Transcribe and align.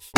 Hey 0.00 0.14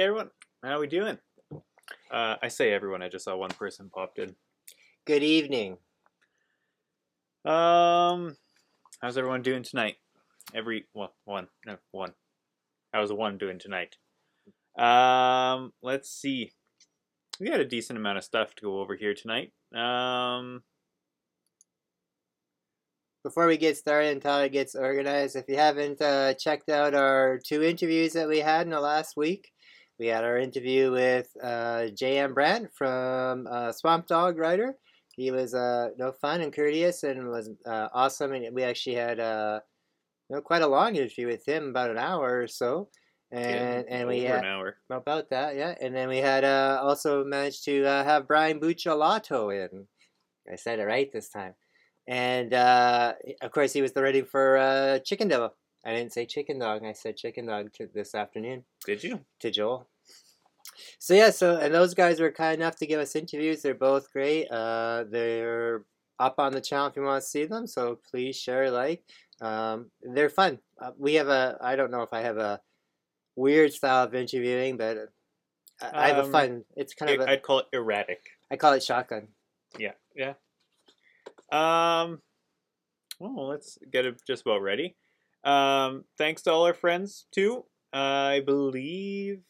everyone, 0.00 0.30
how 0.64 0.80
we 0.80 0.88
doing? 0.88 1.18
Uh, 2.10 2.34
I 2.42 2.48
say 2.48 2.72
everyone. 2.72 3.02
I 3.02 3.08
just 3.08 3.24
saw 3.24 3.36
one 3.36 3.50
person 3.50 3.88
popped 3.94 4.18
in. 4.18 4.34
Good 5.04 5.22
evening. 5.22 5.78
Um, 7.44 8.36
how's 9.00 9.16
everyone 9.16 9.42
doing 9.42 9.62
tonight? 9.62 9.98
Every 10.54 10.86
well, 10.92 11.14
one, 11.24 11.46
no, 11.64 11.76
one. 11.92 12.14
How's 12.92 13.10
the 13.10 13.14
one 13.14 13.38
doing 13.38 13.60
tonight? 13.60 13.94
Um, 14.76 15.72
let's 15.82 16.10
see. 16.10 16.50
We 17.38 17.48
got 17.48 17.60
a 17.60 17.64
decent 17.64 17.96
amount 17.96 18.18
of 18.18 18.24
stuff 18.24 18.56
to 18.56 18.62
go 18.62 18.80
over 18.80 18.96
here 18.96 19.14
tonight. 19.14 19.52
Um, 19.72 20.64
Before 23.26 23.48
we 23.48 23.56
get 23.56 23.76
started 23.76 24.12
and 24.12 24.22
Tyler 24.22 24.48
gets 24.48 24.76
organized, 24.76 25.34
if 25.34 25.46
you 25.48 25.56
haven't 25.56 26.00
uh, 26.00 26.34
checked 26.34 26.68
out 26.68 26.94
our 26.94 27.40
two 27.44 27.64
interviews 27.64 28.12
that 28.12 28.28
we 28.28 28.38
had 28.38 28.68
in 28.68 28.70
the 28.70 28.78
last 28.78 29.16
week, 29.16 29.50
we 29.98 30.06
had 30.06 30.22
our 30.22 30.38
interview 30.38 30.92
with 30.92 31.26
uh, 31.42 31.88
J.M. 31.88 32.34
Brandt 32.34 32.70
from 32.72 33.48
uh, 33.50 33.72
Swamp 33.72 34.06
Dog 34.06 34.38
Writer. 34.38 34.76
He 35.16 35.32
was 35.32 35.54
uh, 35.54 35.88
no 35.98 36.12
fun 36.12 36.40
and 36.40 36.52
courteous 36.52 37.02
and 37.02 37.28
was 37.28 37.50
uh, 37.66 37.88
awesome. 37.92 38.32
And 38.32 38.54
we 38.54 38.62
actually 38.62 38.94
had 38.94 39.18
uh, 39.18 39.58
you 40.30 40.36
know, 40.36 40.40
quite 40.40 40.62
a 40.62 40.68
long 40.68 40.94
interview 40.94 41.26
with 41.26 41.44
him, 41.48 41.70
about 41.70 41.90
an 41.90 41.98
hour 41.98 42.42
or 42.42 42.46
so. 42.46 42.90
And 43.32 43.84
yeah, 43.88 43.96
and 43.96 44.08
we 44.08 44.20
over 44.20 44.36
had 44.36 44.44
an 44.44 44.50
hour. 44.52 44.76
about 44.88 45.30
that, 45.30 45.56
yeah. 45.56 45.74
And 45.80 45.92
then 45.92 46.08
we 46.08 46.18
had 46.18 46.44
uh, 46.44 46.78
also 46.80 47.24
managed 47.24 47.64
to 47.64 47.84
uh, 47.86 48.04
have 48.04 48.28
Brian 48.28 48.60
Bucciolato 48.60 49.50
in. 49.52 49.88
I 50.48 50.54
said 50.54 50.78
it 50.78 50.84
right 50.84 51.10
this 51.12 51.28
time. 51.28 51.54
And 52.08 52.54
uh, 52.54 53.14
of 53.42 53.50
course, 53.50 53.72
he 53.72 53.82
was 53.82 53.92
the 53.92 54.02
ready 54.02 54.22
for 54.22 54.56
uh, 54.58 54.98
Chicken 55.00 55.28
Devil. 55.28 55.54
I 55.84 55.92
didn't 55.94 56.12
say 56.12 56.26
chicken 56.26 56.58
dog. 56.58 56.84
I 56.84 56.92
said 56.92 57.16
chicken 57.16 57.46
dog 57.46 57.72
to 57.74 57.86
this 57.94 58.14
afternoon 58.14 58.64
Did 58.84 59.04
you? 59.04 59.20
to 59.40 59.50
Joel. 59.52 59.88
So 60.98 61.14
yeah, 61.14 61.30
so 61.30 61.58
and 61.58 61.72
those 61.72 61.94
guys 61.94 62.18
were 62.18 62.32
kind 62.32 62.56
enough 62.60 62.74
to 62.76 62.86
give 62.86 62.98
us 63.00 63.14
interviews. 63.14 63.62
They're 63.62 63.74
both 63.74 64.12
great. 64.12 64.48
Uh, 64.50 65.04
they're 65.08 65.84
up 66.18 66.40
on 66.40 66.52
the 66.52 66.60
channel 66.60 66.88
if 66.88 66.96
you 66.96 67.02
want 67.02 67.22
to 67.22 67.28
see 67.28 67.44
them. 67.44 67.66
So 67.68 68.00
please 68.10 68.36
share, 68.36 68.70
like. 68.70 69.04
Um, 69.40 69.90
they're 70.02 70.28
fun. 70.30 70.58
Uh, 70.82 70.90
we 70.98 71.14
have 71.14 71.28
a. 71.28 71.56
I 71.60 71.76
don't 71.76 71.90
know 71.92 72.02
if 72.02 72.12
I 72.12 72.22
have 72.22 72.38
a 72.38 72.60
weird 73.36 73.72
style 73.72 74.04
of 74.04 74.14
interviewing, 74.14 74.76
but 74.76 74.96
I, 75.80 75.90
I 76.04 76.08
have 76.08 76.18
a 76.18 76.22
Um, 76.24 76.32
fun. 76.32 76.64
It's 76.74 76.94
kind 76.94 77.12
of. 77.12 77.20
I- 77.20 77.24
A, 77.24 77.32
I'd 77.34 77.42
call 77.42 77.60
it 77.60 77.66
erratic. 77.72 78.20
I 78.50 78.56
call 78.56 78.72
it 78.72 78.82
shotgun. 78.82 79.28
Yeah, 79.78 79.92
yeah. 80.16 80.34
Um, 81.50 82.20
well, 83.20 83.48
let's 83.48 83.78
get 83.90 84.06
it 84.06 84.20
just 84.26 84.42
about 84.42 84.62
ready. 84.62 84.96
Um, 85.44 86.04
thanks 86.18 86.42
to 86.42 86.52
all 86.52 86.66
our 86.66 86.74
friends 86.74 87.26
too. 87.32 87.64
I 87.92 88.42
believe. 88.44 89.42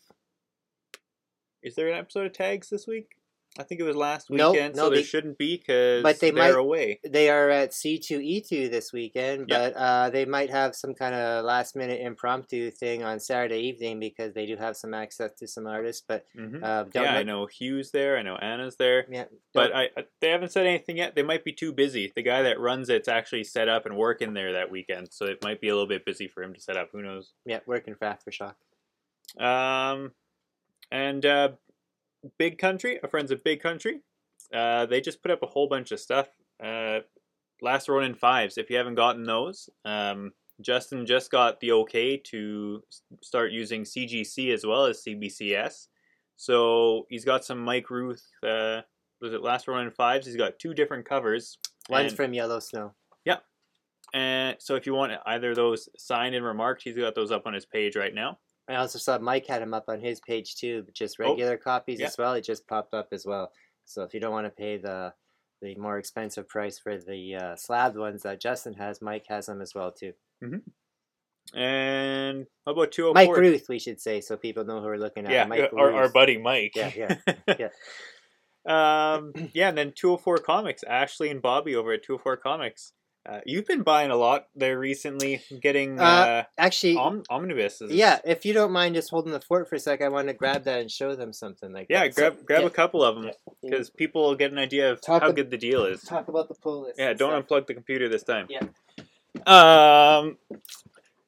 Is 1.63 1.75
there 1.75 1.89
an 1.89 1.99
episode 1.99 2.27
of 2.27 2.33
tags 2.33 2.69
this 2.69 2.87
week? 2.87 3.17
I 3.59 3.63
think 3.63 3.81
it 3.81 3.85
was 3.85 3.97
last 3.97 4.29
Nope, 4.31 4.53
weekend, 4.53 4.77
no, 4.77 4.85
so 4.85 4.91
there 4.91 4.99
they- 4.99 5.03
shouldn't 5.05 5.39
be 5.39 5.57
because 5.57 6.03
but 6.03 6.21
they 6.21 6.31
they're 6.31 6.53
might- 6.53 6.59
away. 6.59 7.01
They 7.05 7.31
are 7.31 7.49
at 7.49 7.71
C2E2 7.73 8.71
this 8.71 8.93
weekend, 8.93 9.47
Yeah. 9.49 9.59
but 9.71 9.73
uh, 9.77 10.11
they 10.11 10.25
might 10.27 10.51
have 10.51 10.75
some 10.75 10.95
kind 10.95 11.15
of 11.15 11.45
last 11.45 11.75
minute 11.77 12.01
impromptu 12.01 12.71
thing 12.71 13.03
on 13.03 13.19
Saturday 13.21 13.61
evening 13.61 13.99
because 14.01 14.35
they 14.35 14.45
do 14.47 14.57
have 14.57 14.77
some 14.77 14.93
access 14.95 15.33
to 15.39 15.47
some 15.47 15.67
artists. 15.67 16.05
But 16.07 16.27
hmm 16.35 16.63
uh, 16.63 16.85
don't 16.85 17.05
Yeah, 17.05 17.15
I 17.15 17.23
know. 17.23 17.43
know 17.43 17.47
Hugh's 17.47 17.91
there. 17.93 18.19
I 18.19 18.23
know 18.23 18.37
Anna's 18.37 18.77
there. 18.77 19.07
Yeah, 19.11 19.25
But 19.55 19.75
I, 19.75 19.85
I, 19.97 20.05
they 20.21 20.31
haven't 20.31 20.53
said 20.53 20.67
anything 20.67 20.97
yet. 20.99 21.15
They 21.15 21.23
might 21.23 21.45
be 21.45 21.53
too 21.53 21.73
busy. 21.73 22.13
The 22.15 22.23
guy 22.23 22.43
that 22.43 22.61
runs 22.61 22.89
it's 22.89 23.09
actually 23.09 23.45
set 23.45 23.69
up 23.69 23.87
and 23.87 23.97
working 23.97 24.35
there 24.35 24.53
that 24.53 24.71
weekend, 24.71 25.09
so 25.13 25.27
it 25.27 25.43
might 25.43 25.61
be 25.61 25.69
a 25.69 25.73
little 25.73 25.89
bit 25.89 26.05
busy 26.05 26.29
for 26.29 26.43
him 26.43 26.53
to 26.55 26.61
set 26.61 26.77
up. 26.77 26.91
Who 26.93 27.03
knows? 27.03 27.33
yeah, 27.45 27.61
working 27.67 27.95
fast 27.95 28.23
for 28.25 28.33
shock. 28.33 28.57
Um, 29.39 30.13
and 30.91 31.25
uh, 31.27 31.49
Big 32.39 32.59
Country, 32.59 33.01
our 33.03 33.09
friends 33.09 33.31
at 33.33 33.45
Big 33.45 33.61
Country, 33.61 34.01
uh, 34.53 34.87
they 34.87 35.01
just 35.01 35.23
put 35.23 35.31
up 35.31 35.43
a 35.43 35.47
whole 35.47 35.69
bunch 35.69 35.93
of 35.93 36.01
stuff. 36.01 36.29
Uh, 36.63 37.01
Last 37.63 37.89
Ronin 37.89 38.15
fives. 38.15 38.59
If 38.59 38.69
you 38.71 38.77
haven't 38.77 38.97
gotten 38.97 39.25
those, 39.25 39.71
um, 39.85 40.33
Justin 40.61 41.07
just 41.07 41.31
got 41.31 41.59
the 41.61 41.73
okay 41.73 42.17
to 42.19 42.83
start 43.23 43.51
using 43.53 43.83
CGC 43.85 44.53
as 44.53 44.67
well 44.67 44.85
as 44.85 45.03
CBCS. 45.03 45.89
So 46.37 47.07
he's 47.09 47.25
got 47.25 47.45
some 47.45 47.59
Mike 47.65 47.89
Ruth. 47.91 48.23
Uh, 48.43 48.83
was 49.23 49.33
it 49.33 49.43
Last 49.43 49.69
Ronin 49.69 49.91
fives? 49.91 50.27
He's 50.27 50.37
got 50.37 50.59
two 50.59 50.75
different 50.75 51.07
covers. 51.07 51.59
One's 51.89 52.09
And- 52.13 52.17
from 52.17 52.35
Yellow 52.35 52.61
Snow. 52.61 52.95
Yeah. 53.25 53.39
and 54.15 54.57
so 54.61 54.77
if 54.77 54.87
you 54.87 54.95
want 54.95 55.13
either 55.27 55.51
of 55.51 55.57
those 55.57 55.89
signed 55.97 56.35
and 56.35 56.45
remarked, 56.45 56.83
he's 56.83 56.97
got 56.97 57.15
those 57.15 57.33
up 57.33 57.47
on 57.47 57.55
his 57.55 57.65
page 57.67 57.97
right 57.97 58.15
now. 58.15 58.39
I 58.69 58.77
also 58.77 58.99
saw 58.99 59.19
Mike 59.19 59.47
had 59.47 59.63
him 59.63 59.75
up 59.75 59.85
on 59.89 60.01
his 60.01 60.21
page 60.21 60.57
too, 60.57 60.83
but 60.85 60.95
just 60.95 61.17
Oh, 61.21 61.31
regular 61.31 61.57
copies 61.57 62.01
yeah. 62.01 62.07
as 62.07 62.19
well. 62.19 62.35
It 62.35 62.43
just 62.43 62.67
popped 62.67 62.95
up 62.95 63.09
as 63.13 63.25
well. 63.25 63.53
So 63.85 64.03
if 64.03 64.13
you 64.13 64.21
don't 64.21 64.33
want 64.33 64.47
to 64.47 64.51
pay 64.51 64.77
the 64.79 65.13
the 65.63 65.75
more 65.77 65.99
expensive 65.99 66.49
price 66.49 66.79
for 66.79 66.99
the 66.99 67.35
uh, 67.35 67.57
slabbed 67.57 67.97
ones 67.97 68.23
that 68.25 68.41
Justin 68.41 68.75
has, 68.75 69.01
Mike 69.01 69.25
has 69.29 69.47
them 69.47 69.63
as 69.63 69.75
well 69.75 69.91
too. 69.93 70.13
And 71.55 72.47
how 72.67 72.73
about 72.73 72.93
204? 72.93 73.15
Mike 73.15 73.37
Ruth, 73.41 73.67
we 73.69 73.79
should 73.79 74.01
say, 74.01 74.21
so 74.21 74.37
people 74.37 74.65
know 74.65 74.81
who 74.81 74.87
we're 74.87 74.97
looking 74.99 75.25
at. 75.25 75.31
Yeah, 75.33 75.45
Mike 75.47 75.71
our, 75.77 75.93
our 75.93 76.09
buddy 76.09 76.37
Mike. 76.39 76.73
Yeah, 76.75 76.91
yeah, 76.95 77.17
yeah, 77.59 77.69
um, 78.67 79.33
yeah, 79.55 79.69
and 79.69 79.79
then 79.79 79.93
204 79.95 80.39
Comics, 80.39 80.83
Ashley 80.83 81.31
and 81.31 81.41
Bobby 81.41 81.77
over 81.77 81.93
at 81.93 82.03
204 82.03 82.37
Comics. 82.39 82.93
Uh, 83.29 83.41
you've 83.45 83.67
been 83.67 83.83
buying 83.83 84.11
a 84.13 84.17
lot 84.17 84.47
there 84.55 84.79
recently, 84.79 85.43
getting 85.61 85.99
Uh, 85.99 86.05
uh, 86.05 86.43
Actually, 86.59 86.97
om- 86.97 87.25
omnibuses. 87.29 87.91
yeah. 87.91 88.21
If 88.25 88.45
you 88.47 88.53
don't 88.53 88.71
mind 88.71 88.95
just 88.95 89.11
holding 89.11 89.33
the 89.33 89.41
fort 89.41 89.69
for 89.69 89.75
a 89.75 89.81
sec, 89.81 90.01
I 90.01 90.09
want 90.09 90.29
to 90.29 90.35
grab 90.35 90.63
that 90.65 90.81
and 90.81 90.91
show 90.91 91.17
them 91.17 91.33
something 91.33 91.73
like 91.73 91.89
Yeah, 91.91 92.05
that. 92.05 92.15
So, 92.15 92.21
grab 92.21 92.47
grab 92.47 92.61
yeah. 92.61 92.67
a 92.69 92.71
couple 92.71 93.03
of 93.03 93.17
them 93.17 93.25
Yeah. 93.25 93.33
because 93.63 93.91
people 93.91 94.23
will 94.23 94.37
get 94.37 94.53
an 94.53 94.59
idea 94.59 94.93
of 94.93 95.01
Talk 95.01 95.23
how 95.23 95.31
ab- 95.31 95.37
good 95.37 95.51
the 95.51 95.59
deal 95.59 95.85
is. 95.85 96.03
talk 96.03 96.29
about 96.29 96.47
the 96.49 96.55
pull 96.55 96.83
list. 96.85 96.99
Yeah, 97.01 97.15
don't 97.15 97.33
stuff. 97.33 97.49
unplug 97.65 97.67
the 97.67 97.75
computer 97.75 98.09
this 98.09 98.23
time. 98.23 98.47
Yeah. 98.49 98.61
Um, 99.47 100.39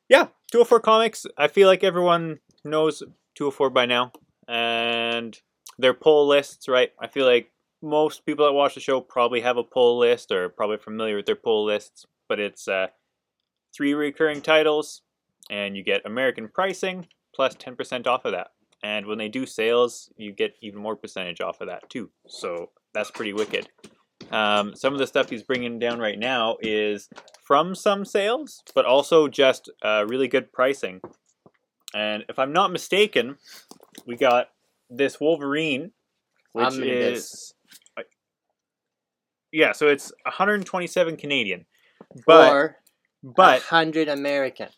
yeah, 0.08 0.28
204 0.52 0.80
Comics. 0.80 1.26
I 1.36 1.48
feel 1.48 1.66
like 1.68 1.82
everyone 1.84 2.38
knows 2.64 3.02
204 3.34 3.70
by 3.70 3.86
now, 3.86 4.12
and 4.46 5.38
their 5.78 5.94
pull 5.94 6.26
lists, 6.28 6.68
right? 6.68 6.92
I 6.98 7.08
feel 7.08 7.26
like 7.26 7.50
most 7.82 8.26
people 8.26 8.46
that 8.46 8.52
watch 8.52 8.74
the 8.74 8.80
show 8.80 9.00
probably 9.00 9.40
have 9.40 9.56
a 9.56 9.62
pull 9.62 9.98
list 9.98 10.30
or 10.30 10.48
probably 10.48 10.78
familiar 10.78 11.16
with 11.16 11.26
their 11.26 11.36
pull 11.36 11.64
lists. 11.64 12.06
But 12.28 12.40
it's 12.40 12.68
uh, 12.68 12.88
three 13.74 13.94
recurring 13.94 14.42
titles, 14.42 15.02
and 15.50 15.76
you 15.76 15.82
get 15.82 16.04
American 16.04 16.48
pricing 16.48 17.06
plus 17.34 17.54
10% 17.54 18.06
off 18.06 18.24
of 18.24 18.32
that. 18.32 18.48
And 18.82 19.06
when 19.06 19.18
they 19.18 19.28
do 19.28 19.46
sales, 19.46 20.10
you 20.16 20.32
get 20.32 20.54
even 20.60 20.80
more 20.80 20.96
percentage 20.96 21.40
off 21.40 21.60
of 21.60 21.68
that 21.68 21.88
too. 21.90 22.10
So 22.26 22.70
that's 22.94 23.10
pretty 23.10 23.32
wicked. 23.32 23.68
Um, 24.30 24.74
some 24.74 24.92
of 24.92 24.98
the 24.98 25.06
stuff 25.06 25.30
he's 25.30 25.42
bringing 25.42 25.78
down 25.78 25.98
right 25.98 26.18
now 26.18 26.56
is 26.60 27.08
from 27.42 27.74
some 27.74 28.04
sales, 28.04 28.62
but 28.74 28.84
also 28.84 29.28
just 29.28 29.70
uh, 29.82 30.04
really 30.06 30.28
good 30.28 30.52
pricing. 30.52 31.00
And 31.94 32.24
if 32.28 32.38
I'm 32.38 32.52
not 32.52 32.70
mistaken, 32.70 33.38
we 34.06 34.16
got 34.16 34.48
this 34.90 35.20
Wolverine, 35.20 35.92
which 36.52 36.66
Omnibus. 36.66 37.18
is 37.18 37.54
yeah, 39.52 39.72
so 39.72 39.88
it's 39.88 40.12
127 40.24 41.16
Canadian, 41.16 41.66
but 42.26 42.52
or 42.52 42.76
but 43.22 43.62
hundred 43.62 44.08
American. 44.08 44.68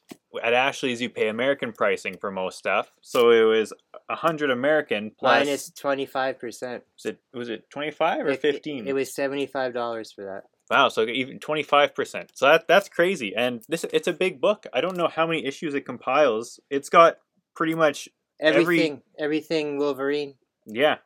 at 0.42 0.52
Ashley's 0.52 1.00
you 1.00 1.10
pay 1.10 1.28
American 1.28 1.72
pricing 1.72 2.16
for 2.20 2.30
most 2.30 2.58
stuff, 2.58 2.90
so 3.02 3.30
it 3.30 3.42
was 3.42 3.72
100 4.06 4.50
American 4.50 5.12
plus. 5.18 5.44
Minus 5.46 5.70
twenty 5.70 6.06
five 6.06 6.38
percent. 6.38 6.82
was 6.96 7.06
it 7.06 7.18
was 7.32 7.48
it 7.48 7.68
25 7.70 8.26
or 8.26 8.34
15? 8.34 8.86
It, 8.86 8.94
was 8.94 9.14
seventy 9.14 9.46
five 9.46 9.74
dollars 9.74 10.12
for 10.12 10.24
that. 10.24 10.44
Wow, 10.70 10.88
so 10.88 11.04
even 11.04 11.38
twenty 11.38 11.62
five 11.62 11.94
percent. 11.94 12.30
So 12.34 12.46
that 12.46 12.68
that's 12.68 12.88
crazy, 12.88 13.34
and 13.36 13.62
this 13.68 13.84
it's 13.92 14.08
a 14.08 14.12
big 14.12 14.40
book. 14.40 14.66
I 14.72 14.80
don't 14.80 14.96
know 14.96 15.08
how 15.08 15.26
many 15.26 15.44
issues 15.44 15.74
it 15.74 15.84
compiles. 15.84 16.60
It's 16.70 16.88
got 16.88 17.18
pretty 17.54 17.74
much 17.74 18.08
Every- 18.40 18.62
Everything, 18.62 19.02
everything 19.18 19.76
Wolverine 19.76 20.34
yeah. 20.66 20.96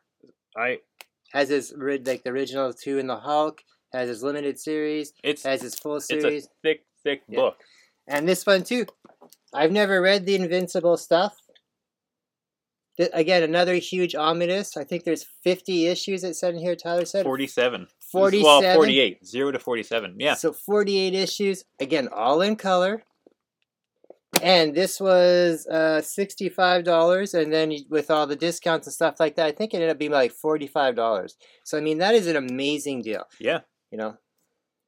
I 0.56 0.78
has 1.34 1.50
his 1.50 1.74
like 1.76 2.22
the 2.24 2.30
original 2.30 2.72
two 2.72 2.98
in 2.98 3.06
the 3.06 3.16
Hulk. 3.16 3.60
Has 3.92 4.08
his 4.08 4.22
limited 4.24 4.58
series. 4.58 5.12
it's 5.22 5.42
Has 5.44 5.60
his 5.62 5.74
full 5.76 6.00
series. 6.00 6.24
it's 6.24 6.46
a 6.46 6.50
thick 6.62 6.84
thick 7.04 7.22
Yeah. 7.28 7.36
book. 7.40 7.56
and 8.08 8.26
this 8.28 8.44
one 8.46 8.64
too. 8.64 8.86
I've 9.52 9.70
never 9.72 10.00
read 10.00 10.24
the 10.26 10.34
Invincible 10.34 10.96
stuff. 10.96 11.36
Th- 12.96 13.10
Again, 13.12 13.42
another 13.42 13.74
huge 13.74 14.14
omnibus. 14.14 14.76
I 14.76 14.84
think 14.84 15.04
there's 15.04 15.26
50 15.42 15.86
issues 15.86 16.24
it 16.24 16.34
said 16.34 16.54
in 16.54 16.60
here. 16.60 16.74
Tyler 16.76 17.04
said 17.04 17.24
Forty 17.24 17.46
seven. 17.46 17.86
47. 18.12 18.44
Well, 18.44 18.74
forty 18.76 19.00
eight. 19.00 19.24
Zero 19.26 19.50
to 19.50 19.58
forty 19.58 19.82
seven. 19.82 20.14
Yeah. 20.18 20.34
So 20.34 20.52
48 20.52 21.14
issues, 21.14 21.64
again, 21.80 22.08
all 22.12 22.40
in 22.42 22.54
color. 22.56 23.04
And 24.42 24.74
this 24.74 25.00
was 25.00 25.66
uh, 25.70 26.00
$65, 26.04 27.34
and 27.34 27.52
then 27.52 27.72
with 27.88 28.10
all 28.10 28.26
the 28.26 28.36
discounts 28.36 28.86
and 28.86 28.94
stuff 28.94 29.18
like 29.20 29.36
that, 29.36 29.46
I 29.46 29.52
think 29.52 29.72
it 29.72 29.76
ended 29.78 29.90
up 29.90 29.98
being 29.98 30.10
like 30.10 30.34
$45. 30.34 31.32
So, 31.64 31.78
I 31.78 31.80
mean, 31.80 31.98
that 31.98 32.14
is 32.14 32.26
an 32.26 32.36
amazing 32.36 33.02
deal, 33.02 33.24
Yeah. 33.40 33.60
you 33.90 33.98
know? 33.98 34.16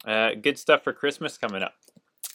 Uh, 0.07 0.33
good 0.41 0.59
stuff 0.59 0.85
for 0.85 0.93
Christmas 0.93 1.39
coming 1.39 1.63
up, 1.63 1.75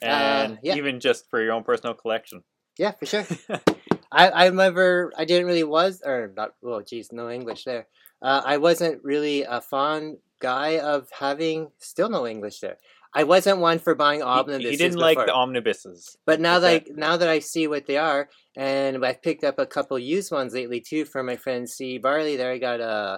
Uh, 0.01 0.05
and 0.07 0.59
yeah. 0.63 0.75
even 0.75 0.99
just 0.99 1.29
for 1.29 1.41
your 1.41 1.53
own 1.53 1.63
personal 1.63 1.93
collection. 1.93 2.43
Yeah, 2.77 2.91
for 2.91 3.05
sure. 3.05 3.25
I 4.11 4.29
I 4.29 4.45
remember 4.47 5.11
I 5.17 5.23
didn't 5.25 5.45
really 5.47 5.63
was 5.63 6.01
or 6.03 6.33
not. 6.35 6.55
well, 6.61 6.81
geez, 6.81 7.11
no 7.11 7.29
English 7.29 7.63
there. 7.65 7.87
Uh, 8.21 8.41
I 8.43 8.57
wasn't 8.57 9.03
really 9.03 9.43
a 9.43 9.61
fond 9.61 10.17
guy 10.39 10.79
of 10.79 11.07
having 11.17 11.71
still 11.79 12.09
no 12.09 12.25
English 12.27 12.59
there. 12.59 12.77
I 13.13 13.23
wasn't 13.23 13.59
one 13.59 13.79
for 13.79 13.93
buying 13.95 14.19
He- 14.21 14.25
omnibuses. 14.25 14.71
he, 14.71 14.77
didn't 14.77 14.97
like 14.99 15.17
the 15.17 15.33
omnibuses, 15.33 16.15
But 16.25 16.39
now 16.39 16.59
that 16.59 16.67
I, 16.73 16.85
now 16.95 17.17
that 17.17 17.27
I 17.27 17.39
see 17.39 17.67
what 17.67 17.85
they 17.85 17.97
are, 17.97 18.29
and 18.55 19.03
I've 19.05 19.21
picked 19.21 19.43
up 19.43 19.59
a 19.59 19.65
couple 19.65 19.99
used 19.99 20.31
ones 20.31 20.53
lately 20.53 20.79
too 20.81 21.05
from 21.05 21.25
my 21.25 21.35
friend 21.35 21.67
C 21.69 21.97
Barley. 21.97 22.37
There, 22.37 22.51
I 22.51 22.57
got 22.57 22.79
uh, 22.79 23.17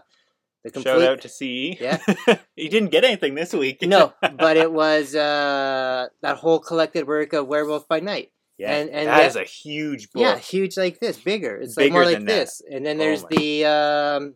the 0.63 0.72
complete. 0.72 0.92
shout 0.94 1.01
out 1.04 1.22
to 1.22 1.30
CE. 1.30 1.80
Yeah. 1.80 1.98
he 2.56 2.69
didn't 2.69 2.90
get 2.90 3.04
anything 3.04 3.36
this 3.36 3.54
week. 3.54 3.81
no, 3.84 4.13
but 4.22 4.57
it 4.57 4.72
was 4.72 5.13
uh, 5.13 6.07
that 6.22 6.38
whole 6.38 6.60
collected 6.60 7.06
work 7.07 7.34
of 7.34 7.48
Werewolf 7.48 7.88
by 7.88 8.00
Night. 8.00 8.31
yeah, 8.57 8.74
and- 8.75 8.90
and 8.90 9.07
that 9.10 9.22
yeah- 9.22 9.28
is 9.28 9.36
a 9.36 9.44
huge 9.44 10.12
book. 10.12 10.22
Yeah, 10.22 10.38
huge 10.40 10.75
like 10.78 11.00
this, 11.00 11.18
bigger. 11.18 11.57
It's 11.57 11.78
like 11.78 11.86
Bigger 11.86 11.94
more 11.94 12.06
like 12.06 12.18
that. 12.19 12.25
this. 12.25 12.62
And 12.72 12.86
then 12.86 12.95
Oh 12.98 13.00
there's 13.00 13.24
my- 13.24 13.30
the 13.30 13.66
um, 13.66 14.34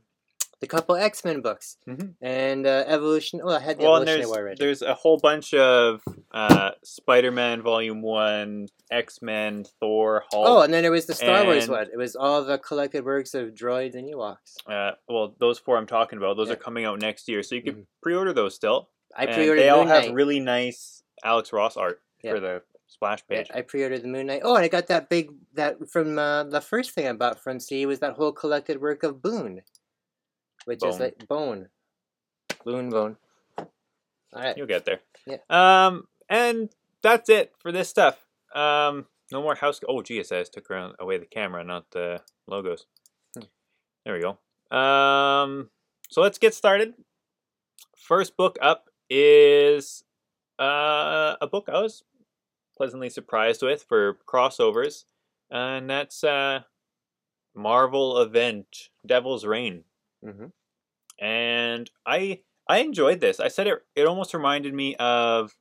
the 0.59 0.68
couple 0.68 0.95
X 0.95 1.24
Men 1.24 1.42
books 1.42 1.77
Mhm. 1.88 2.15
and 2.21 2.65
uh, 2.65 2.83
Evolution. 2.88 3.39
Well, 3.44 3.56
I 3.56 3.59
had 3.59 3.77
the 3.77 3.83
Well, 3.83 3.95
and 3.98 4.09
Evolutionary 4.09 4.25
War 4.27 4.38
already. 4.39 4.57
there's 4.63 4.81
a 4.81 4.94
whole 4.94 5.18
bunch 5.18 5.54
of 5.54 6.01
uh, 6.31 6.71
Spider-Man 6.83 7.62
Volume 7.62 8.01
One, 8.01 8.68
X-Men, 8.92 9.65
Thor, 9.80 10.24
Hulk. 10.31 10.48
Oh, 10.48 10.62
and 10.62 10.74
then 10.74 10.81
there 10.83 10.92
was 10.92 11.06
the 11.06 11.13
Star 11.13 11.44
Wars 11.45 11.68
one. 11.69 11.88
It 11.92 11.98
was 11.98 12.15
all 12.15 12.44
the 12.44 12.57
collected 12.57 13.06
works 13.06 13.33
of 13.33 13.50
droids 13.50 13.95
and 13.95 14.07
Ewoks. 14.07 14.57
Uh, 14.68 14.95
well, 15.07 15.36
those 15.39 15.59
four 15.59 15.77
I'm 15.77 15.86
talking 15.88 16.18
about, 16.18 16.38
those 16.38 16.48
Yeah. 16.48 16.54
are 16.54 16.57
coming 16.57 16.86
out 16.86 17.00
next 17.01 17.27
year, 17.27 17.44
so 17.44 17.56
you 17.56 17.62
can 17.62 17.75
Mhm. 17.75 17.86
pre-order 18.01 18.33
those 18.33 18.56
still. 18.56 18.89
I 19.15 19.25
And 19.25 19.36
pre-ordered 19.36 19.62
They 19.62 19.69
all 19.69 19.80
Moon 19.80 19.88
have 19.89 20.04
Knight. 20.06 20.13
really 20.13 20.39
nice 20.39 21.04
Alex 21.24 21.54
Ross 21.54 21.77
art 21.77 22.01
Yeah. 22.24 22.33
for 22.33 22.39
the 22.39 22.62
splash 22.88 23.24
Yeah, 23.30 23.38
page. 23.38 23.51
I 23.54 23.62
pre-ordered 23.62 24.01
the 24.04 24.07
Moon 24.07 24.27
Knight. 24.27 24.42
Oh, 24.44 24.56
and 24.56 24.63
I 24.63 24.68
got 24.68 24.88
that 24.88 25.09
big 25.09 25.31
that 25.54 25.89
from 25.89 26.18
uh, 26.19 26.44
the 26.44 26.62
first 26.62 26.92
thing 26.92 27.07
I 27.07 27.13
bought 27.13 27.39
from 27.42 27.59
C 27.59 27.86
was 27.86 28.00
that 28.00 28.13
whole 28.13 28.31
collected 28.31 28.80
work 28.81 29.04
of 29.04 29.21
Boone, 29.21 29.62
which 30.67 30.83
is 30.83 30.99
like 30.99 31.27
Bone, 31.29 31.69
Boone 32.65 32.89
Bone. 32.89 33.15
All 33.57 33.65
right. 34.33 34.57
You'll 34.57 34.67
get 34.67 34.83
there. 34.83 34.99
Yeah. 35.25 35.37
Um, 35.49 36.07
and 36.29 36.69
that's 37.01 37.29
it 37.29 37.53
for 37.57 37.71
this 37.71 37.87
stuff. 37.87 38.25
Um, 38.53 39.05
no 39.31 39.41
more 39.41 39.55
house. 39.55 39.79
Oh, 39.87 40.01
gee, 40.01 40.19
it 40.19 40.27
says 40.27 40.49
took 40.49 40.69
around 40.69 40.95
away 40.99 41.17
the 41.17 41.25
camera, 41.25 41.63
not 41.63 41.91
the 41.91 42.21
logos. 42.47 42.85
Hmm. 43.33 43.45
There 44.03 44.13
we 44.13 44.21
go. 44.21 44.77
Um, 44.77 45.69
so 46.09 46.21
let's 46.21 46.37
get 46.37 46.53
started. 46.53 46.95
First 47.95 48.35
book 48.35 48.57
up 48.61 48.89
is 49.09 50.03
uh, 50.59 51.35
a 51.39 51.47
book 51.49 51.69
I 51.71 51.79
was 51.79 52.03
pleasantly 52.75 53.09
surprised 53.09 53.61
with 53.61 53.85
for 53.87 54.17
crossovers, 54.27 55.05
and 55.49 55.89
that's 55.89 56.25
uh, 56.25 56.63
Marvel 57.55 58.21
Event 58.21 58.89
Devil's 59.05 59.45
Reign 59.45 59.85
hmm 60.23 60.45
and 61.19 61.89
I 62.05 62.41
I 62.69 62.79
enjoyed 62.79 63.19
this. 63.21 63.39
I 63.39 63.47
said 63.47 63.67
it 63.67 63.79
it 63.95 64.05
almost 64.07 64.33
reminded 64.33 64.73
me 64.73 64.95
of 64.97 65.55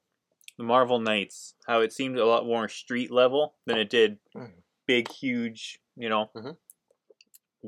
the 0.58 0.64
Marvel 0.64 0.98
Knights, 1.00 1.54
how 1.66 1.80
it 1.80 1.92
seemed 1.92 2.18
a 2.18 2.26
lot 2.26 2.46
more 2.46 2.68
street 2.68 3.10
level 3.10 3.54
than 3.66 3.78
it 3.78 3.90
did 3.90 4.18
Mhm. 4.34 4.52
big, 4.86 5.10
huge, 5.10 5.80
you 5.96 6.08
know, 6.08 6.30
Mhm. 6.36 6.56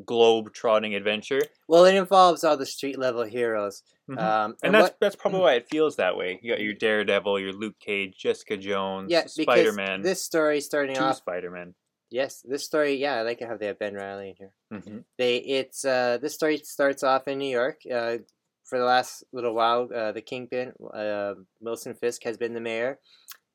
globe 0.05 0.53
trotting 0.53 0.95
adventure. 0.95 1.41
Well, 1.67 1.85
it 1.85 1.95
involves 1.95 2.45
all 2.45 2.57
the 2.57 2.67
street 2.67 2.99
level 2.99 3.25
heroes. 3.25 3.83
Mhm. 4.09 4.19
Um, 4.19 4.57
and 4.63 4.75
that's 4.75 4.83
what- 4.85 5.01
that's 5.01 5.17
probably 5.17 5.41
why 5.41 5.55
it 5.55 5.69
feels 5.69 5.97
that 5.97 6.17
way. 6.17 6.39
You 6.43 6.51
got 6.53 6.61
your 6.61 6.75
Daredevil, 6.75 7.41
your 7.41 7.53
Luke 7.53 7.79
Cage, 7.79 8.17
Jessica 8.19 8.57
Jones, 8.57 9.11
yeah, 9.11 9.27
Spider 9.27 9.73
Man. 9.73 10.03
this 10.03 10.23
story 10.23 10.61
starting 10.61 10.97
two 10.97 11.03
off. 11.03 11.17
Spider 11.17 11.51
Man. 11.51 11.75
Yes, 12.11 12.43
this 12.49 12.65
story. 12.65 12.95
Yeah, 12.95 13.17
I 13.17 13.23
like 13.23 13.41
how 13.41 13.57
they 13.57 13.67
have 13.67 13.79
Ben 13.79 13.95
Reilly 13.95 14.31
in 14.31 14.35
here. 14.39 14.53
Mm-hmm. 14.73 14.99
They 15.19 15.37
it's 15.37 15.85
uh 15.85 16.19
this 16.21 16.35
story 16.35 16.59
starts 16.59 17.03
off 17.03 17.29
in 17.29 17.39
New 17.39 17.51
York. 17.51 17.81
Uh, 17.93 18.19
for 18.65 18.79
the 18.79 18.85
last 18.85 19.25
little 19.33 19.55
while, 19.55 19.89
uh, 19.95 20.13
the 20.13 20.21
kingpin 20.21 20.73
uh, 20.93 21.35
Wilson 21.61 21.95
Fisk 21.95 22.23
has 22.25 22.37
been 22.37 22.53
the 22.53 22.61
mayor, 22.61 22.99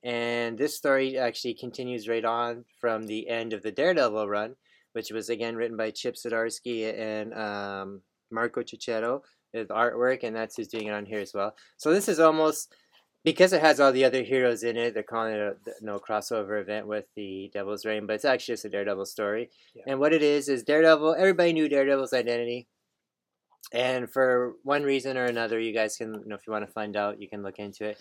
and 0.03 0.57
this 0.57 0.75
story 0.75 1.17
actually 1.17 1.53
continues 1.53 2.07
right 2.07 2.25
on 2.25 2.65
from 2.81 3.05
the 3.05 3.29
end 3.29 3.53
of 3.53 3.61
the 3.61 3.71
Daredevil 3.71 4.27
run, 4.27 4.55
which 4.94 5.11
was 5.11 5.29
again 5.29 5.55
written 5.55 5.77
by 5.77 5.91
Chip 5.91 6.15
Zdarsky 6.15 7.00
and 7.00 7.33
um, 7.33 8.01
Marco 8.31 8.61
Checchetto 8.63 9.21
with 9.53 9.67
artwork, 9.67 10.23
and 10.23 10.35
that's 10.35 10.55
who's 10.55 10.67
doing 10.67 10.88
it 10.88 10.94
on 10.94 11.05
here 11.05 11.19
as 11.19 11.33
well. 11.33 11.55
So 11.77 11.94
this 11.94 12.09
is 12.09 12.19
almost 12.19 12.73
because 13.24 13.54
it 13.54 13.62
has 13.62 13.80
all 13.80 13.92
the 13.92 14.06
other 14.06 14.24
heroes 14.24 14.64
in 14.64 14.75
it. 14.78 14.94
They're 14.94 15.04
calling 15.04 15.34
it 15.34 15.40
a 15.40 15.56
no 15.81 16.00
crossover 16.00 16.62
event 16.62 16.88
with 16.88 17.06
the 17.16 17.50
Devil's 17.54 17.86
Reign, 17.86 18.06
but 18.06 18.14
it's 18.14 18.25
actually 18.25 18.54
just 18.54 18.66
a 18.66 18.70
Daredevil 18.70 19.06
story. 19.06 19.50
Yeah. 19.74 19.84
And 19.88 20.00
what 20.00 20.14
it 20.14 20.22
is 20.22 20.50
is 20.50 20.64
Daredevil. 20.64 21.16
Everybody 21.16 21.54
knew 21.54 21.70
Daredevil's 21.70 22.14
identity, 22.14 22.68
and 23.72 24.12
for 24.12 24.54
one 24.64 24.84
reason 24.84 25.18
or 25.18 25.25
another, 25.25 25.60
you 25.60 25.74
guys 25.74 25.98
can, 25.98 26.14
you 26.14 26.28
know, 26.28 26.36
if 26.36 26.46
you 26.46 26.54
want 26.54 26.66
to 26.66 26.72
find 26.72 26.98
out, 26.98 27.22
you 27.22 27.30
can 27.30 27.44
look 27.44 27.60
into 27.60 27.86
it. 27.86 27.98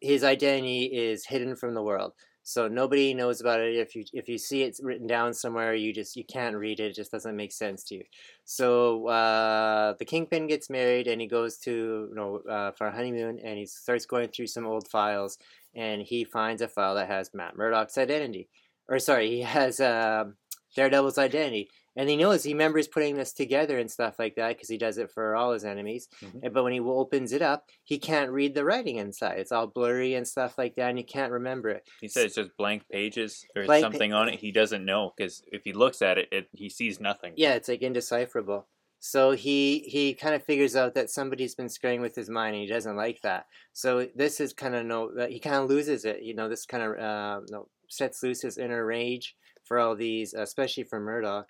His 0.00 0.22
identity 0.22 0.84
is 0.84 1.26
hidden 1.26 1.56
from 1.56 1.74
the 1.74 1.82
world, 1.82 2.12
so 2.42 2.66
nobody 2.66 3.14
knows 3.14 3.40
about 3.40 3.60
it. 3.60 3.76
If 3.76 3.94
you 3.94 4.04
if 4.12 4.28
you 4.28 4.36
see 4.36 4.62
it 4.62 4.78
written 4.82 5.06
down 5.06 5.32
somewhere, 5.32 5.74
you 5.74 5.92
just 5.92 6.16
you 6.16 6.24
can't 6.24 6.56
read 6.56 6.80
it. 6.80 6.90
It 6.90 6.94
just 6.94 7.12
doesn't 7.12 7.36
make 7.36 7.52
sense 7.52 7.84
to 7.84 7.96
you. 7.96 8.04
So 8.44 9.06
uh, 9.08 9.94
the 9.98 10.04
Kingpin 10.04 10.48
gets 10.48 10.68
married, 10.68 11.06
and 11.06 11.20
he 11.20 11.28
goes 11.28 11.58
to 11.58 12.08
you 12.10 12.14
know 12.14 12.40
uh, 12.50 12.72
for 12.72 12.88
a 12.88 12.92
honeymoon, 12.92 13.38
and 13.44 13.58
he 13.58 13.66
starts 13.66 14.06
going 14.06 14.28
through 14.28 14.48
some 14.48 14.66
old 14.66 14.88
files, 14.88 15.38
and 15.74 16.02
he 16.02 16.24
finds 16.24 16.62
a 16.62 16.68
file 16.68 16.96
that 16.96 17.08
has 17.08 17.30
Matt 17.32 17.56
Murdock's 17.56 17.96
identity, 17.96 18.48
or 18.88 18.98
sorry, 18.98 19.28
he 19.30 19.40
has 19.42 19.80
um 19.80 20.34
Daredevil's 20.74 21.18
identity, 21.18 21.70
and 21.96 22.08
he 22.08 22.16
knows 22.16 22.42
he 22.44 22.52
remembers 22.52 22.88
putting 22.88 23.16
this 23.16 23.32
together 23.32 23.78
and 23.78 23.90
stuff 23.90 24.18
like 24.18 24.34
that 24.36 24.48
because 24.56 24.68
he 24.68 24.78
does 24.78 24.98
it 24.98 25.10
for 25.10 25.34
all 25.34 25.52
his 25.52 25.64
enemies. 25.64 26.08
Mhm. 26.22 26.52
But 26.52 26.64
when 26.64 26.72
he 26.72 26.80
opens 26.80 27.32
it 27.32 27.42
up, 27.42 27.68
he 27.84 27.98
can't 27.98 28.30
read 28.30 28.54
the 28.54 28.64
writing 28.64 28.96
inside. 28.96 29.38
It's 29.38 29.52
all 29.52 29.66
blurry 29.66 30.14
and 30.14 30.26
stuff 30.26 30.56
like 30.58 30.74
that, 30.76 30.88
and 30.90 30.98
he 30.98 31.04
can't 31.04 31.32
remember 31.32 31.68
it. 31.70 31.88
He 32.00 32.08
said 32.08 32.26
it's 32.26 32.36
just 32.36 32.56
blank 32.56 32.88
pages 32.90 33.44
or 33.56 33.64
Blank 33.64 33.82
pa- 33.82 33.90
something 33.90 34.12
on 34.12 34.28
it. 34.28 34.40
He 34.40 34.52
doesn't 34.52 34.84
know 34.84 35.12
because 35.16 35.42
if 35.52 35.62
he 35.64 35.72
looks 35.72 36.02
at 36.02 36.18
it, 36.18 36.28
it 36.32 36.48
he 36.52 36.68
sees 36.68 37.00
nothing. 37.00 37.34
Yeah, 37.36 37.54
it's 37.54 37.68
like 37.68 37.80
indecipherable. 37.82 38.66
So 39.04 39.32
he 39.32 39.80
he 39.80 40.14
kind 40.14 40.34
of 40.34 40.44
figures 40.44 40.76
out 40.76 40.94
that 40.94 41.10
somebody's 41.10 41.56
been 41.56 41.68
screwing 41.68 42.00
with 42.00 42.14
his 42.14 42.30
mind, 42.30 42.54
and 42.54 42.62
he 42.62 42.68
doesn't 42.70 42.96
like 42.96 43.20
that. 43.22 43.46
So 43.72 44.06
this 44.14 44.40
is 44.40 44.52
kind 44.52 44.76
of 44.76 44.86
no, 44.86 45.10
uh, 45.18 45.26
he 45.26 45.40
kind 45.40 45.56
of 45.56 45.68
loses 45.68 46.04
it. 46.04 46.22
You 46.22 46.34
know, 46.34 46.48
this 46.48 46.64
kind 46.66 46.84
of 46.84 46.98
uh, 46.98 47.40
no, 47.50 47.68
sets 47.88 48.22
loose 48.22 48.42
his 48.42 48.58
inner 48.58 48.86
rage 48.86 49.34
for 49.64 49.78
all 49.80 49.96
these, 49.96 50.34
especially 50.34 50.84
for 50.84 51.00
Murdock, 51.00 51.48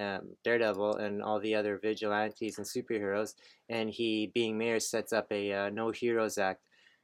um, 0.00 0.30
Daredevil, 0.44 0.96
and 0.96 1.22
all 1.22 1.38
the 1.38 1.54
other 1.54 1.78
vigilantes 1.78 2.58
and 2.58 2.66
superheroes. 2.66 3.34
And 3.68 3.90
he, 3.90 4.30
being 4.34 4.56
mayor, 4.56 4.80
sets 4.80 5.12
up 5.12 5.26
a 5.30 5.52
uh, 5.52 5.70
No 5.70 5.90
Heroes 5.90 6.38
Act, 6.38 6.62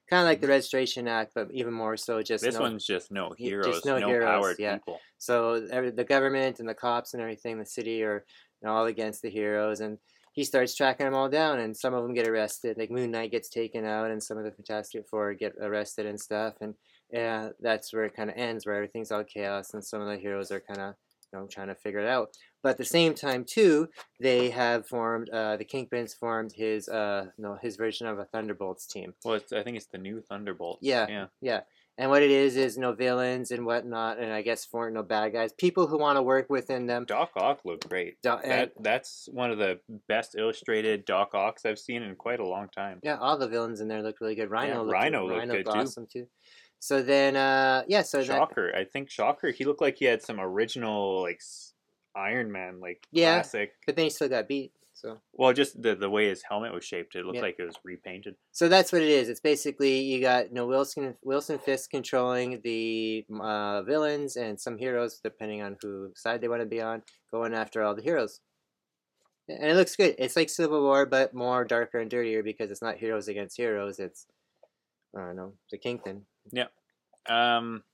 kind 0.08 0.22
of 0.22 0.26
like 0.26 0.40
the 0.40 0.48
Registration 0.48 1.08
Act, 1.08 1.32
but 1.34 1.48
even 1.52 1.72
more 1.72 1.96
so. 1.96 2.22
Just 2.22 2.44
This 2.44 2.54
no, 2.54 2.60
one's 2.62 2.86
just 2.86 3.10
no 3.10 3.34
heroes, 3.36 3.66
just 3.66 3.86
no 3.86 3.98
no, 3.98 4.08
heroes, 4.08 4.26
powered 4.26 4.56
yeah. 4.58 4.76
people. 4.76 5.00
So 5.18 5.66
every, 5.70 5.90
the 5.90 6.04
government 6.04 6.60
and 6.60 6.68
the 6.68 6.74
cops 6.74 7.14
and 7.14 7.22
everything, 7.22 7.58
the 7.58 7.66
city 7.66 8.02
are 8.02 8.24
you 8.62 8.68
know, 8.68 8.74
all 8.74 8.86
against 8.86 9.22
the 9.22 9.30
heroes, 9.30 9.80
and 9.80 9.98
he 10.32 10.44
starts 10.44 10.74
tracking 10.74 11.06
them 11.06 11.14
all 11.14 11.28
down, 11.28 11.60
and 11.60 11.76
some 11.76 11.94
of 11.94 12.02
them 12.02 12.14
get 12.14 12.28
arrested. 12.28 12.76
Like 12.78 12.90
Moon 12.90 13.10
Knight 13.10 13.30
gets 13.30 13.48
taken 13.48 13.84
out, 13.84 14.10
and 14.10 14.22
some 14.22 14.38
of 14.38 14.44
the 14.44 14.52
Fantastic 14.52 15.06
Four 15.08 15.34
get 15.34 15.54
arrested 15.60 16.06
and 16.06 16.20
stuff, 16.20 16.54
and 16.60 16.74
yeah, 17.10 17.50
that's 17.60 17.92
where 17.92 18.04
it 18.04 18.14
kind 18.14 18.30
of 18.30 18.36
ends, 18.36 18.66
where 18.66 18.74
everything's 18.74 19.10
all 19.10 19.24
chaos, 19.24 19.74
and 19.74 19.84
some 19.84 20.00
of 20.00 20.08
the 20.08 20.18
heroes 20.18 20.50
are 20.50 20.60
kind 20.60 20.80
of 20.80 20.94
you 21.32 21.38
know 21.38 21.46
trying 21.46 21.68
to 21.68 21.74
figure 21.74 22.00
it 22.00 22.08
out. 22.08 22.36
But 22.66 22.70
at 22.70 22.78
the 22.78 22.84
same 22.84 23.14
time, 23.14 23.44
too, 23.44 23.90
they 24.18 24.50
have 24.50 24.88
formed 24.88 25.30
uh, 25.30 25.56
the 25.56 25.64
Kingpins 25.64 26.16
formed 26.18 26.50
his 26.52 26.88
uh 26.88 27.26
no 27.38 27.56
his 27.62 27.76
version 27.76 28.08
of 28.08 28.18
a 28.18 28.24
Thunderbolts 28.24 28.88
team. 28.88 29.14
Well, 29.24 29.36
it's, 29.36 29.52
I 29.52 29.62
think 29.62 29.76
it's 29.76 29.86
the 29.86 29.98
new 29.98 30.20
Thunderbolts. 30.20 30.80
Yeah. 30.82 31.06
yeah. 31.08 31.26
Yeah. 31.40 31.60
And 31.96 32.10
what 32.10 32.24
it 32.24 32.32
is 32.32 32.56
is 32.56 32.76
no 32.76 32.92
villains 32.92 33.52
and 33.52 33.64
whatnot, 33.64 34.18
and 34.18 34.32
I 34.32 34.42
guess 34.42 34.64
for 34.64 34.90
no 34.90 35.04
bad 35.04 35.32
guys, 35.32 35.52
people 35.52 35.86
who 35.86 35.96
want 35.96 36.16
to 36.16 36.22
work 36.22 36.50
within 36.50 36.86
them. 36.86 37.04
Doc 37.04 37.30
Ock 37.36 37.60
looked 37.64 37.88
great. 37.88 38.20
Do- 38.20 38.36
That 38.42 38.72
that's 38.80 39.28
one 39.30 39.52
of 39.52 39.58
the 39.58 39.78
best 40.08 40.34
illustrated 40.36 41.04
Doc 41.04 41.36
Ocks 41.36 41.64
I've 41.64 41.78
seen 41.78 42.02
in 42.02 42.16
quite 42.16 42.40
a 42.40 42.46
long 42.48 42.68
time. 42.68 42.98
Yeah, 43.04 43.18
all 43.18 43.38
the 43.38 43.46
villains 43.46 43.80
in 43.80 43.86
there 43.86 44.02
look 44.02 44.20
really 44.20 44.34
good. 44.34 44.50
Rhino, 44.50 44.82
looked, 44.82 44.92
Rhino 44.92 45.24
looked 45.24 45.38
Rhino 45.38 45.54
good, 45.54 45.66
looked 45.66 45.76
too. 45.76 45.82
awesome 45.82 46.06
too. 46.12 46.26
So 46.80 47.00
then, 47.00 47.36
uh, 47.36 47.84
yeah, 47.86 48.02
so 48.02 48.18
that, 48.18 48.26
Shocker, 48.26 48.74
I 48.74 48.82
think 48.84 49.08
Shocker. 49.08 49.52
He 49.52 49.64
looked 49.64 49.80
like 49.80 49.98
he 49.98 50.04
had 50.06 50.20
some 50.20 50.40
original 50.40 51.22
like 51.22 51.40
Iron 52.16 52.50
Man 52.50 52.80
like 52.80 53.06
Yeah. 53.12 53.34
classic. 53.34 53.72
but 53.86 53.94
then 53.96 54.04
he 54.04 54.10
still 54.10 54.28
got 54.28 54.48
beat. 54.48 54.72
So, 54.94 55.20
Well, 55.34 55.52
just 55.52 55.82
the 55.82 55.94
the 55.94 56.08
way 56.08 56.26
his 56.28 56.42
helmet 56.48 56.72
was 56.72 56.82
shaped, 56.82 57.14
it 57.16 57.24
looked 57.26 57.36
Yeah. 57.36 57.42
like 57.42 57.56
it 57.58 57.64
was 57.64 57.76
repainted. 57.84 58.34
so 58.52 58.66
that's 58.68 58.92
what 58.92 59.02
it 59.02 59.08
is. 59.08 59.28
It's 59.28 59.40
basically 59.40 60.00
you 60.00 60.20
got 60.22 60.48
you 60.48 60.54
know 60.54 60.66
Wilson 60.66 61.16
Wilson 61.22 61.58
Fisk 61.58 61.90
controlling 61.90 62.62
the 62.62 63.26
uh, 63.38 63.82
villains 63.82 64.36
and 64.36 64.58
some 64.58 64.78
heroes, 64.78 65.20
depending 65.22 65.60
on 65.60 65.76
who 65.82 66.12
side 66.16 66.40
they 66.40 66.48
want 66.48 66.62
to 66.62 66.66
be 66.66 66.80
on, 66.80 67.02
going 67.30 67.52
after 67.52 67.82
all 67.82 67.94
the 67.94 68.00
heroes. 68.02 68.40
And 69.48 69.70
it 69.70 69.76
looks 69.76 69.94
good. 69.96 70.14
It's 70.18 70.34
like 70.34 70.48
Civil 70.48 70.82
War, 70.82 71.04
but 71.06 71.32
more 71.34 71.64
darker 71.64 72.00
and 72.00 72.10
dirtier 72.10 72.42
because 72.42 72.70
it's 72.70 72.82
not 72.82 72.96
heroes 72.96 73.28
against 73.28 73.58
heroes. 73.58 73.98
It's 74.00 74.26
I 75.14 75.20
don't 75.20 75.36
know 75.36 75.52
the 75.70 75.76
Kingpin. 75.78 76.24
Yeah. 76.52 76.68
Um, 77.28 77.84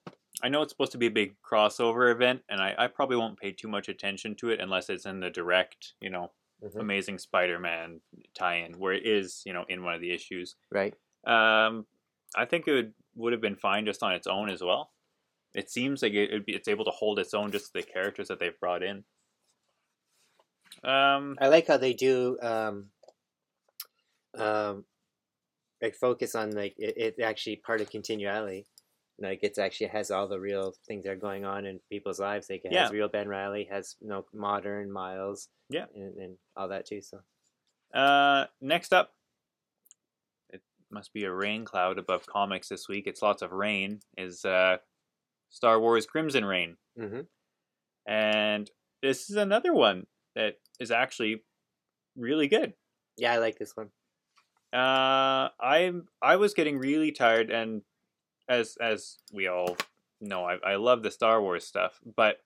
I 0.42 0.48
know 0.48 0.62
it's 0.62 0.72
supposed 0.72 0.92
to 0.92 0.98
be 0.98 1.06
a 1.06 1.10
big 1.10 1.34
crossover 1.42 2.10
event, 2.12 2.42
and 2.48 2.60
I, 2.60 2.74
I 2.78 2.86
probably 2.86 3.16
won't 3.16 3.38
pay 3.38 3.52
too 3.52 3.68
much 3.68 3.88
attention 3.88 4.34
to 4.36 4.50
it 4.50 4.60
unless 4.60 4.88
it's 4.88 5.06
in 5.06 5.20
the 5.20 5.30
direct, 5.30 5.94
you 6.00 6.10
know, 6.10 6.32
Mhm. 6.62 6.80
Amazing 6.80 7.18
Spider-Man 7.18 8.00
tie-in 8.34 8.78
where 8.78 8.92
it 8.92 9.04
is, 9.04 9.42
you 9.44 9.52
know, 9.52 9.64
in 9.68 9.82
one 9.82 9.94
of 9.94 10.00
the 10.00 10.12
issues. 10.12 10.54
Right. 10.70 10.94
Um, 11.24 11.86
I 12.36 12.44
think 12.44 12.68
it 12.68 12.72
would 12.72 12.94
would 13.14 13.32
have 13.32 13.42
been 13.42 13.56
fine 13.56 13.84
just 13.84 14.02
on 14.02 14.14
its 14.14 14.26
own 14.26 14.48
as 14.48 14.62
well. 14.62 14.92
It 15.54 15.70
seems 15.70 16.02
like 16.02 16.12
it, 16.12 16.30
it'd 16.30 16.46
be, 16.46 16.54
it's 16.54 16.68
able 16.68 16.84
to 16.84 16.90
hold 16.90 17.18
its 17.18 17.34
own 17.34 17.50
just 17.52 17.72
the 17.72 17.82
characters 17.82 18.28
that 18.28 18.38
they've 18.38 18.58
brought 18.58 18.82
in. 18.82 19.04
Um, 20.82 21.36
I 21.40 21.48
like 21.48 21.66
how 21.66 21.76
they 21.76 21.92
do 21.92 22.38
um, 22.40 22.90
um, 24.34 24.86
like 25.82 25.94
focus 25.94 26.34
on 26.34 26.52
like 26.52 26.74
it, 26.78 27.16
it 27.18 27.22
actually 27.22 27.56
part 27.56 27.80
of 27.80 27.90
continuality. 27.90 28.66
Like 29.22 29.40
it's 29.42 29.58
actually 29.58 29.86
has 29.88 30.10
all 30.10 30.28
the 30.28 30.38
real 30.40 30.74
things 30.86 31.04
that 31.04 31.10
are 31.12 31.16
going 31.16 31.44
on 31.44 31.64
in 31.64 31.80
people's 31.88 32.18
lives. 32.20 32.48
Like 32.50 32.64
it 32.64 32.72
Yeah. 32.72 32.82
has 32.84 32.92
real 32.92 33.08
Ben 33.08 33.28
Reilly, 33.28 33.64
has 33.70 33.96
you 34.00 34.08
know 34.08 34.26
modern 34.32 34.90
Miles, 34.92 35.48
Yeah. 35.70 35.86
and, 35.94 36.16
and 36.18 36.36
all 36.56 36.68
that 36.68 36.86
too. 36.86 37.00
So 37.00 37.20
Uh, 37.94 38.46
next 38.60 38.92
up, 38.92 39.12
it 40.50 40.62
must 40.90 41.12
be 41.12 41.24
a 41.24 41.32
rain 41.32 41.64
cloud 41.64 41.98
above 41.98 42.26
comics 42.26 42.68
this 42.68 42.88
week. 42.88 43.06
It's 43.06 43.22
lots 43.22 43.42
of 43.42 43.52
rain. 43.52 44.00
Is 44.16 44.44
uh, 44.44 44.78
Star 45.50 45.78
Wars 45.80 46.06
Crimson 46.06 46.44
Reign, 46.44 46.76
hmm 46.96 47.20
and 48.06 48.70
this 49.02 49.30
is 49.30 49.36
another 49.36 49.72
one 49.72 50.06
that 50.34 50.56
is 50.80 50.90
actually 50.90 51.44
really 52.16 52.48
good. 52.48 52.74
yeah, 53.16 53.32
I 53.32 53.38
like 53.38 53.58
this 53.58 53.76
one. 53.76 53.90
Uh, 54.72 55.50
I 55.60 55.92
I 56.22 56.36
was 56.36 56.54
getting 56.54 56.78
really 56.78 57.12
tired, 57.12 57.50
and 57.50 57.82
as 58.48 58.76
as 58.80 59.18
we 59.32 59.46
all 59.48 59.76
know, 60.20 60.44
I, 60.44 60.58
I 60.64 60.76
love 60.76 61.02
the 61.02 61.10
Star 61.10 61.42
Wars 61.42 61.64
stuff, 61.64 62.00
but 62.16 62.38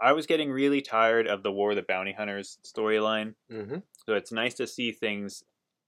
I 0.00 0.12
was 0.12 0.26
getting 0.26 0.50
really 0.50 0.80
tired 0.80 1.26
of 1.26 1.42
the 1.42 1.52
War 1.52 1.70
of 1.70 1.76
the 1.76 1.82
Bounty 1.82 2.12
Hunters 2.12 2.58
storyline. 2.64 3.34
hmm 3.50 3.76
So 4.06 4.14
it's 4.14 4.32
nice 4.32 4.54
to 4.54 4.66
see 4.66 4.92
things 4.92 5.44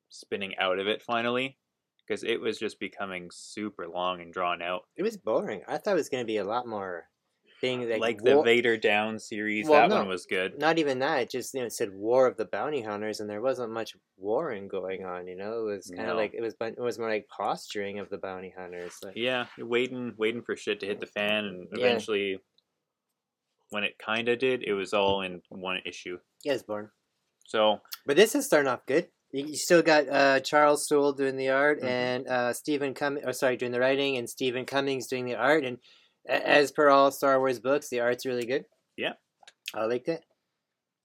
spinning 0.08 0.56
out 0.58 0.78
of 0.78 0.86
it 0.86 1.02
finally, 1.02 1.58
because 2.06 2.22
it 2.22 2.40
was 2.40 2.58
just 2.58 2.78
becoming 2.78 3.30
super 3.32 3.88
long 3.88 4.20
and 4.20 4.32
drawn 4.32 4.62
out. 4.62 4.82
It 4.96 5.02
was 5.02 5.16
boring. 5.16 5.62
I 5.66 5.78
thought 5.78 5.92
it 5.92 5.94
was 5.94 6.08
going 6.08 6.22
to 6.22 6.26
be 6.26 6.38
a 6.38 6.44
lot 6.44 6.66
more 6.66 7.08
thing 7.60 7.88
like, 7.88 8.00
Like, 8.00 8.22
the 8.22 8.42
Vader 8.42 8.76
Down 8.76 9.18
series, 9.18 9.68
Well, 9.68 9.80
that 9.80 9.88
no. 9.90 9.96
one 10.00 10.08
was 10.08 10.26
good. 10.26 10.58
Not 10.58 10.78
even 10.78 10.98
that. 11.00 11.20
It 11.22 11.30
just 11.30 11.54
you 11.54 11.60
know 11.60 11.66
it 11.66 11.72
said 11.72 11.92
War 11.94 12.26
of 12.26 12.36
the 12.36 12.44
Bounty 12.44 12.82
Hunters, 12.82 13.20
and 13.20 13.28
there 13.30 13.40
wasn't 13.40 13.72
much 13.72 13.94
warring 14.16 14.68
going 14.68 15.04
on. 15.04 15.26
You 15.26 15.36
know, 15.36 15.66
it 15.68 15.76
was 15.76 15.86
kind 15.94 16.08
of 16.08 16.16
No. 16.16 16.20
like 16.22 16.34
it 16.34 16.40
was. 16.40 16.54
It 16.60 16.78
was 16.80 16.98
more 16.98 17.08
like 17.10 17.28
posturing 17.28 17.98
of 17.98 18.08
the 18.10 18.18
bounty 18.18 18.52
hunters. 18.56 18.94
Like, 19.02 19.16
Yeah, 19.16 19.46
waiting, 19.58 20.14
waiting 20.16 20.42
for 20.42 20.56
shit 20.56 20.80
to 20.80 20.86
hit 20.86 21.00
the 21.00 21.06
fan, 21.06 21.44
and 21.46 21.68
Yeah. 21.72 21.86
eventually, 21.86 22.38
when 23.70 23.84
it 23.84 23.98
kind 23.98 24.28
of 24.28 24.38
did, 24.38 24.62
it 24.62 24.75
was 24.75 24.92
all 24.92 25.22
in 25.22 25.42
one 25.48 25.80
issue. 25.84 26.18
yeah, 26.44 26.52
it's 26.54 26.62
boring. 26.62 26.90
So 27.46 27.80
But 28.04 28.16
this 28.16 28.34
is 28.34 28.46
starting 28.46 28.68
off 28.68 28.86
good. 28.86 29.08
You, 29.32 29.44
you 29.46 29.56
still 29.56 29.82
got 29.82 30.08
uh, 30.08 30.40
Charles 30.40 30.86
Soule 30.86 31.12
doing 31.12 31.36
the 31.36 31.48
art, 31.50 31.80
Mhm. 31.80 31.84
and 31.86 32.28
uh, 32.28 32.52
Steven 32.52 32.94
Cummings. 32.94 33.25
Oh, 33.28 33.32
sorry, 33.32 33.56
doing 33.56 33.72
the 33.72 33.80
writing, 33.80 34.16
and 34.16 34.28
Steven 34.30 34.64
Cummings 34.64 35.08
doing 35.08 35.25
the 35.25 35.34
art. 35.34 35.64
And 35.64 35.78
as 36.28 36.73
per 36.73 36.88
all 36.88 37.11
Star 37.11 37.38
Wars 37.38 37.59
books, 37.59 37.88
the 37.88 38.00
art's 38.00 38.26
really 38.26 38.47
good. 38.47 38.64
Yeah. 38.97 39.12
I 39.75 39.85
liked 39.85 40.09
it. 40.09 40.25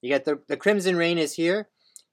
You 0.01 0.12
got 0.12 0.25
the 0.25 0.40
the 0.48 0.58
Crimson 0.58 0.96
Reign 0.96 1.18
is 1.18 1.34
here. 1.34 1.70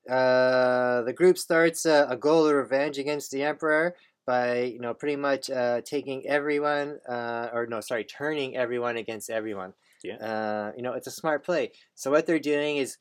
Uh, 0.09 1.03
the 1.03 1.13
group 1.13 1.39
starts 1.39 1.85
uh, 1.87 2.07
a 2.09 2.17
goal 2.17 2.47
of 2.47 2.55
revenge 2.55 2.99
against 2.99 3.31
the 3.31 3.43
Emperor 3.43 3.95
by 4.27 4.63
you 4.63 4.81
know 4.81 4.95
pretty 4.95 5.17
much 5.17 5.51
uh, 5.51 5.81
taking 5.83 6.27
everyone, 6.27 6.99
uh, 7.09 7.49
or 7.53 7.67
no, 7.67 7.81
sorry, 7.81 8.05
turning 8.05 8.57
everyone 8.57 8.97
against 8.97 9.31
everyone. 9.31 9.73
Yeah. 10.05 10.17
Uh, 10.17 10.73
you 10.77 10.83
know, 10.83 10.93
it's 10.93 11.07
a 11.07 11.13
smart 11.13 11.45
play. 11.45 11.73
So 11.95 12.11
what 12.11 12.27
they're 12.27 12.39
doing 12.39 12.77
is 12.77 12.99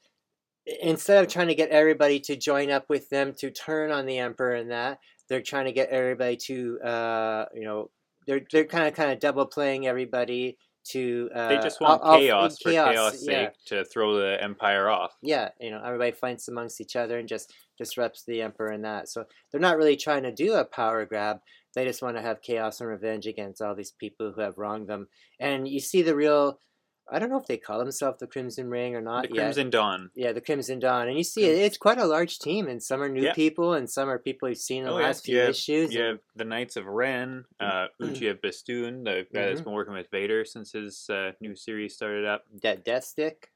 instead 0.82 1.24
of 1.24 1.32
trying 1.32 1.48
to 1.48 1.56
get 1.56 1.70
everybody 1.70 2.20
to 2.20 2.36
join 2.36 2.72
up 2.72 2.86
with 2.90 3.10
them 3.10 3.34
to 3.40 3.52
turn 3.52 3.92
on 3.92 4.06
the 4.06 4.18
emperor 4.18 4.54
and 4.54 4.72
that 4.72 5.00
they're 5.30 5.42
trying 5.42 5.66
to 5.66 5.72
get 5.72 5.90
everybody 5.90 6.36
to 6.36 6.80
uh 6.82 7.46
you 7.54 7.64
know 7.64 7.90
they're 8.28 8.42
they're 8.52 8.66
kind 8.66 8.88
of 8.88 8.94
kind 8.94 9.12
of 9.12 9.20
double 9.20 9.46
playing 9.46 9.88
everybody 9.88 10.58
to 10.84 11.30
uh 11.36 11.50
they 11.50 11.58
just 11.58 11.82
want 11.82 12.02
chaos 12.04 12.58
for 12.62 12.72
chaos 12.72 13.24
yeah. 13.24 13.48
sake 13.48 13.54
to 13.66 13.84
throw 13.86 14.16
the 14.16 14.42
empire 14.42 14.90
off. 14.90 15.18
yeah 15.22 15.50
you 15.60 15.70
know 15.72 15.82
everybody 15.84 16.12
fights 16.12 16.48
amongst 16.48 16.80
each 16.80 16.96
other 16.96 17.20
and 17.20 17.28
just 17.28 17.54
disrupts 17.78 18.24
the 18.24 18.42
emperor 18.42 18.72
and 18.72 18.84
that. 18.84 19.10
So 19.10 19.26
they're 19.52 19.62
not 19.62 19.78
really 19.78 19.96
trying 19.96 20.24
to 20.24 20.32
do 20.32 20.54
a 20.54 20.66
power 20.66 21.06
grab. 21.06 21.40
They 21.76 21.86
just 21.86 22.02
want 22.02 22.18
to 22.18 22.22
have 22.22 22.42
chaos 22.42 22.82
and 22.82 22.90
revenge 22.90 23.28
against 23.28 23.62
all 23.62 23.76
these 23.76 23.92
people 23.92 24.32
who 24.32 24.42
have 24.42 24.58
wronged 24.58 24.88
them. 24.88 25.08
And 25.40 25.68
you 25.68 25.80
see 25.80 26.02
the 26.02 26.16
real 26.16 26.60
i 27.10 27.20
don't 27.20 27.30
know 27.30 27.38
if 27.40 27.46
they 27.48 27.58
call 27.58 27.80
themselves 27.80 28.20
the 28.20 28.28
crimson 28.28 28.70
ring 28.70 28.96
or 28.96 29.02
not 29.02 29.24
the 29.30 29.36
yet. 29.36 29.42
Crimson 29.44 29.70
Dawn. 29.70 30.12
Yeah, 30.16 30.32
the 30.34 30.42
Crimson 30.42 30.80
Dawn, 30.80 31.08
and 31.08 31.18
you 31.18 31.24
see 31.24 31.46
it. 31.46 31.58
It's 31.60 31.78
quite 31.78 31.98
a 31.98 32.06
large 32.06 32.40
team, 32.40 32.68
and 32.68 32.82
some 32.84 33.02
are 33.02 33.10
new 33.10 33.24
Yeah. 33.24 33.34
people, 33.34 33.74
and 33.74 33.90
some 33.90 34.10
are 34.10 34.20
people 34.20 34.50
you've 34.50 34.58
seen 34.58 34.80
in 34.80 34.86
the 34.86 34.92
Oh, 34.92 34.98
yeah. 35.00 35.06
last 35.06 35.24
few 35.26 35.36
You 35.36 35.42
have- 35.42 35.50
issues. 35.52 35.94
You 35.94 36.00
and- 36.02 36.10
have 36.10 36.20
the 36.36 36.46
Knights 36.46 36.76
of 36.76 36.86
Ren, 36.86 37.46
uh, 37.60 37.88
Ochi 38.02 38.30
of 38.30 38.42
Bestoon, 38.42 39.04
the 39.06 39.26
guy 39.34 39.46
that's 39.48 39.62
Mhm. 39.62 39.66
been 39.66 39.74
working 39.74 39.94
with 39.94 40.10
Vader 40.12 40.44
since 40.46 40.74
his 40.74 41.10
uh, 41.10 41.32
new 41.40 41.56
series 41.56 41.94
started 41.96 42.26
up. 42.26 42.46
that 42.62 42.84
Death 42.84 43.06
Stick, 43.06 43.52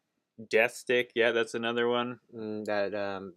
Death 0.49 0.73
Stick, 0.73 1.11
yeah, 1.15 1.31
that's 1.31 1.53
another 1.53 1.87
one. 1.87 2.19
mm, 2.33 2.63
that 2.65 2.95
um, 2.95 3.33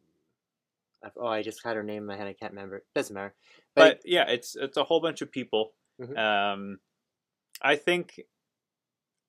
I- 1.02 1.10
oh, 1.16 1.26
I 1.26 1.42
just 1.42 1.62
had 1.64 1.76
her 1.76 1.82
name 1.82 2.02
in 2.02 2.06
my 2.06 2.16
head. 2.16 2.26
I 2.28 2.32
can't 2.34 2.52
remember. 2.52 2.82
Doesn't 2.94 3.12
matter. 3.14 3.34
But 3.74 4.00
yeah, 4.04 4.30
it's 4.30 4.54
it's 4.56 4.76
a 4.76 4.84
whole 4.84 5.00
bunch 5.00 5.20
of 5.22 5.30
people. 5.32 5.72
Mhm. 6.00 6.16
Um, 6.16 6.80
I 7.60 7.76
think, 7.76 8.20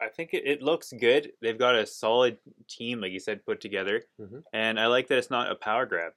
I 0.01 0.09
think 0.09 0.33
it, 0.33 0.45
it 0.45 0.61
looks 0.61 0.91
good. 0.91 1.31
They've 1.41 1.57
got 1.57 1.75
a 1.75 1.85
solid 1.85 2.37
team, 2.67 3.01
like 3.01 3.11
you 3.11 3.19
said, 3.19 3.45
put 3.45 3.61
together, 3.61 4.03
Mhm. 4.19 4.43
and 4.53 4.79
I 4.79 4.87
like 4.87 5.07
that 5.07 5.17
it's 5.17 5.29
not 5.31 5.51
a 5.51 5.55
power 5.55 5.85
grab. 5.85 6.13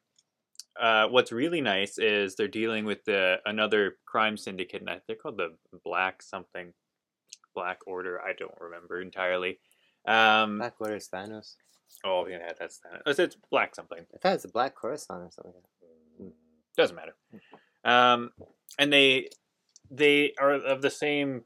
Uh, 0.79 1.09
what's 1.09 1.33
really 1.33 1.61
nice 1.61 1.99
is 1.99 2.35
they're 2.37 2.49
dealing 2.49 2.85
with 2.85 3.05
the 3.05 3.41
another 3.47 3.99
crime 4.07 4.37
syndicate, 4.37 4.81
and 4.81 4.91
I- 4.91 5.01
they're 5.07 5.17
called 5.17 5.37
the 5.39 5.57
Black 5.85 6.23
something, 6.23 6.73
Black 7.55 7.81
Order. 7.87 8.21
I 8.21 8.33
don't 8.33 8.55
remember 8.61 9.01
entirely. 9.01 9.61
Um, 10.07 10.59
Black 10.59 10.81
Order 10.81 10.97
is 10.97 11.09
Thanos. 11.09 11.57
oh 12.05 12.27
yeah, 12.27 12.53
that's 12.59 12.79
that. 12.81 13.03
It's, 13.07 13.19
it's 13.19 13.37
Black 13.51 13.75
something. 13.75 14.07
I 14.15 14.19
thought 14.19 14.31
it 14.31 14.35
was 14.35 14.43
the 14.43 14.49
Black 14.49 14.75
Coruscant 14.77 15.23
or 15.23 15.31
something. 15.31 15.55
like 16.21 16.33
Doesn't 16.77 16.95
matter. 16.97 17.17
Um, 17.85 18.33
and 18.79 18.93
they 18.93 19.29
they 19.91 20.35
are 20.39 20.53
of 20.53 20.83
the 20.83 20.91
same 20.91 21.45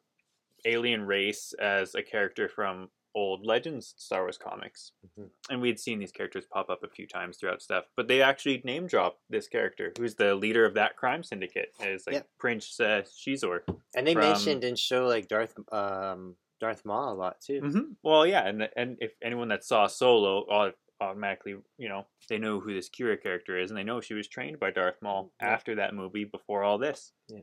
alien 0.64 1.06
race 1.06 1.52
as 1.54 1.94
a 1.94 2.02
character 2.02 2.48
from 2.48 2.90
old 3.14 3.44
Legends 3.44 3.92
Star 3.98 4.22
Wars 4.22 4.38
comics, 4.38 4.92
Mhm. 5.18 5.28
and 5.50 5.60
we 5.60 5.68
had 5.68 5.78
seen 5.78 5.98
these 5.98 6.12
characters 6.12 6.46
pop 6.46 6.70
up 6.70 6.82
a 6.82 6.88
few 6.88 7.06
times 7.06 7.36
throughout 7.36 7.60
stuff. 7.60 7.84
But 7.94 8.08
they 8.08 8.22
actually 8.22 8.62
name 8.64 8.86
drop 8.86 9.20
this 9.28 9.48
character, 9.48 9.92
who's 9.98 10.14
the 10.14 10.34
leader 10.34 10.64
of 10.64 10.72
that 10.74 10.96
crime 10.96 11.22
syndicate, 11.22 11.74
is 11.80 12.06
like 12.06 12.14
Yep. 12.14 12.28
Prince 12.38 12.80
uh, 12.80 13.02
Xizor. 13.04 13.64
And 13.94 14.06
they 14.06 14.14
From- 14.14 14.22
mentioned 14.22 14.64
and 14.64 14.78
show 14.78 15.06
like 15.06 15.28
Darth 15.28 15.54
um 15.72 16.36
Darth 16.58 16.84
Maul 16.86 17.12
a 17.12 17.14
lot 17.14 17.40
too. 17.40 17.60
Mm-hmm. 17.60 17.92
Well, 18.02 18.24
yeah, 18.26 18.46
and 18.46 18.70
and 18.76 18.96
if 19.00 19.12
anyone 19.20 19.48
that 19.48 19.64
saw 19.64 19.88
Solo 19.88 20.72
automatically, 21.00 21.56
you 21.76 21.88
know, 21.88 22.06
they 22.28 22.38
know 22.38 22.60
who 22.60 22.72
this 22.72 22.88
Kira 22.88 23.20
character 23.20 23.58
is, 23.58 23.70
and 23.70 23.76
they 23.76 23.82
know 23.84 24.00
she 24.00 24.14
was 24.14 24.28
trained 24.28 24.58
by 24.58 24.70
Darth 24.70 25.02
Maul 25.02 25.32
Yeah. 25.40 25.48
after 25.50 25.74
that 25.74 25.92
movie, 25.94 26.24
before 26.24 26.62
all 26.62 26.78
this. 26.78 27.12
Yeah. 27.28 27.40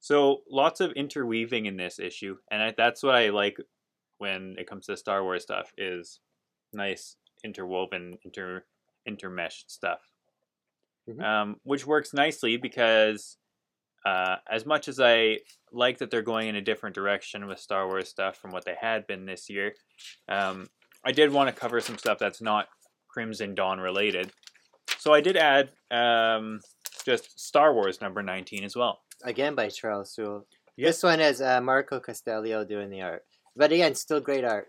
So 0.00 0.42
lots 0.50 0.80
of 0.80 0.92
interweaving 0.92 1.66
in 1.66 1.76
this 1.76 1.98
issue, 1.98 2.36
and 2.50 2.62
I, 2.62 2.74
that's 2.76 3.02
what 3.02 3.14
I 3.14 3.28
like 3.28 3.58
when 4.18 4.56
it 4.58 4.66
comes 4.66 4.86
to 4.86 4.96
Star 4.96 5.22
Wars 5.22 5.42
stuff 5.42 5.72
is 5.76 6.20
nice 6.72 7.16
interwoven, 7.44 8.18
inter 8.24 8.64
intermeshed 9.08 9.70
stuff, 9.70 10.00
Mhm. 11.08 11.22
um, 11.22 11.60
which 11.64 11.86
works 11.86 12.12
nicely 12.12 12.56
because 12.56 13.36
uh, 14.06 14.36
as 14.50 14.64
much 14.64 14.88
as 14.88 14.98
I 14.98 15.40
like 15.72 15.98
that 15.98 16.10
they're 16.10 16.22
going 16.22 16.48
in 16.48 16.56
a 16.56 16.62
different 16.62 16.94
direction 16.94 17.46
with 17.46 17.58
Star 17.58 17.86
Wars 17.86 18.08
stuff 18.08 18.38
from 18.38 18.50
what 18.50 18.64
they 18.64 18.74
had 18.80 19.06
been 19.06 19.26
this 19.26 19.50
year, 19.50 19.74
um, 20.28 20.68
I 21.04 21.12
did 21.12 21.30
want 21.32 21.54
to 21.54 21.58
cover 21.60 21.80
some 21.80 21.98
stuff 21.98 22.18
that's 22.18 22.40
not 22.40 22.68
Crimson 23.08 23.54
Dawn 23.54 23.78
related. 23.78 24.32
So 24.98 25.12
I 25.12 25.20
did 25.20 25.36
add 25.36 25.70
um, 25.90 26.60
just 27.04 27.38
Star 27.38 27.74
Wars 27.74 28.00
number 28.00 28.22
19 28.22 28.64
as 28.64 28.74
well. 28.74 29.02
Again 29.24 29.54
by 29.54 29.68
Charles 29.68 30.12
Soule. 30.14 30.46
Yeah. 30.76 30.88
This 30.88 31.02
one 31.02 31.20
is 31.20 31.40
uh, 31.40 31.60
Marco 31.60 32.00
Castiello 32.00 32.66
doing 32.66 32.90
the 32.90 33.02
art, 33.02 33.24
but 33.56 33.70
again, 33.72 33.94
still 33.94 34.20
great 34.20 34.44
art. 34.44 34.68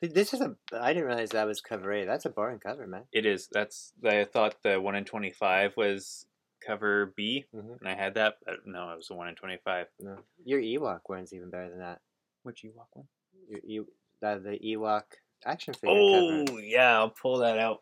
Th- 0.00 0.12
This 0.12 0.32
is 0.32 0.40
a. 0.40 0.54
I 0.72 0.92
didn't 0.92 1.08
realize 1.08 1.30
that 1.30 1.46
was 1.46 1.60
cover 1.60 1.92
A. 1.92 2.04
That's 2.06 2.24
a 2.26 2.30
boring 2.30 2.60
cover, 2.60 2.86
man. 2.86 3.02
It 3.12 3.26
is. 3.26 3.48
That's. 3.52 3.92
I 4.04 4.24
thought 4.24 4.56
the 4.62 4.80
1 4.80 4.94
in 4.94 5.04
25 5.04 5.76
was 5.76 6.26
cover 6.66 7.12
B, 7.16 7.46
Mhm. 7.54 7.80
and 7.80 7.88
I 7.88 7.94
had 7.94 8.14
that, 8.14 8.34
but 8.44 8.66
no, 8.66 8.90
it 8.92 8.96
was 8.96 9.08
the 9.08 9.14
1 9.14 9.28
in 9.28 9.34
25. 9.34 9.86
No, 10.00 10.16
your 10.44 10.60
Ewok 10.60 11.00
one's 11.08 11.32
even 11.32 11.50
better 11.50 11.70
than 11.70 11.80
that. 11.80 12.00
Which 12.42 12.62
you 12.62 12.72
walk 12.76 12.88
one? 12.94 13.08
Your, 13.48 13.60
you, 13.64 13.86
that 14.22 14.42
the 14.44 14.58
Ewok 14.58 15.04
action 15.44 15.74
figure 15.74 15.96
Oh, 15.98 16.44
cover. 16.46 16.60
yeah, 16.60 16.98
I'll 16.98 17.10
pull 17.10 17.38
that 17.38 17.58
out. 17.58 17.80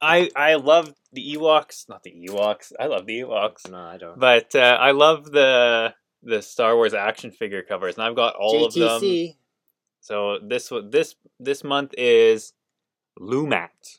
I 0.00 0.30
I 0.36 0.54
love 0.54 0.94
the 1.12 1.34
Ewoks, 1.34 1.88
not 1.88 2.02
the 2.02 2.12
Ewoks. 2.28 2.72
I 2.78 2.86
love 2.86 3.06
the 3.06 3.20
Ewoks, 3.20 3.68
No, 3.70 3.78
I 3.78 3.96
don't. 3.98 4.18
but 4.18 4.54
uh, 4.54 4.76
I 4.80 4.92
love 4.92 5.30
the 5.30 5.94
the 6.22 6.42
Star 6.42 6.76
Wars 6.76 6.94
action 6.94 7.30
figure 7.30 7.62
covers, 7.62 7.96
and 7.96 8.04
I've 8.04 8.16
got 8.16 8.34
all 8.36 8.64
of 8.66 8.74
them. 8.74 9.00
So 10.00 10.38
this 10.40 10.70
this 10.90 11.16
this 11.40 11.64
month 11.64 11.94
is 11.98 12.52
Lumat. 13.18 13.98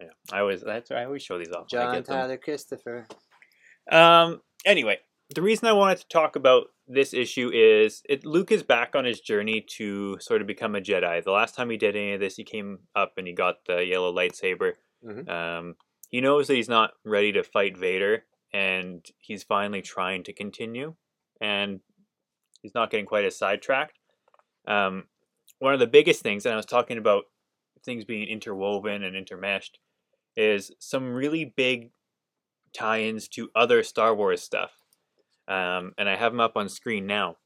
Yeah, 0.00 0.08
I 0.32 0.40
always 0.40 0.62
that's 0.62 0.90
I 0.90 1.04
always 1.04 1.22
show 1.22 1.38
these 1.38 1.52
off. 1.52 1.68
John 1.68 1.94
get 1.94 2.06
them. 2.06 2.16
Tyler 2.16 2.36
Christopher. 2.36 3.06
Um. 3.90 4.40
Anyway, 4.64 4.98
the 5.34 5.42
reason 5.42 5.68
I 5.68 5.72
wanted 5.72 5.98
to 5.98 6.08
talk 6.08 6.36
about 6.36 6.68
this 6.88 7.12
issue 7.14 7.50
is 7.52 8.02
it. 8.08 8.24
Luke 8.24 8.52
is 8.52 8.62
back 8.62 8.94
on 8.94 9.04
his 9.04 9.20
journey 9.20 9.60
to 9.76 10.18
sort 10.20 10.40
of 10.40 10.46
become 10.46 10.74
a 10.76 10.80
Jedi. 10.80 11.22
The 11.24 11.30
last 11.32 11.54
time 11.54 11.70
he 11.70 11.76
did 11.76 11.96
any 11.96 12.12
of 12.14 12.20
this, 12.20 12.36
he 12.36 12.44
came 12.44 12.80
up 12.94 13.14
and 13.16 13.26
he 13.26 13.32
got 13.32 13.64
the 13.66 13.84
yellow 13.84 14.12
lightsaber. 14.12 14.74
Mhm. 15.04 15.28
Um. 15.28 15.76
He 16.10 16.20
knows 16.20 16.46
that 16.46 16.54
he's 16.54 16.68
not 16.68 16.92
ready 17.04 17.32
to 17.32 17.42
fight 17.42 17.76
Vader, 17.76 18.24
and 18.52 19.04
he's 19.18 19.42
finally 19.42 19.82
trying 19.82 20.22
to 20.24 20.32
continue, 20.32 20.94
and 21.40 21.80
he's 22.62 22.74
not 22.74 22.90
getting 22.90 23.06
quite 23.06 23.24
as 23.24 23.36
sidetracked. 23.36 23.98
Um. 24.66 25.08
One 25.58 25.74
of 25.74 25.80
the 25.80 25.86
biggest 25.86 26.22
things, 26.22 26.44
and 26.44 26.52
I 26.52 26.56
was 26.56 26.66
talking 26.66 26.98
about 26.98 27.24
things 27.84 28.04
being 28.04 28.28
interwoven 28.28 29.02
and 29.02 29.16
intermeshed, 29.16 29.78
is 30.36 30.70
some 30.78 31.14
really 31.14 31.44
big 31.44 31.92
tie-ins 32.74 33.26
to 33.28 33.50
other 33.54 33.82
Star 33.82 34.14
Wars 34.14 34.42
stuff. 34.42 34.72
Um, 35.48 35.92
and 35.98 36.08
I 36.08 36.16
have 36.16 36.32
them 36.32 36.40
up 36.40 36.56
on 36.56 36.68
screen 36.68 37.06
now. 37.06 37.36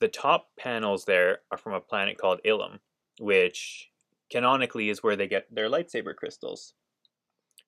The 0.00 0.08
top 0.08 0.48
panels 0.58 1.04
there 1.04 1.38
are 1.50 1.58
from 1.58 1.72
a 1.72 1.80
planet 1.80 2.18
called 2.18 2.40
Ilum, 2.44 2.78
which 3.18 3.90
canonically 4.30 4.90
is 4.90 5.02
where 5.02 5.16
they 5.16 5.26
get 5.26 5.54
their 5.54 5.68
lightsaber 5.68 6.14
crystals. 6.14 6.74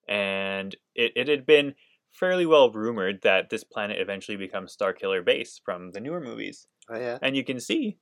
And 0.08 0.74
it, 0.94 1.12
it 1.16 1.28
had 1.28 1.46
been 1.46 1.74
fairly 2.12 2.46
well 2.46 2.70
rumored 2.70 3.20
that 3.22 3.50
this 3.50 3.64
planet 3.64 4.00
eventually 4.00 4.36
becomes 4.36 4.76
Starkiller 4.76 5.24
Base 5.24 5.60
from 5.64 5.92
the 5.92 6.00
newer 6.00 6.20
movies. 6.20 6.66
Oh 6.90 6.98
yeah. 6.98 7.18
And 7.22 7.36
you 7.36 7.44
can 7.44 7.60
see 7.60 7.98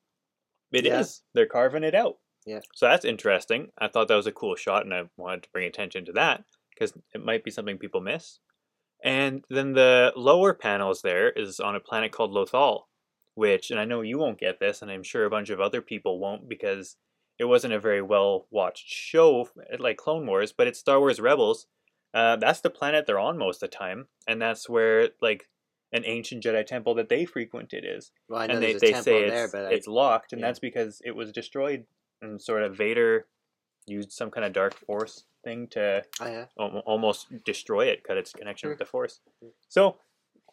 it 0.72 0.86
is. 0.86 1.22
Yeah. 1.22 1.30
They're 1.34 1.46
carving 1.46 1.84
it 1.84 1.94
out. 1.94 2.16
Yeah. 2.44 2.60
So 2.74 2.86
that's 2.86 3.04
interesting. 3.04 3.68
I 3.78 3.88
thought 3.88 4.08
that 4.08 4.14
was 4.14 4.26
a 4.26 4.32
cool 4.32 4.54
shot, 4.54 4.84
and 4.84 4.94
I 4.94 5.04
wanted 5.16 5.42
to 5.44 5.50
bring 5.52 5.66
attention 5.66 6.04
to 6.06 6.12
that 6.12 6.44
because 6.70 6.92
it 7.14 7.24
might 7.24 7.44
be 7.44 7.50
something 7.50 7.78
people 7.78 8.00
miss. 8.00 8.38
And 9.06 9.44
then 9.48 9.74
the 9.74 10.12
lower 10.16 10.52
panels 10.52 11.02
there 11.02 11.30
is 11.30 11.60
on 11.60 11.76
a 11.76 11.80
planet 11.80 12.10
called 12.10 12.32
Lothal, 12.32 12.82
which, 13.36 13.70
and 13.70 13.78
I 13.78 13.84
know 13.84 14.00
you 14.00 14.18
won't 14.18 14.40
get 14.40 14.58
this, 14.58 14.82
and 14.82 14.90
I'm 14.90 15.04
sure 15.04 15.24
a 15.24 15.30
bunch 15.30 15.48
of 15.48 15.60
other 15.60 15.80
people 15.80 16.18
won't 16.18 16.48
because 16.48 16.96
it 17.38 17.44
wasn't 17.44 17.74
a 17.74 17.78
very 17.78 18.02
well 18.02 18.48
watched 18.50 18.88
show 18.88 19.48
like 19.78 19.96
Clone 19.96 20.26
Wars, 20.26 20.52
but 20.52 20.66
it's 20.66 20.80
Star 20.80 20.98
Wars 20.98 21.20
Rebels. 21.20 21.68
Uh, 22.12 22.34
that's 22.34 22.60
the 22.60 22.70
planet 22.70 23.06
they're 23.06 23.20
on 23.20 23.38
most 23.38 23.62
of 23.62 23.70
the 23.70 23.76
time, 23.76 24.08
and 24.26 24.42
that's 24.42 24.68
where 24.68 25.10
like 25.22 25.48
an 25.92 26.02
ancient 26.04 26.42
Jedi 26.42 26.66
temple 26.66 26.94
that 26.94 27.08
they 27.08 27.24
frequented 27.24 27.84
is 27.86 28.10
Well, 28.28 28.40
I 28.40 28.48
know 28.48 28.54
and 28.54 28.62
they, 28.62 28.72
there's 28.72 28.82
a 28.82 28.86
they 28.86 28.92
temple 28.92 29.04
say 29.04 29.30
there, 29.30 29.44
it's, 29.44 29.52
but 29.52 29.66
I, 29.66 29.72
it's 29.72 29.86
locked, 29.86 30.32
and 30.32 30.40
yeah. 30.40 30.48
that's 30.48 30.58
because 30.58 31.00
it 31.04 31.14
was 31.14 31.30
destroyed, 31.30 31.84
and 32.20 32.42
sort 32.42 32.64
of 32.64 32.76
Vader 32.76 33.26
used 33.86 34.12
some 34.12 34.30
kind 34.30 34.44
of 34.44 34.52
dark 34.52 34.74
force 34.74 35.24
thing 35.44 35.68
to 35.68 36.02
oh 36.20 36.26
yeah. 36.26 36.46
al- 36.58 36.82
almost 36.86 37.26
destroy 37.44 37.86
it, 37.86 38.02
cut 38.04 38.16
its 38.16 38.32
connection 38.32 38.68
with 38.68 38.78
Hmm. 38.78 38.82
the 38.82 38.86
force. 38.86 39.20
So, 39.68 39.96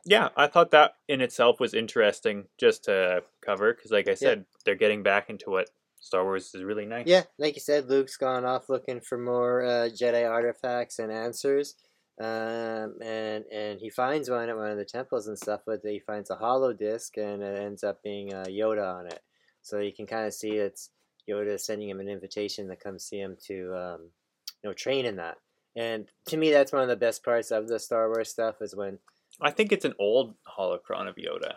yeah, 0.05 0.29
I 0.35 0.47
thought 0.47 0.71
that 0.71 0.95
in 1.07 1.21
itself 1.21 1.59
was 1.59 1.73
interesting 1.73 2.45
just 2.59 2.83
to 2.85 3.23
cover, 3.45 3.73
because 3.73 3.91
like 3.91 4.07
I 4.07 4.13
said, 4.15 4.45
they're 4.65 4.75
getting 4.75 5.01
back 5.03 5.29
into 5.29 5.49
what 5.49 5.69
Star 5.99 6.23
Wars 6.23 6.53
is 6.53 6.63
really 6.63 6.85
nice. 6.85 7.07
Yeah, 7.07 7.23
like 7.39 7.55
you 7.55 7.61
said, 7.61 7.89
Luke's 7.89 8.17
gone 8.17 8.43
off 8.45 8.67
looking 8.69 8.99
for 8.99 9.17
more 9.17 9.63
uh, 9.63 9.89
Jedi 9.89 10.29
artifacts 10.29 10.99
and 10.99 11.11
answers, 11.11 11.75
um, 12.19 12.97
and 13.01 13.45
and 13.51 13.79
he 13.79 13.89
finds 13.89 14.29
one 14.29 14.49
at 14.49 14.57
one 14.57 14.69
of 14.69 14.77
the 14.77 14.85
temples 14.85 15.27
and 15.27 15.37
stuff. 15.37 15.61
But 15.65 15.79
he 15.83 15.99
finds 15.99 16.29
a 16.29 16.35
hollow 16.35 16.73
disc, 16.73 17.17
and 17.17 17.41
it 17.41 17.57
ends 17.57 17.83
up 17.85 18.03
being 18.03 18.33
uh, 18.33 18.43
Yoda 18.49 18.95
on 18.99 19.07
it. 19.07 19.21
So 19.61 19.79
you 19.79 19.93
can 19.93 20.05
kind 20.05 20.27
of 20.27 20.33
see 20.33 20.51
it's 20.51 20.89
Yoda 21.29 21.59
sending 21.59 21.89
him 21.89 21.99
an 21.99 22.09
invitation 22.09 22.67
to 22.67 22.75
come 22.75 22.99
see 22.99 23.19
him 23.19 23.37
to, 23.47 23.75
um, 23.75 24.01
you 24.63 24.69
know, 24.69 24.73
train 24.73 25.05
in 25.05 25.15
that. 25.17 25.37
And 25.75 26.07
to 26.27 26.37
me, 26.37 26.51
that's 26.51 26.71
one 26.71 26.81
of 26.83 26.87
the 26.89 26.95
best 26.95 27.23
parts 27.23 27.51
of 27.51 27.67
the 27.67 27.79
Star 27.79 28.07
Wars 28.09 28.29
stuff 28.29 28.55
is 28.61 28.75
when 28.75 28.99
I 29.41 29.49
think 29.51 29.71
it's 29.71 29.85
an 29.85 29.95
old 29.99 30.35
holocron 30.57 31.07
of 31.07 31.15
Yoda. 31.15 31.55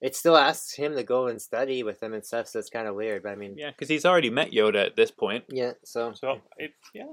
it 0.00 0.16
still 0.16 0.36
asks 0.36 0.74
him 0.74 0.94
to 0.96 1.02
go 1.02 1.26
and 1.26 1.42
study 1.42 1.82
with 1.82 2.02
him 2.02 2.14
and 2.14 2.24
stuff. 2.24 2.46
So 2.48 2.58
it's 2.58 2.70
kind 2.70 2.88
of 2.88 2.94
weird. 2.94 3.22
But 3.22 3.32
I 3.32 3.34
mean, 3.36 3.54
Yeah, 3.58 3.70
because 3.70 3.88
he's 3.88 4.06
already 4.06 4.30
met 4.30 4.52
Yoda 4.52 4.86
at 4.86 4.96
this 4.96 5.10
point. 5.10 5.44
yeah. 5.50 5.72
So 5.84 6.12
So 6.14 6.40
it, 6.56 6.72
yeah. 6.94 7.04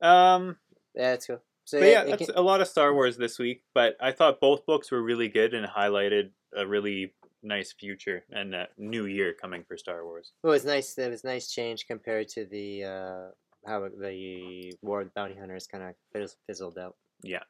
Um, 0.00 0.56
yeah, 0.94 1.10
that's 1.12 1.26
cool. 1.26 1.42
So 1.64 1.78
but 1.80 1.88
yeah, 1.88 2.02
it 2.02 2.10
that's 2.10 2.26
can- 2.26 2.34
a 2.36 2.40
lot 2.42 2.60
of 2.60 2.68
Star 2.68 2.92
Wars 2.94 3.16
this 3.16 3.38
week. 3.38 3.62
But 3.74 3.96
I 4.00 4.12
thought 4.12 4.40
both 4.40 4.64
books 4.66 4.90
were 4.90 5.02
really 5.02 5.28
good 5.28 5.54
and 5.54 5.66
highlighted 5.66 6.30
a 6.56 6.66
really 6.66 7.12
nice 7.42 7.72
future 7.72 8.24
and 8.30 8.54
a 8.54 8.68
new 8.78 9.06
year 9.06 9.34
coming 9.40 9.64
for 9.66 9.76
Star 9.76 10.04
Wars. 10.04 10.32
Well, 10.42 10.52
it 10.52 10.56
was 10.56 10.64
nice. 10.64 10.96
It 10.98 11.10
was 11.10 11.24
nice 11.24 11.50
change 11.50 11.86
compared 11.86 12.28
to 12.30 12.44
the 12.44 12.84
uh, 12.84 13.28
how 13.66 13.88
the 13.88 14.74
War 14.82 15.00
of 15.00 15.06
the 15.06 15.12
Bounty 15.14 15.36
Hunters 15.38 15.66
kind 15.66 15.84
of 16.14 16.34
fizzled 16.46 16.78
out. 16.78 16.96
Yeah. 17.22 17.44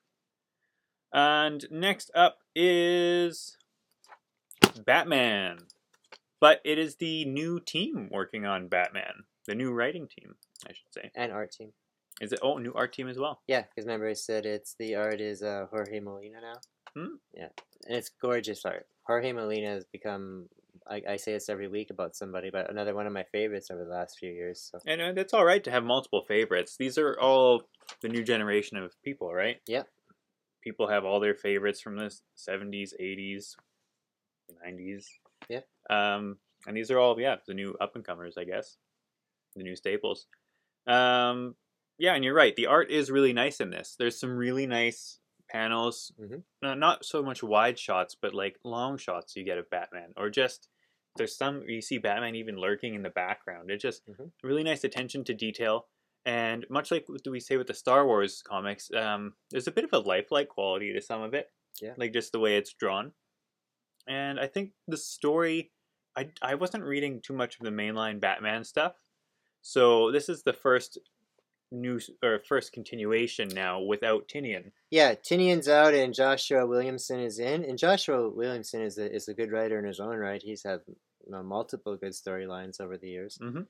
And 1.13 1.65
next 1.71 2.11
up 2.15 2.39
is 2.55 3.57
Batman. 4.85 5.59
But 6.41 6.61
it 6.65 6.77
is 6.77 6.97
the 6.97 7.25
new 7.25 7.61
team 7.61 8.09
working 8.11 8.47
on 8.47 8.67
Batman. 8.67 9.25
The 9.47 9.55
new 9.55 9.73
writing 9.73 10.09
team, 10.09 10.35
I 10.67 10.73
should 10.73 10.93
say. 10.93 11.11
And 11.15 11.31
art 11.31 11.53
team. 11.53 11.73
Is 12.21 12.33
it? 12.33 12.41
Oh, 12.43 12.59
new 12.59 12.73
art 12.75 12.93
team 12.93 13.09
as 13.09 13.19
well. 13.19 13.43
Yeah, 13.47 13.63
because 13.63 13.87
remember 13.87 14.09
I 14.09 14.15
said 14.15 14.45
it's 14.45 14.75
the 14.79 14.97
art 14.97 15.21
is 15.21 15.43
uh, 15.43 15.67
Jorge 15.71 16.01
Molina 16.01 16.41
now. 16.41 16.61
Hmm. 16.97 17.15
Yeah, 17.33 17.49
and 17.87 17.97
it's 17.97 18.11
gorgeous 18.21 18.65
art. 18.65 18.87
Jorge 19.07 19.33
Molina 19.33 19.69
has 19.69 19.85
become. 19.85 20.49
I, 20.89 21.03
I 21.11 21.17
say 21.17 21.33
this 21.33 21.49
every 21.49 21.69
week 21.69 21.91
about 21.91 22.17
somebody, 22.17 22.51
but 22.51 22.71
another 22.71 22.95
one 22.95 23.07
of 23.07 23.13
my 23.13 23.25
favorites 23.31 23.71
over 23.71 23.85
the 23.85 23.91
last 23.91 24.19
few 24.19 24.31
years. 24.31 24.71
So 24.71 24.79
And 24.87 25.01
uh, 25.01 25.21
it's 25.21 25.33
all 25.33 25.45
right 25.45 25.63
to 25.63 25.71
have 25.71 25.85
multiple 25.85 26.25
favorites. 26.27 26.77
These 26.77 26.99
are 26.99 27.19
all 27.21 27.63
the 28.01 28.09
new 28.09 28.25
generation 28.25 28.77
of 28.77 28.93
people, 29.05 29.33
right? 29.33 29.59
Yep. 29.69 29.87
People 30.63 30.89
have 30.89 31.05
all 31.05 31.21
their 31.21 31.35
favorites 31.35 31.81
from 31.81 31.97
the 31.97 32.13
70s, 32.37 32.91
80s, 33.01 33.55
90s. 34.67 35.05
Yeah. 35.49 35.61
Um, 35.89 36.39
and 36.67 36.77
these 36.77 36.91
are 36.91 36.99
all, 36.99 37.19
yeah, 37.21 37.37
the 37.47 37.55
new 37.55 37.77
up 37.81 37.95
and 37.95 38.05
comers, 38.05 38.37
I 38.37 38.45
guess. 38.45 38.77
The 39.55 39.63
new 39.63 39.77
staples. 39.77 40.27
Um, 40.87 41.55
yeah, 41.99 42.15
and 42.15 42.25
you're 42.25 42.35
right. 42.35 42.57
The 42.57 42.67
art 42.67 42.91
is 42.91 43.11
really 43.11 43.33
nice 43.33 43.61
in 43.61 43.71
this. 43.71 43.95
There's 43.99 44.19
some 44.19 44.37
really 44.37 44.67
nice 44.67 45.19
panels. 45.53 46.13
Mhm. 46.19 46.43
No, 46.63 46.75
not 46.75 47.05
so 47.05 47.23
much 47.23 47.43
wide 47.43 47.79
shots, 47.79 48.15
but 48.21 48.35
like 48.35 48.59
long 48.65 48.97
shots 48.97 49.37
you 49.37 49.45
get 49.45 49.59
of 49.59 49.69
Batman. 49.71 50.13
Or 50.17 50.31
just, 50.31 50.69
there's 51.17 51.37
some, 51.37 51.63
you 51.69 51.83
see 51.83 51.99
Batman 51.99 52.35
even 52.35 52.57
lurking 52.57 52.95
in 52.95 53.03
the 53.03 53.11
background. 53.11 53.71
It's 53.71 53.83
just, 53.83 54.07
Mhm. 54.07 54.33
really 54.43 54.63
nice 54.63 54.85
attention 54.85 55.25
to 55.25 55.35
detail. 55.35 55.89
And 56.25 56.65
much 56.71 56.91
like 56.91 57.09
what 57.09 57.23
do 57.23 57.31
we 57.31 57.41
say 57.41 57.57
with 57.57 57.67
the 57.67 57.75
Star 57.75 58.07
Wars 58.07 58.43
comics, 58.43 58.91
um, 58.93 59.35
there's 59.51 59.67
a 59.67 59.73
bit 59.73 59.85
of 59.85 59.93
a 59.93 59.99
lifelike 59.99 60.49
quality 60.49 60.93
to 60.93 61.01
some 61.01 61.21
of 61.23 61.35
it. 61.35 61.53
Yeah. 61.81 61.95
Like 61.97 62.13
just 62.13 62.33
the 62.33 62.39
way 62.41 62.57
it's 62.57 62.73
drawn. 62.73 63.13
And 64.07 64.41
I 64.41 64.47
think 64.47 64.73
the 64.89 64.97
story, 64.97 65.73
I, 66.17 66.31
I 66.41 66.55
wasn't 66.55 66.85
reading 66.85 67.21
too 67.21 67.33
much 67.35 67.59
of 67.59 67.65
the 67.65 67.71
mainline 67.71 68.21
Batman 68.21 68.65
stuff. 68.65 68.95
So 69.61 70.11
this 70.11 70.29
is 70.29 70.43
the 70.43 70.53
first 70.53 70.99
new 71.73 71.99
or 72.23 72.39
first 72.47 72.73
continuation 72.73 73.49
now 73.49 73.81
without 73.81 74.29
Tynion. 74.29 74.71
yeah, 74.91 75.15
Tynion's 75.15 75.69
out 75.69 75.95
and 75.95 76.15
Joshua 76.15 76.67
Williamson 76.67 77.19
is 77.21 77.39
in, 77.41 77.65
and 77.65 77.79
Joshua 77.79 78.29
Williamson 78.29 78.83
is 78.83 78.99
a 78.99 79.11
is 79.13 79.27
a 79.29 79.35
good 79.35 79.51
writer 79.51 79.79
in 79.79 79.85
his 79.87 79.99
own 80.01 80.17
right. 80.19 80.43
He's 80.43 80.63
had 80.63 80.81
you 80.87 81.33
know, 81.33 81.43
multiple 81.43 81.97
good 81.97 82.13
storylines 82.13 82.81
over 82.81 82.97
the 82.99 83.09
years. 83.09 83.39
Mhm. 83.43 83.67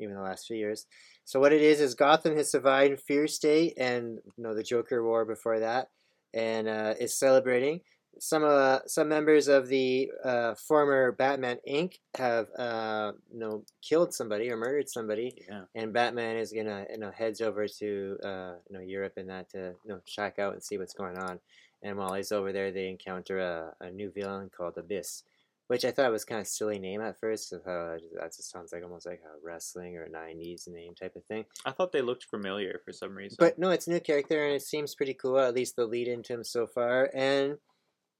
even 0.00 0.14
the 0.14 0.22
last 0.22 0.46
few 0.46 0.56
years. 0.56 0.86
So 1.24 1.40
what 1.40 1.52
it 1.52 1.60
is 1.60 1.80
is 1.80 1.94
Gotham 1.94 2.36
has 2.36 2.50
survived 2.50 3.00
Fear 3.00 3.26
State 3.28 3.74
and 3.78 4.20
you 4.36 4.42
know 4.44 4.54
the 4.54 4.62
Joker 4.62 5.02
War 5.04 5.24
before 5.24 5.58
that, 5.60 5.90
and 6.34 6.68
uh, 6.68 6.94
is 7.00 7.14
celebrating. 7.18 7.80
Some 8.20 8.42
uh, 8.44 8.80
some 8.86 9.08
members 9.08 9.46
of 9.48 9.68
the 9.68 10.10
uh, 10.24 10.54
former 10.56 11.12
Batman 11.12 11.58
Inc. 11.68 11.94
have 12.16 12.48
uh, 12.58 13.12
you 13.32 13.38
know 13.38 13.64
killed 13.80 14.12
somebody 14.12 14.50
or 14.50 14.56
murdered 14.56 14.88
somebody, 14.88 15.44
Yeah. 15.48 15.64
and 15.74 15.92
Batman 15.92 16.36
is 16.36 16.52
gonna 16.52 16.84
you 16.90 16.98
know 16.98 17.10
heads 17.12 17.40
over 17.40 17.68
to 17.68 18.18
uh, 18.24 18.54
you 18.68 18.74
know 18.76 18.80
Europe 18.80 19.14
and 19.16 19.28
that 19.30 19.50
to 19.50 19.74
you 19.84 19.90
know 19.92 20.00
check 20.04 20.38
out 20.40 20.54
and 20.54 20.62
see 20.62 20.78
what's 20.78 20.94
going 20.94 21.16
on. 21.16 21.38
And 21.82 21.96
while 21.96 22.14
he's 22.14 22.32
over 22.32 22.52
there, 22.52 22.72
they 22.72 22.88
encounter 22.88 23.38
a, 23.38 23.72
a 23.80 23.90
new 23.90 24.10
villain 24.10 24.50
called 24.50 24.76
Abyss, 24.78 25.22
which 25.68 25.84
I 25.84 25.92
thought 25.92 26.10
was 26.10 26.24
kind 26.24 26.40
of 26.40 26.48
silly 26.48 26.80
name 26.80 27.00
at 27.00 27.20
first. 27.20 27.50
'cause, 27.50 27.64
uh, 27.64 27.98
that 28.14 28.34
just 28.34 28.50
sounds 28.50 28.72
like 28.72 28.82
almost 28.82 29.06
like 29.06 29.22
a 29.22 29.38
wrestling 29.46 29.96
or 29.96 30.02
a 30.04 30.10
'90s 30.10 30.66
name 30.66 30.96
type 30.96 31.14
of 31.14 31.24
thing. 31.26 31.44
I 31.64 31.70
thought 31.70 31.92
they 31.92 32.02
looked 32.02 32.24
familiar 32.24 32.80
for 32.84 32.92
some 32.92 33.14
reason. 33.14 33.36
But 33.38 33.58
no, 33.60 33.70
it's 33.70 33.86
a 33.86 33.90
new 33.90 34.00
character 34.00 34.44
and 34.44 34.56
it 34.56 34.62
seems 34.62 34.96
pretty 34.96 35.14
cool. 35.14 35.38
At 35.38 35.54
least 35.54 35.76
the 35.76 35.86
lead 35.86 36.08
into 36.08 36.32
him 36.32 36.42
so 36.42 36.66
far, 36.66 37.10
and 37.14 37.58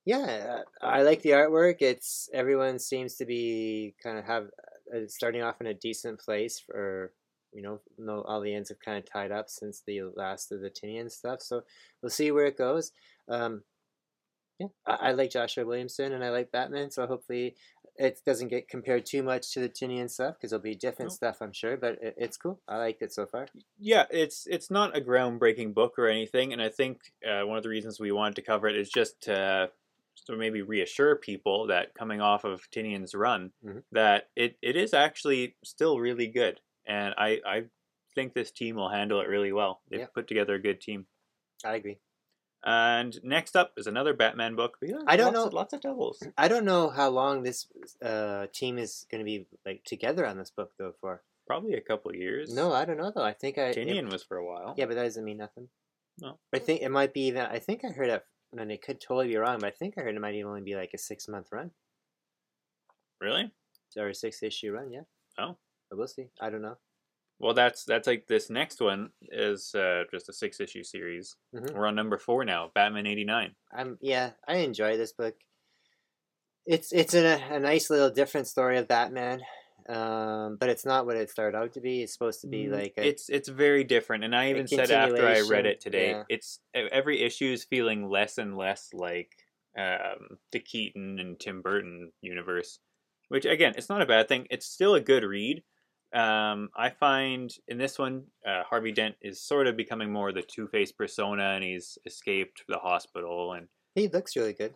yeah, 0.08 0.62
I 0.80 1.02
like 1.02 1.20
the 1.20 1.30
artwork. 1.30 1.82
It's 1.82 2.30
everyone 2.32 2.78
seems 2.78 3.16
to 3.16 3.26
be 3.26 3.94
kind 4.02 4.18
of 4.18 4.24
have 4.24 4.44
uh, 4.94 5.00
starting 5.06 5.42
off 5.42 5.60
in 5.60 5.66
a 5.66 5.74
decent 5.74 6.18
place 6.18 6.58
for 6.58 7.12
you 7.52 7.62
know, 7.62 7.80
no, 7.98 8.22
all 8.22 8.40
the 8.40 8.54
ends 8.54 8.70
have 8.70 8.80
kind 8.80 8.98
of 8.98 9.10
tied 9.10 9.32
up 9.32 9.50
since 9.50 9.82
the 9.86 10.02
last 10.16 10.50
of 10.50 10.60
the 10.60 10.70
Tynion 10.70 11.10
stuff. 11.10 11.42
So 11.42 11.62
we'll 12.00 12.10
see 12.10 12.30
where 12.30 12.46
it 12.46 12.56
goes. 12.56 12.92
Um, 13.28 13.64
yeah, 14.58 14.68
I, 14.86 14.92
I 14.92 15.12
like 15.12 15.30
Joshua 15.30 15.66
Williamson 15.66 16.12
and 16.12 16.24
I 16.24 16.30
like 16.30 16.52
Batman. 16.52 16.90
So 16.90 17.06
hopefully 17.06 17.56
it 17.96 18.20
doesn't 18.24 18.48
get 18.48 18.68
compared 18.68 19.04
too 19.04 19.22
much 19.22 19.52
to 19.52 19.60
the 19.60 19.68
Tynion 19.68 20.10
stuff 20.10 20.36
because 20.36 20.50
there'll 20.50 20.62
be 20.62 20.74
different 20.74 21.10
Nope. 21.10 21.16
stuff, 21.16 21.36
I'm 21.42 21.52
sure. 21.52 21.76
But 21.76 22.02
it, 22.02 22.14
it's 22.16 22.36
cool. 22.36 22.60
I 22.68 22.78
liked 22.78 23.02
it 23.02 23.12
so 23.12 23.26
far. 23.26 23.48
Yeah, 23.78 24.04
it's 24.10 24.46
it's 24.46 24.70
not 24.70 24.96
a 24.96 25.00
groundbreaking 25.00 25.74
book 25.74 25.98
or 25.98 26.08
anything, 26.08 26.52
and 26.52 26.62
I 26.62 26.68
think 26.68 27.12
uh, 27.26 27.46
one 27.46 27.56
of 27.56 27.62
the 27.62 27.68
reasons 27.68 27.98
we 27.98 28.12
wanted 28.12 28.36
to 28.36 28.42
cover 28.42 28.68
it 28.68 28.76
is 28.76 28.90
just 28.90 29.22
to, 29.22 29.70
to 30.26 30.36
maybe 30.36 30.62
reassure 30.62 31.16
people 31.16 31.66
that 31.68 31.94
coming 31.94 32.20
off 32.20 32.44
of 32.44 32.68
Tynion's 32.70 33.14
run, 33.14 33.52
Mhm. 33.64 33.82
that 33.92 34.30
it, 34.36 34.56
it 34.62 34.76
is 34.76 34.92
actually 34.94 35.56
still 35.64 35.98
really 35.98 36.26
good, 36.28 36.60
and 36.86 37.14
I 37.18 37.40
I 37.46 37.64
think 38.14 38.34
this 38.34 38.50
team 38.50 38.76
will 38.76 38.88
handle 38.90 39.20
it 39.20 39.28
really 39.28 39.52
well. 39.52 39.82
They've 39.88 40.00
Yeah. 40.00 40.06
put 40.06 40.26
together 40.28 40.54
a 40.54 40.58
good 40.60 40.80
team. 40.80 41.06
I 41.64 41.74
agree. 41.76 41.98
And 42.64 43.22
next 43.22 43.54
up 43.56 43.74
is 43.76 43.86
another 43.86 44.12
Batman 44.14 44.56
book. 44.56 44.78
Got 44.80 45.04
I 45.06 45.16
don't 45.16 45.26
lots 45.26 45.34
know- 45.34 45.46
of, 45.46 45.52
lots 45.52 45.72
of 45.74 45.80
doubles. 45.80 46.22
I 46.36 46.48
don't 46.48 46.64
know 46.64 46.90
how 46.90 47.08
long 47.08 47.42
this 47.44 47.66
uh, 48.02 48.48
team 48.52 48.78
is 48.78 49.06
going 49.10 49.20
to 49.20 49.24
be 49.24 49.46
like 49.64 49.84
together 49.84 50.26
on 50.26 50.36
this 50.38 50.50
book 50.50 50.72
though. 50.78 50.94
For 51.00 51.22
Probably 51.46 51.74
a 51.74 51.80
couple 51.80 52.14
years. 52.14 52.52
no, 52.52 52.72
I 52.72 52.84
don't 52.84 52.96
know 52.98 53.12
though. 53.14 53.22
I 53.22 53.32
think 53.32 53.56
I 53.58 53.68
it- 53.68 53.76
Tynion 53.76 54.10
was 54.10 54.22
for 54.24 54.36
a 54.36 54.44
while. 54.44 54.74
Yeah, 54.76 54.86
but 54.86 54.96
that 54.96 55.04
doesn't 55.04 55.24
mean 55.24 55.38
nothing. 55.38 55.68
No. 56.20 56.38
I 56.52 56.58
think 56.58 56.82
it 56.82 56.88
might 56.90 57.14
be 57.14 57.22
even. 57.28 57.42
I 57.42 57.60
think 57.60 57.84
I 57.84 57.88
heard 57.90 58.10
it, 58.10 58.24
and 58.56 58.72
it 58.72 58.82
could 58.82 59.00
totally 59.00 59.28
be 59.28 59.36
wrong, 59.36 59.58
but 59.60 59.68
I 59.68 59.70
think 59.70 59.94
I 59.96 60.02
heard 60.02 60.14
it 60.14 60.20
might 60.20 60.34
even 60.34 60.48
only 60.48 60.62
be 60.62 60.74
like 60.76 60.90
a 60.94 60.98
six 60.98 61.28
month 61.28 61.48
run 61.52 61.70
Really? 63.20 63.50
or 63.96 64.08
a 64.08 64.14
six 64.14 64.42
issue 64.42 64.72
run. 64.72 64.92
Yeah. 64.92 65.02
Oh. 65.38 65.56
But 65.90 65.98
we'll 65.98 66.06
see. 66.08 66.28
I 66.40 66.50
don't 66.50 66.62
know. 66.62 66.76
Well, 67.40 67.54
that's 67.54 67.84
that's 67.84 68.06
like 68.06 68.26
this 68.26 68.50
next 68.50 68.80
one 68.80 69.10
is 69.22 69.74
uh, 69.74 70.02
just 70.10 70.28
a 70.28 70.32
six 70.32 70.60
issue 70.60 70.82
series. 70.82 71.36
Mhm. 71.54 71.72
We're 71.74 71.86
on 71.86 71.94
number 71.94 72.18
four 72.18 72.44
now, 72.44 72.70
Batman 72.74 73.06
eighty 73.06 73.24
nine. 73.24 73.54
I'm 73.72 73.96
yeah. 74.00 74.30
I 74.46 74.56
enjoy 74.56 74.96
this 74.96 75.12
book. 75.12 75.34
It's 76.66 76.92
it's 76.92 77.14
a, 77.14 77.40
a 77.50 77.60
nice 77.60 77.90
little 77.90 78.10
different 78.10 78.48
story 78.48 78.76
of 78.78 78.88
Batman, 78.88 79.40
um, 79.88 80.56
but 80.60 80.68
it's 80.68 80.84
not 80.84 81.06
what 81.06 81.16
it 81.16 81.30
started 81.30 81.56
out 81.56 81.72
to 81.72 81.80
be. 81.80 82.02
It's 82.02 82.12
supposed 82.12 82.42
to 82.42 82.46
be 82.46 82.68
like 82.68 82.94
a, 82.98 83.00
Mm, 83.00 83.06
it's 83.06 83.28
it's 83.30 83.48
very 83.48 83.84
different, 83.84 84.24
and 84.24 84.36
I 84.36 84.50
even 84.50 84.66
said 84.68 84.90
after 84.90 85.26
I 85.26 85.40
read 85.40 85.66
it 85.66 85.80
today, 85.80 86.10
yeah. 86.10 86.24
it's 86.28 86.60
every 86.74 87.22
issue 87.22 87.52
is 87.52 87.64
feeling 87.64 88.08
less 88.08 88.36
and 88.38 88.56
less 88.56 88.90
like 88.92 89.32
um, 89.78 90.38
the 90.52 90.60
Keaton 90.60 91.18
and 91.18 91.38
Tim 91.40 91.62
Burton 91.62 92.12
universe, 92.20 92.80
which 93.28 93.46
again, 93.46 93.74
it's 93.76 93.88
not 93.88 94.02
a 94.02 94.06
bad 94.06 94.28
thing. 94.28 94.46
It's 94.50 94.66
still 94.66 94.94
a 94.94 95.00
good 95.00 95.24
read. 95.24 95.62
Um, 96.14 96.70
I 96.76 96.90
find 96.90 97.50
in 97.66 97.76
this 97.78 97.98
one, 97.98 98.24
uh, 98.46 98.62
Harvey 98.64 98.92
Dent 98.92 99.16
is 99.22 99.40
sort 99.42 99.66
of 99.66 99.76
becoming 99.76 100.10
more 100.12 100.32
the 100.32 100.42
Two 100.42 100.66
Face 100.68 100.92
persona, 100.92 101.50
and 101.54 101.64
he's 101.64 101.98
escaped 102.06 102.64
the 102.68 102.78
hospital, 102.78 103.52
and 103.52 103.68
he 103.94 104.08
looks 104.08 104.36
really 104.36 104.54
good. 104.54 104.74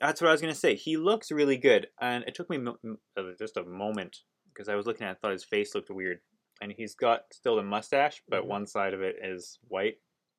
that's 0.00 0.20
what 0.20 0.28
I 0.28 0.32
was 0.32 0.40
gonna 0.40 0.54
say. 0.54 0.74
He 0.74 0.96
looks 0.96 1.30
really 1.32 1.56
good, 1.56 1.88
and 2.00 2.24
it 2.26 2.34
took 2.34 2.50
me 2.50 2.58
mo- 2.58 2.78
uh, 3.16 3.22
just 3.38 3.56
a 3.56 3.64
moment 3.64 4.18
because 4.52 4.68
I 4.68 4.74
was 4.74 4.86
looking 4.86 5.06
at, 5.06 5.10
it, 5.10 5.12
I 5.12 5.14
thought 5.20 5.32
his 5.32 5.44
face 5.44 5.74
looked 5.74 5.90
weird, 5.90 6.20
and 6.60 6.72
he's 6.72 6.94
got 6.94 7.24
still 7.32 7.56
the 7.56 7.62
mustache, 7.62 8.22
but 8.28 8.44
Mhm. 8.44 8.48
one 8.48 8.66
side 8.66 8.94
of 8.94 9.02
it 9.02 9.16
is 9.22 9.58
white, 9.68 9.98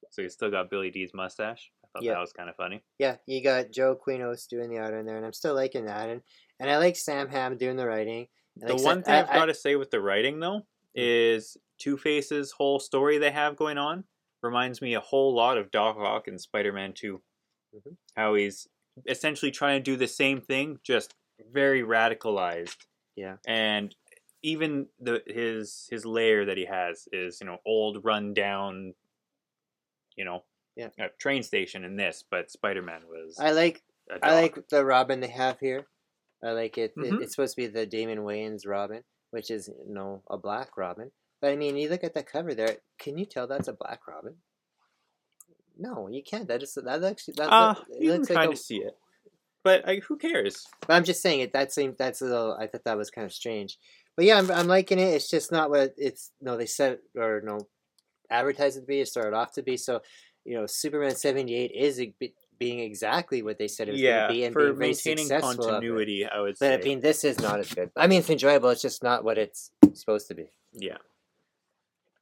so 0.10 0.21
he's 0.21 0.34
still 0.34 0.52
got 0.52 0.69
Billy 0.69 0.89
Dee's 0.91 1.13
mustache. 1.13 1.71
I 1.84 1.88
thought 1.93 2.04
Yeah. 2.04 2.13
that 2.13 2.19
was 2.21 2.34
kind 2.34 2.49
of 2.49 2.56
funny. 2.56 2.84
Yeah, 2.99 3.17
you 3.26 3.41
got 3.43 3.71
Joe 3.71 3.95
Quinones 3.95 4.47
doing 4.47 4.69
the 4.69 4.80
art 4.80 4.93
in 4.93 5.06
there, 5.06 5.17
and 5.17 5.26
I'm 5.26 5.34
still 5.34 5.54
liking 5.56 5.86
that, 5.86 6.10
and 6.10 6.21
and 6.60 6.69
I 6.69 6.78
like 6.78 6.95
Sam 6.95 7.28
Hamm 7.28 7.58
doing 7.58 7.76
the 7.76 7.86
writing. 7.88 8.30
The 8.56 8.73
like 8.76 8.84
one 8.84 9.04
said, 9.04 9.06
thing 9.06 9.13
I- 9.15 9.19
I've 9.21 9.30
I- 9.32 9.34
got 9.34 9.45
to 9.47 9.54
say 9.54 9.76
with 9.76 9.89
the 9.91 9.99
writing 9.99 10.39
though 10.39 10.65
is 10.95 11.58
Two 11.80 11.97
Face's 11.97 12.52
whole 12.52 12.80
story 12.80 13.17
they 13.17 13.32
have 13.32 13.56
going 13.58 13.78
on 13.78 14.06
reminds 14.43 14.82
me 14.82 14.93
a 14.93 14.99
whole 15.02 15.34
lot 15.34 15.58
of 15.58 15.71
Doc 15.71 15.97
Ock 15.97 16.28
and 16.28 16.39
Spider-Man 16.39 16.93
2. 16.93 17.21
Mhm. 17.76 17.97
How 18.15 18.36
he's 18.36 18.67
essentially 19.08 19.52
trying 19.52 19.80
to 19.80 19.84
do 19.84 19.97
the 19.97 20.08
same 20.08 20.39
thing, 20.39 20.80
just 20.84 21.15
very 21.39 21.82
radicalized. 21.82 22.86
Yeah. 23.15 23.38
And 23.45 23.95
even 24.43 24.88
the 24.99 25.23
his 25.25 25.88
his 25.89 26.06
layer 26.06 26.45
that 26.45 26.58
he 26.58 26.65
has 26.65 27.08
is 27.12 27.39
you 27.41 27.47
know 27.47 27.58
old, 27.65 28.03
run 28.06 28.34
down, 28.34 28.93
you 30.15 30.25
know, 30.25 30.43
Yeah. 30.75 30.89
a 30.99 31.10
train 31.17 31.43
station 31.43 31.84
in 31.84 31.95
this, 31.95 32.23
but 32.29 32.51
Spider-Man 32.51 33.01
was. 33.08 33.38
I 33.39 33.51
like 33.51 33.84
I 34.21 34.34
like 34.41 34.67
the 34.69 34.84
Robin 34.86 35.21
they 35.21 35.27
have 35.29 35.60
here. 35.60 35.88
I 36.43 36.51
like 36.51 36.77
it. 36.77 36.93
it- 36.97 36.97
Mhm. 36.97 37.21
It's 37.21 37.34
supposed 37.36 37.56
to 37.56 37.62
be 37.62 37.67
the 37.67 37.86
Damon 37.86 38.19
Wayans 38.19 38.67
Robin, 38.67 39.03
which 39.32 39.49
is 39.49 39.69
you 39.88 39.93
know 39.93 40.21
a 40.29 40.38
black 40.38 40.75
Robin. 40.77 41.12
But 41.39 41.51
I 41.51 41.56
mean, 41.56 41.75
you 41.77 41.89
look 41.89 42.03
at 42.03 42.13
the 42.13 42.23
cover 42.23 42.53
there. 42.53 42.77
Can 42.99 43.17
you 43.17 43.25
tell 43.25 43.47
that's 43.47 43.67
a 43.69 43.73
black 43.73 44.08
Robin? 44.08 44.36
No, 45.77 46.08
you 46.08 46.21
can't. 46.21 46.47
That 46.47 46.62
is 46.62 46.73
that 46.75 47.01
looks 47.01 47.25
that, 47.25 47.39
Uh, 47.51 47.75
look- 47.79 47.89
it 47.89 48.01
you 48.03 48.12
can 48.12 48.21
like 48.21 48.29
kind 48.29 48.51
of 48.53 48.60
see 48.60 48.77
it, 48.84 48.97
but 49.63 49.88
I, 49.88 49.95
who 50.08 50.17
cares? 50.17 50.67
But 50.82 50.91
I'm 50.93 51.03
just 51.03 51.21
saying 51.21 51.39
it. 51.39 51.53
That 51.53 51.71
seemed 51.71 51.97
that's 51.97 52.21
a 52.21 52.25
little. 52.25 52.53
I 52.53 52.67
thought 52.67 52.84
that 52.84 52.97
was 52.97 53.10
kind 53.10 53.25
of 53.25 53.34
strange. 53.34 53.79
But 54.15 54.26
yeah, 54.26 54.38
I'm, 54.38 54.52
I'm 54.52 54.67
liking 54.67 54.99
it. 54.99 55.13
It's 55.13 55.30
just 55.30 55.52
not 55.52 55.69
what 55.69 55.93
it's. 55.97 56.32
No, 56.41 56.58
they 56.58 56.65
said 56.65 56.99
or 57.17 57.41
no, 57.43 57.67
advertised 58.30 58.78
it 58.78 58.82
to 58.82 58.86
be. 58.86 58.99
It 58.99 59.08
started 59.08 59.36
off 59.36 59.54
to 59.54 59.63
be. 59.63 59.78
So, 59.78 60.02
you 60.45 60.56
know, 60.56 60.65
Superman 60.67 61.15
seventy 61.15 61.56
eight 61.56 61.71
is 61.71 62.02
be- 62.19 62.36
being 62.60 62.80
exactly 62.80 63.41
what 63.41 63.58
they 63.58 63.67
said 63.67 63.89
it 63.89 63.93
was 63.93 64.02
yeah, 64.02 64.28
going 64.28 64.28
to 64.28 64.34
be, 64.34 64.43
and 64.45 64.54
for 64.54 64.65
being 64.67 64.80
maintaining 64.80 65.28
continuity, 65.28 66.26
I 66.26 66.39
would 66.39 66.58
say. 66.58 66.69
But 66.69 66.84
say. 66.84 66.89
I 66.89 66.93
mean, 66.93 67.02
this 67.02 67.23
is 67.23 67.39
not 67.39 67.60
as 67.60 67.73
good. 67.73 67.91
I 67.95 68.08
mean, 68.08 68.19
it's 68.19 68.30
enjoyable. 68.30 68.69
It's 68.69 68.82
just 68.82 69.04
not 69.04 69.23
what 69.23 69.38
it's 69.38 69.71
supposed 69.93 70.28
to 70.28 70.36
be. 70.36 70.45
Yeah. 70.73 70.97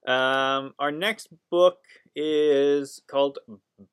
Um, 0.08 0.74
our 0.80 0.92
next 0.92 1.28
book 1.52 1.78
is 2.16 3.02
called 3.08 3.40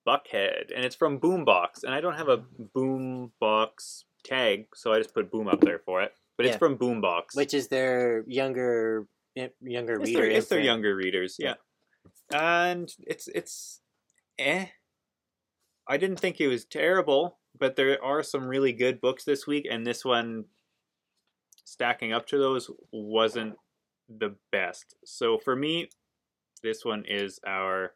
Buckhead, 0.07 0.73
and 0.75 0.85
it's 0.85 0.97
from 0.97 1.19
Boombox. 1.21 1.85
And 1.85 1.93
I 1.93 2.01
don't 2.01 2.15
have 2.15 2.29
a 2.29 2.45
Boombox 2.75 4.05
tag, 4.25 4.69
so 4.75 4.93
I 4.93 4.99
just 4.99 5.15
put 5.15 5.31
Boom 5.31 5.49
up 5.49 5.61
there 5.61 5.81
for 5.81 6.03
it. 6.03 6.15
But 6.39 6.47
it's 6.47 6.57
from 6.57 6.79
Boombox. 6.79 7.35
Which 7.35 7.53
is 7.53 7.69
their 7.69 8.25
younger, 8.29 9.07
younger 9.35 9.95
it's 9.95 10.07
reader. 10.09 10.21
their, 10.23 10.31
it's 10.31 10.49
their 10.49 10.61
younger 10.61 10.95
readers, 10.95 11.37
yeah. 11.39 11.55
And 12.33 12.91
it's 13.07 13.29
it's 13.29 13.81
eh. 14.39 14.67
I 15.89 15.97
didn't 15.97 16.21
think 16.21 16.41
it 16.41 16.49
was 16.49 16.65
terrible, 16.65 17.39
but 17.59 17.77
there 17.77 18.03
are 18.03 18.23
some 18.23 18.47
really 18.47 18.73
good 18.73 19.01
books 19.01 19.25
this 19.25 19.47
week, 19.47 19.67
and 19.69 19.87
this 19.87 20.05
one 20.05 20.45
stacking 21.65 22.13
up 22.13 22.27
to 22.29 22.39
those 22.39 22.71
wasn't 22.93 23.57
the 24.09 24.37
best. 24.53 24.95
So 25.05 25.39
for 25.39 25.57
me, 25.57 25.89
this 26.63 26.85
one 26.85 27.05
is 27.07 27.41
our 27.47 27.95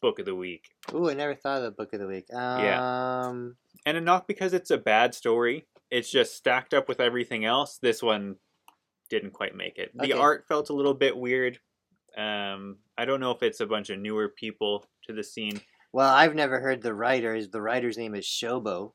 book 0.00 0.18
of 0.18 0.26
the 0.26 0.34
week. 0.34 0.70
Ooh, 0.92 1.10
I 1.10 1.14
never 1.14 1.34
thought 1.34 1.58
of 1.58 1.64
the 1.64 1.70
book 1.70 1.92
of 1.92 2.00
the 2.00 2.06
week. 2.06 2.32
Um, 2.32 3.56
And 3.86 4.04
not 4.04 4.26
because 4.26 4.52
it's 4.52 4.70
a 4.70 4.78
bad 4.78 5.14
story, 5.14 5.66
it's 5.94 6.10
just 6.10 6.34
stacked 6.34 6.74
up 6.74 6.88
with 6.88 6.98
everything 6.98 7.44
else. 7.44 7.78
This 7.78 8.02
one 8.02 8.34
didn't 9.10 9.30
quite 9.30 9.54
make 9.54 9.78
it. 9.78 9.92
The 9.94 10.10
Okay. 10.12 10.18
art 10.18 10.44
felt 10.48 10.68
a 10.70 10.72
little 10.72 10.92
bit 10.94 11.16
weird. 11.16 11.60
Um, 12.16 12.78
I 12.98 13.04
don't 13.04 13.20
know 13.20 13.30
if 13.30 13.44
it's 13.44 13.60
a 13.60 13.66
bunch 13.66 13.90
of 13.90 14.00
newer 14.00 14.28
people 14.28 14.86
to 15.04 15.12
the 15.12 15.22
scene. 15.22 15.60
Well, 15.92 16.12
I've 16.12 16.34
never 16.34 16.58
heard 16.58 16.82
the 16.82 16.94
writer's. 16.94 17.48
The 17.48 17.62
writer's 17.62 17.96
name 17.96 18.16
is 18.16 18.24
Shobo. 18.24 18.94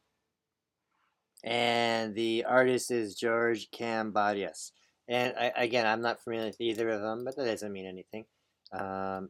And 1.42 2.14
the 2.16 2.44
artist 2.44 2.92
is 2.92 3.16
George 3.16 3.72
Cambadias. 3.72 4.72
And 5.08 5.34
I, 5.40 5.54
again, 5.56 5.88
I'm 5.88 6.02
not 6.02 6.22
familiar 6.22 6.48
with 6.48 6.60
either 6.60 6.90
of 6.90 7.02
them, 7.02 7.24
but 7.24 7.38
that 7.38 7.46
doesn't 7.46 7.72
mean 7.72 7.86
anything. 7.86 8.26
Um, 8.74 9.30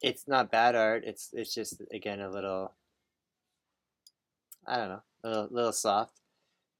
it's 0.00 0.28
not 0.28 0.52
bad 0.52 0.76
art. 0.76 1.02
It's 1.04 1.30
it's 1.32 1.52
just 1.52 1.82
again 1.92 2.20
a 2.20 2.30
little. 2.30 2.72
I 4.66 4.76
don't 4.76 4.88
know, 4.90 5.02
a 5.24 5.28
little, 5.28 5.48
little 5.50 5.72
soft, 5.72 6.20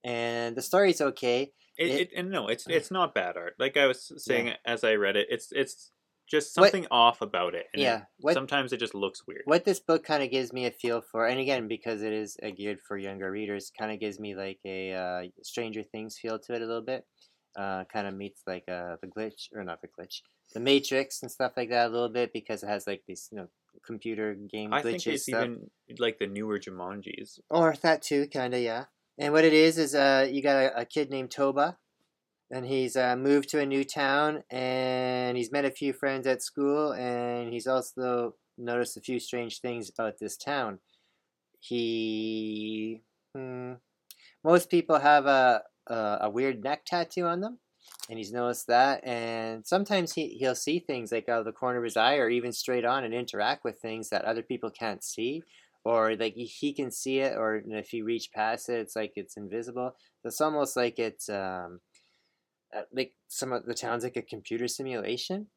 and 0.05 0.55
the 0.55 0.61
story's 0.61 1.01
okay. 1.01 1.51
It, 1.77 1.89
It- 1.89 1.99
it, 2.01 2.09
and 2.15 2.29
no, 2.31 2.47
it's 2.47 2.65
it's 2.67 2.91
not 2.91 3.13
bad 3.13 3.35
art. 3.35 3.55
Like 3.59 3.75
I 3.75 3.87
was 3.87 4.11
saying 4.17 4.53
as 4.65 4.83
I 4.85 4.93
read 4.95 5.17
it, 5.17 5.27
it's 5.29 5.49
it's 5.51 5.91
just 6.27 6.53
something 6.53 6.87
off 6.89 7.21
about 7.21 7.53
it. 7.53 7.65
And 7.73 7.81
yeah, 7.83 8.03
what 8.19 8.33
sometimes 8.33 8.71
it 8.71 8.77
just 8.79 8.95
looks 8.95 9.27
weird. 9.27 9.43
what 9.45 9.65
this 9.65 9.79
book 9.79 10.03
kind 10.05 10.23
of 10.23 10.31
gives 10.31 10.53
me 10.53 10.65
a 10.65 10.71
feel 10.71 11.01
for, 11.11 11.27
and 11.27 11.39
again 11.39 11.67
because 11.67 12.01
it 12.01 12.13
is 12.13 12.37
uh, 12.41 12.49
geared 12.57 12.79
for 12.87 12.97
younger 12.97 13.29
readers, 13.29 13.71
kind 13.77 13.91
of 13.91 13.99
gives 13.99 14.19
me 14.19 14.35
like 14.35 14.59
a 14.65 14.93
uh, 14.93 15.21
Stranger 15.43 15.83
Things 15.83 16.17
feel 16.17 16.39
to 16.39 16.53
it 16.53 16.61
a 16.61 16.65
little 16.65 16.81
bit. 16.93 17.05
Uh, 17.57 17.83
kind 17.93 18.05
of 18.07 18.13
meets 18.13 18.41
like 18.47 18.63
uh, 18.67 18.95
the 19.01 19.07
glitch 19.07 19.47
or 19.53 19.63
not 19.63 19.79
the 19.81 19.87
glitch, 19.87 20.21
the 20.53 20.59
Matrix 20.59 21.21
and 21.21 21.31
stuff 21.31 21.53
like 21.55 21.69
that 21.69 21.87
a 21.87 21.89
little 21.89 22.09
bit 22.09 22.33
because 22.33 22.63
it 22.63 22.67
has 22.67 22.85
like 22.87 23.03
these 23.07 23.29
you 23.31 23.37
know 23.37 23.47
computer 23.85 24.33
game 24.33 24.71
glitches. 24.71 24.77
I 24.79 24.81
think 24.81 25.07
it's 25.07 25.23
stuff. 25.23 25.43
even 25.43 25.69
like 25.99 26.19
the 26.19 26.27
newer 26.27 26.57
Jumanjis. 26.59 27.39
Or 27.49 27.75
that 27.81 28.01
too, 28.01 28.27
kind 28.27 28.53
of, 28.53 28.61
yeah. 28.61 28.85
And 29.17 29.31
what 29.31 29.45
it 29.45 29.53
is 29.53 29.77
is, 29.77 29.95
uh, 29.95 30.27
you 30.29 30.41
got 30.41 30.57
a, 30.57 30.81
a 30.81 30.85
kid 30.85 31.09
named 31.09 31.31
Toba, 31.31 31.77
and 32.51 32.65
he's 32.65 32.95
uh, 32.95 33.15
moved 33.15 33.49
to 33.49 33.59
a 33.59 33.65
new 33.65 33.83
town, 33.83 34.43
and 34.49 35.37
he's 35.37 35.51
met 35.51 35.65
a 35.65 35.71
few 35.71 35.93
friends 35.93 36.27
at 36.27 36.43
school, 36.43 36.93
and 36.93 37.51
he's 37.53 37.67
also 37.67 38.35
noticed 38.57 38.97
a 38.97 39.01
few 39.01 39.19
strange 39.19 39.61
things 39.61 39.89
about 39.89 40.19
this 40.19 40.37
town. 40.37 40.79
He, 41.59 43.01
hmm, 43.33 43.73
most 44.43 44.69
people 44.69 44.99
have 44.99 45.25
a, 45.25 45.63
a 45.87 46.17
a 46.21 46.29
weird 46.29 46.63
neck 46.63 46.85
tattoo 46.85 47.25
on 47.25 47.41
them, 47.41 47.59
and 48.09 48.19
he's 48.19 48.31
noticed 48.31 48.67
that. 48.67 49.03
And 49.03 49.65
sometimes 49.65 50.13
he 50.13 50.29
he'll 50.39 50.55
see 50.55 50.79
things 50.79 51.11
like 51.11 51.27
out 51.29 51.39
of 51.39 51.45
the 51.45 51.51
corner 51.51 51.79
of 51.79 51.83
his 51.83 51.97
eye, 51.97 52.17
or 52.17 52.29
even 52.29 52.51
straight 52.51 52.85
on, 52.85 53.03
and 53.03 53.13
interact 53.13 53.63
with 53.63 53.79
things 53.79 54.09
that 54.09 54.25
other 54.25 54.43
people 54.43 54.69
can't 54.69 55.03
see, 55.03 55.41
or 55.85 56.15
like 56.15 56.33
he- 56.35 56.73
can 56.73 56.91
see 56.91 57.19
it, 57.19 57.37
or 57.37 57.61
if 57.65 57.89
he 57.89 58.01
reach 58.01 58.31
past 58.33 58.69
it, 58.69 58.79
it's 58.79 58.95
like 58.95 59.13
it's 59.15 59.37
invisible. 59.37 59.95
It's 60.23 60.41
almost 60.41 60.75
like 60.75 60.99
it's 60.99 61.29
um, 61.29 61.79
uh, 62.75 62.81
like 62.91 63.13
some 63.27 63.53
of 63.53 63.65
the 63.65 63.73
town's 63.73 64.03
like 64.03 64.17
a 64.17 64.21
computer 64.21 64.67
simulation. 64.67 65.47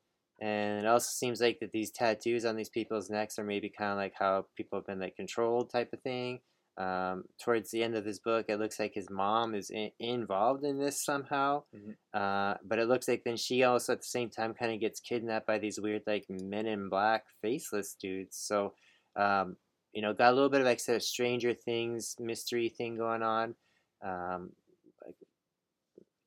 And 0.41 0.79
it 0.85 0.87
also 0.87 1.09
seems 1.11 1.41
like 1.41 1.59
that 1.61 1.73
these 1.73 1.91
tattoos 1.91 2.45
on 2.45 2.55
these 2.55 2.69
people's 2.69 3.11
necks 3.11 3.39
are 3.41 3.45
maybe 3.45 3.73
kind 3.77 3.91
of 3.91 3.97
like 3.99 4.15
how 4.17 4.47
people 4.57 4.79
have 4.79 4.87
been 4.87 5.01
like 5.01 5.17
controlled 5.17 5.71
type 5.71 5.93
of 5.93 6.01
thing. 6.03 6.41
Um, 6.77 7.25
towards 7.43 7.73
the 7.73 7.83
end 7.83 7.97
of 7.97 8.05
his 8.05 8.21
book, 8.21 8.47
it 8.49 8.61
looks 8.61 8.79
like 8.79 8.93
his 8.95 9.11
mom 9.11 9.57
is 9.57 9.69
in, 9.69 9.91
involved 9.99 10.63
in 10.63 10.79
this 10.79 11.05
somehow. 11.05 11.65
Mhm. 11.75 11.97
Uh, 12.15 12.57
but 12.65 12.79
it 12.79 12.87
looks 12.87 13.09
like 13.09 13.23
then 13.25 13.37
she 13.37 13.65
also 13.65 13.95
at 13.95 14.01
the 14.03 14.07
same 14.07 14.31
time 14.31 14.55
kind 14.55 14.73
of 14.73 14.79
gets 14.79 15.01
kidnapped 15.01 15.47
by 15.47 15.59
these 15.59 15.81
weird 15.81 16.03
like 16.07 16.27
men 16.29 16.67
in 16.67 16.89
black 16.89 17.25
faceless 17.43 17.97
dudes. 18.01 18.37
So, 18.37 18.75
um, 19.17 19.57
you 19.99 20.03
know, 20.03 20.15
got 20.15 20.31
a 20.31 20.33
little 20.33 20.49
bit 20.49 20.61
of 20.61 20.67
like 20.69 20.79
sort 20.79 20.95
of 20.95 21.03
Stranger 21.03 21.53
Things 21.53 22.15
mystery 22.21 22.69
thing 22.69 22.97
going 22.97 23.25
on. 23.25 23.57
Um, 24.01 24.51
like 25.05 25.17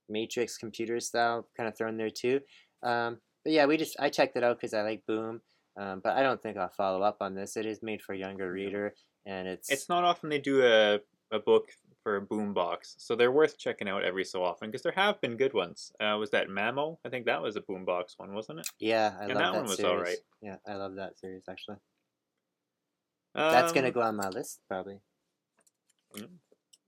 Matrix 0.10 0.58
computer 0.58 1.00
style 1.00 1.48
kind 1.56 1.70
of 1.70 1.78
thrown 1.78 1.96
there 1.96 2.10
too. 2.10 2.42
Um, 2.84 3.20
but 3.46 3.54
yeah, 3.54 3.66
we 3.68 3.78
just 3.78 3.96
I 3.98 4.10
checked 4.10 4.36
it 4.36 4.44
out 4.44 4.58
because 4.58 4.74
I 4.74 4.82
like 4.82 5.06
Boom. 5.08 5.40
Um, 5.80 6.02
but 6.04 6.18
I 6.18 6.22
don't 6.22 6.44
think 6.44 6.58
I'll 6.58 6.68
follow 6.68 7.02
up 7.02 7.20
on 7.22 7.34
this. 7.34 7.56
It 7.56 7.66
is 7.66 7.82
made 7.82 8.02
for 8.02 8.12
a 8.12 8.18
younger 8.18 8.52
reader, 8.52 8.94
and 9.26 9.48
it's 9.48 9.72
It's 9.72 9.88
not 9.88 10.04
often 10.04 10.28
they 10.30 10.38
do 10.38 10.66
a, 10.66 11.00
a 11.34 11.40
book 11.40 11.70
for 12.04 12.18
a 12.18 12.22
boombox, 12.22 12.96
so 12.98 13.16
they're 13.16 13.32
worth 13.32 13.58
checking 13.58 13.88
out 13.88 14.04
every 14.04 14.26
so 14.26 14.44
often 14.44 14.70
because 14.70 14.82
there 14.82 14.92
have 14.92 15.22
been 15.22 15.38
good 15.38 15.54
ones. 15.54 15.94
Uh, 16.02 16.18
was 16.20 16.30
that 16.32 16.50
Mamo? 16.50 16.98
I 17.06 17.10
think 17.10 17.26
that 17.28 17.42
was 17.42 17.56
a 17.56 17.62
boombox 17.62 18.16
one, 18.18 18.34
wasn't 18.34 18.60
it? 18.60 18.68
yeah, 18.80 19.14
I 19.18 19.24
and 19.24 19.34
love 19.34 19.38
that 19.38 19.52
that, 19.54 19.60
one 19.60 19.64
was 19.70 19.78
series. 19.78 19.92
alright. 19.94 20.18
Yeah, 20.42 20.58
I 20.68 20.74
love 20.74 20.96
that 20.96 21.18
series 21.18 21.44
actually. 21.50 21.78
That's 23.34 23.72
gonna 23.72 23.88
Um, 23.88 23.94
go 23.94 24.02
on 24.02 24.16
my 24.16 24.30
list 24.30 24.60
probably. 24.68 25.00
mm, 26.16 26.28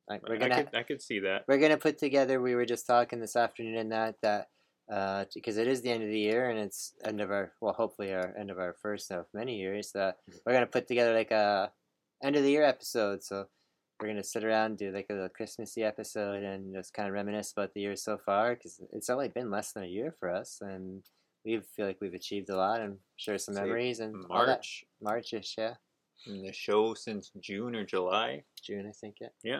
Like 0.09 0.27
we're 0.27 0.35
I 0.35 0.37
gonna 0.37 0.63
could 0.65 0.75
I 0.75 0.83
could 0.83 1.01
see 1.01 1.19
that. 1.19 1.45
we're 1.47 1.57
gonna 1.59 1.77
put 1.77 1.97
together. 1.97 2.41
We 2.41 2.55
were 2.55 2.65
just 2.65 2.85
talking 2.87 3.19
this 3.19 3.35
afternoon 3.35 3.77
and 3.77 3.91
that 3.91 4.15
that 4.21 4.49
uh 4.91 5.23
because 5.33 5.55
it 5.57 5.67
is 5.67 5.81
the 5.81 5.89
end 5.89 6.03
of 6.03 6.09
the 6.09 6.19
year 6.19 6.49
and 6.49 6.59
it's 6.59 6.93
end 7.05 7.21
of 7.21 7.31
our 7.31 7.53
well 7.61 7.73
hopefully 7.73 8.13
our 8.13 8.35
end 8.37 8.51
of 8.51 8.59
our 8.59 8.73
first 8.73 9.11
of 9.11 9.25
many 9.33 9.55
years. 9.57 9.91
That 9.93 10.17
we're 10.45 10.53
gonna 10.53 10.67
put 10.67 10.87
together 10.87 11.13
like 11.13 11.31
a 11.31 11.71
end 12.21 12.35
of 12.35 12.43
the 12.43 12.51
year 12.51 12.63
episode. 12.63 13.23
So 13.23 13.47
we're 14.01 14.07
gonna 14.09 14.23
sit 14.23 14.43
around 14.43 14.65
and 14.71 14.77
do 14.77 14.91
like 14.91 15.05
a 15.09 15.13
little 15.13 15.29
Christmassy 15.29 15.83
episode 15.83 16.43
and 16.43 16.73
just 16.73 16.93
kind 16.93 17.07
of 17.07 17.13
reminisce 17.13 17.53
about 17.53 17.73
the 17.73 17.79
year 17.81 17.95
so 17.95 18.17
far 18.17 18.55
because 18.55 18.81
it's 18.91 19.09
only 19.09 19.29
been 19.29 19.49
less 19.49 19.71
than 19.71 19.83
a 19.83 19.87
year 19.87 20.13
for 20.19 20.29
us 20.29 20.59
and 20.61 21.03
we 21.45 21.59
feel 21.75 21.85
like 21.85 21.99
we've 22.01 22.13
achieved 22.13 22.49
a 22.49 22.55
lot 22.57 22.81
and 22.81 22.97
share 23.17 23.37
some 23.37 23.55
memories 23.55 23.99
and. 24.01 24.15
March 24.27 24.83
Marchish, 25.01 25.55
yeah, 25.57 25.75
and 26.25 26.45
the 26.45 26.53
show 26.53 26.93
since 26.93 27.31
June 27.39 27.75
or 27.75 27.85
July. 27.85 28.43
June, 28.61 28.87
I 28.87 28.91
think, 28.91 29.17
yeah. 29.21 29.27
Yeah. 29.43 29.59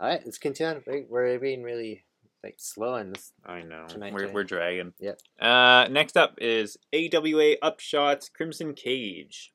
All 0.00 0.08
right, 0.08 0.20
let's 0.24 0.38
continue. 0.38 0.82
We're, 0.86 1.04
we're 1.08 1.38
being 1.38 1.62
really 1.62 2.04
like 2.44 2.56
slow 2.58 2.96
in 2.96 3.12
this. 3.12 3.32
I 3.46 3.62
know 3.62 3.86
Tonight, 3.88 4.12
we're 4.12 4.30
we're 4.30 4.44
dragging. 4.44 4.92
Yep. 5.00 5.18
Uh, 5.40 5.86
next 5.90 6.16
up 6.16 6.34
is 6.38 6.76
AWA 6.92 7.56
Upshots 7.62 8.30
Crimson 8.32 8.74
Cage, 8.74 9.52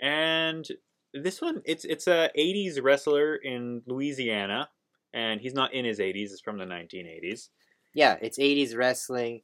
and 0.00 0.66
this 1.12 1.42
one 1.42 1.62
it's 1.64 1.84
it's 1.84 2.06
a 2.06 2.30
'80s 2.38 2.82
wrestler 2.82 3.34
in 3.34 3.82
Louisiana, 3.86 4.68
and 5.12 5.40
he's 5.40 5.54
not 5.54 5.74
in 5.74 5.84
his 5.84 5.98
80s. 5.98 6.30
It's 6.30 6.40
from 6.40 6.58
the 6.58 6.64
1980s. 6.64 7.48
Yeah, 7.94 8.16
it's 8.22 8.38
80s 8.38 8.76
wrestling, 8.76 9.42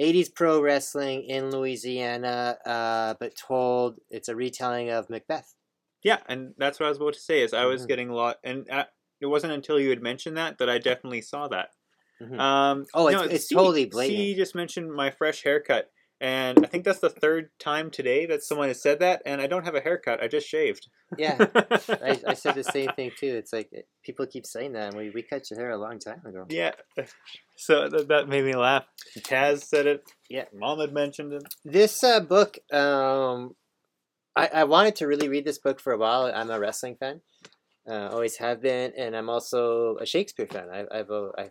80s 0.00 0.34
pro 0.34 0.62
wrestling 0.62 1.24
in 1.24 1.50
Louisiana, 1.50 2.56
uh, 2.64 3.14
but 3.18 3.36
told 3.36 3.98
it's 4.08 4.28
a 4.28 4.36
retelling 4.36 4.90
of 4.90 5.10
Macbeth. 5.10 5.54
Yeah, 6.04 6.18
and 6.26 6.54
that's 6.58 6.78
what 6.78 6.86
I 6.86 6.90
was 6.90 6.98
about 6.98 7.14
to 7.14 7.20
say. 7.20 7.40
Is 7.42 7.52
I 7.52 7.64
was 7.64 7.84
Mhm. 7.84 7.88
getting 7.88 8.08
a 8.10 8.14
lot, 8.14 8.36
and 8.44 8.70
uh, 8.70 8.84
it 9.20 9.26
wasn't 9.26 9.54
until 9.54 9.80
you 9.80 9.90
had 9.90 10.02
mentioned 10.02 10.36
that 10.36 10.58
that 10.58 10.68
I 10.70 10.78
definitely 10.78 11.22
saw 11.22 11.48
that. 11.48 11.70
Mhm. 12.22 12.38
Um, 12.38 12.86
Oh, 12.94 13.08
no, 13.08 13.22
it's- 13.24 13.34
it's 13.36 13.48
C- 13.48 13.54
totally 13.56 13.86
blatant. 13.86 14.18
C 14.18 14.34
just 14.36 14.54
mentioned 14.54 14.92
my 14.92 15.10
fresh 15.10 15.42
haircut, 15.42 15.90
and 16.20 16.64
I 16.64 16.68
think 16.68 16.84
that's 16.84 17.00
the 17.00 17.10
third 17.10 17.50
time 17.58 17.90
today 17.90 18.24
that 18.26 18.42
someone 18.44 18.68
has 18.68 18.80
said 18.82 19.00
that, 19.00 19.22
and 19.26 19.40
I 19.40 19.46
don't 19.48 19.64
have 19.64 19.74
a 19.74 19.80
haircut. 19.80 20.22
I 20.22 20.28
just 20.28 20.46
shaved. 20.46 20.86
Yeah, 21.18 21.36
I, 21.88 22.20
I 22.28 22.34
said 22.34 22.54
the 22.54 22.62
same 22.64 22.90
thing 22.92 23.10
too. 23.18 23.34
It's 23.34 23.52
like 23.52 23.68
it- 23.72 23.88
people 24.04 24.26
keep 24.26 24.46
saying 24.46 24.72
that, 24.74 24.88
and 24.88 24.96
we, 24.96 25.10
we 25.10 25.22
cut 25.22 25.50
your 25.50 25.58
hair 25.58 25.70
a 25.70 25.78
long 25.78 25.98
time 25.98 26.22
ago. 26.26 26.46
Yeah. 26.50 26.72
So 27.56 27.88
th- 27.88 28.08
that 28.08 28.28
made 28.28 28.44
me 28.44 28.54
laugh. 28.56 28.84
Taz 29.20 29.62
said 29.62 29.86
it. 29.86 30.02
Yeah. 30.28 30.46
Mom 30.52 30.80
had 30.80 30.92
mentioned 30.92 31.32
it. 31.32 31.44
This 31.64 32.02
uh, 32.02 32.18
book, 32.18 32.58
um, 32.72 33.54
I, 34.36 34.46
I 34.52 34.64
wanted 34.64 34.96
to 34.96 35.06
really 35.06 35.28
read 35.28 35.44
this 35.44 35.58
book 35.58 35.80
for 35.80 35.92
a 35.92 35.98
while. 35.98 36.30
I'm 36.34 36.50
a 36.50 36.58
wrestling 36.58 36.96
fan, 36.96 37.20
uh, 37.88 38.08
always 38.10 38.36
have 38.38 38.60
been, 38.60 38.92
and 38.96 39.16
I'm 39.16 39.30
also 39.30 39.96
a 40.00 40.06
Shakespeare 40.06 40.46
fan. 40.46 40.68
I, 40.72 40.84
I've, 40.90 41.10
I've 41.38 41.50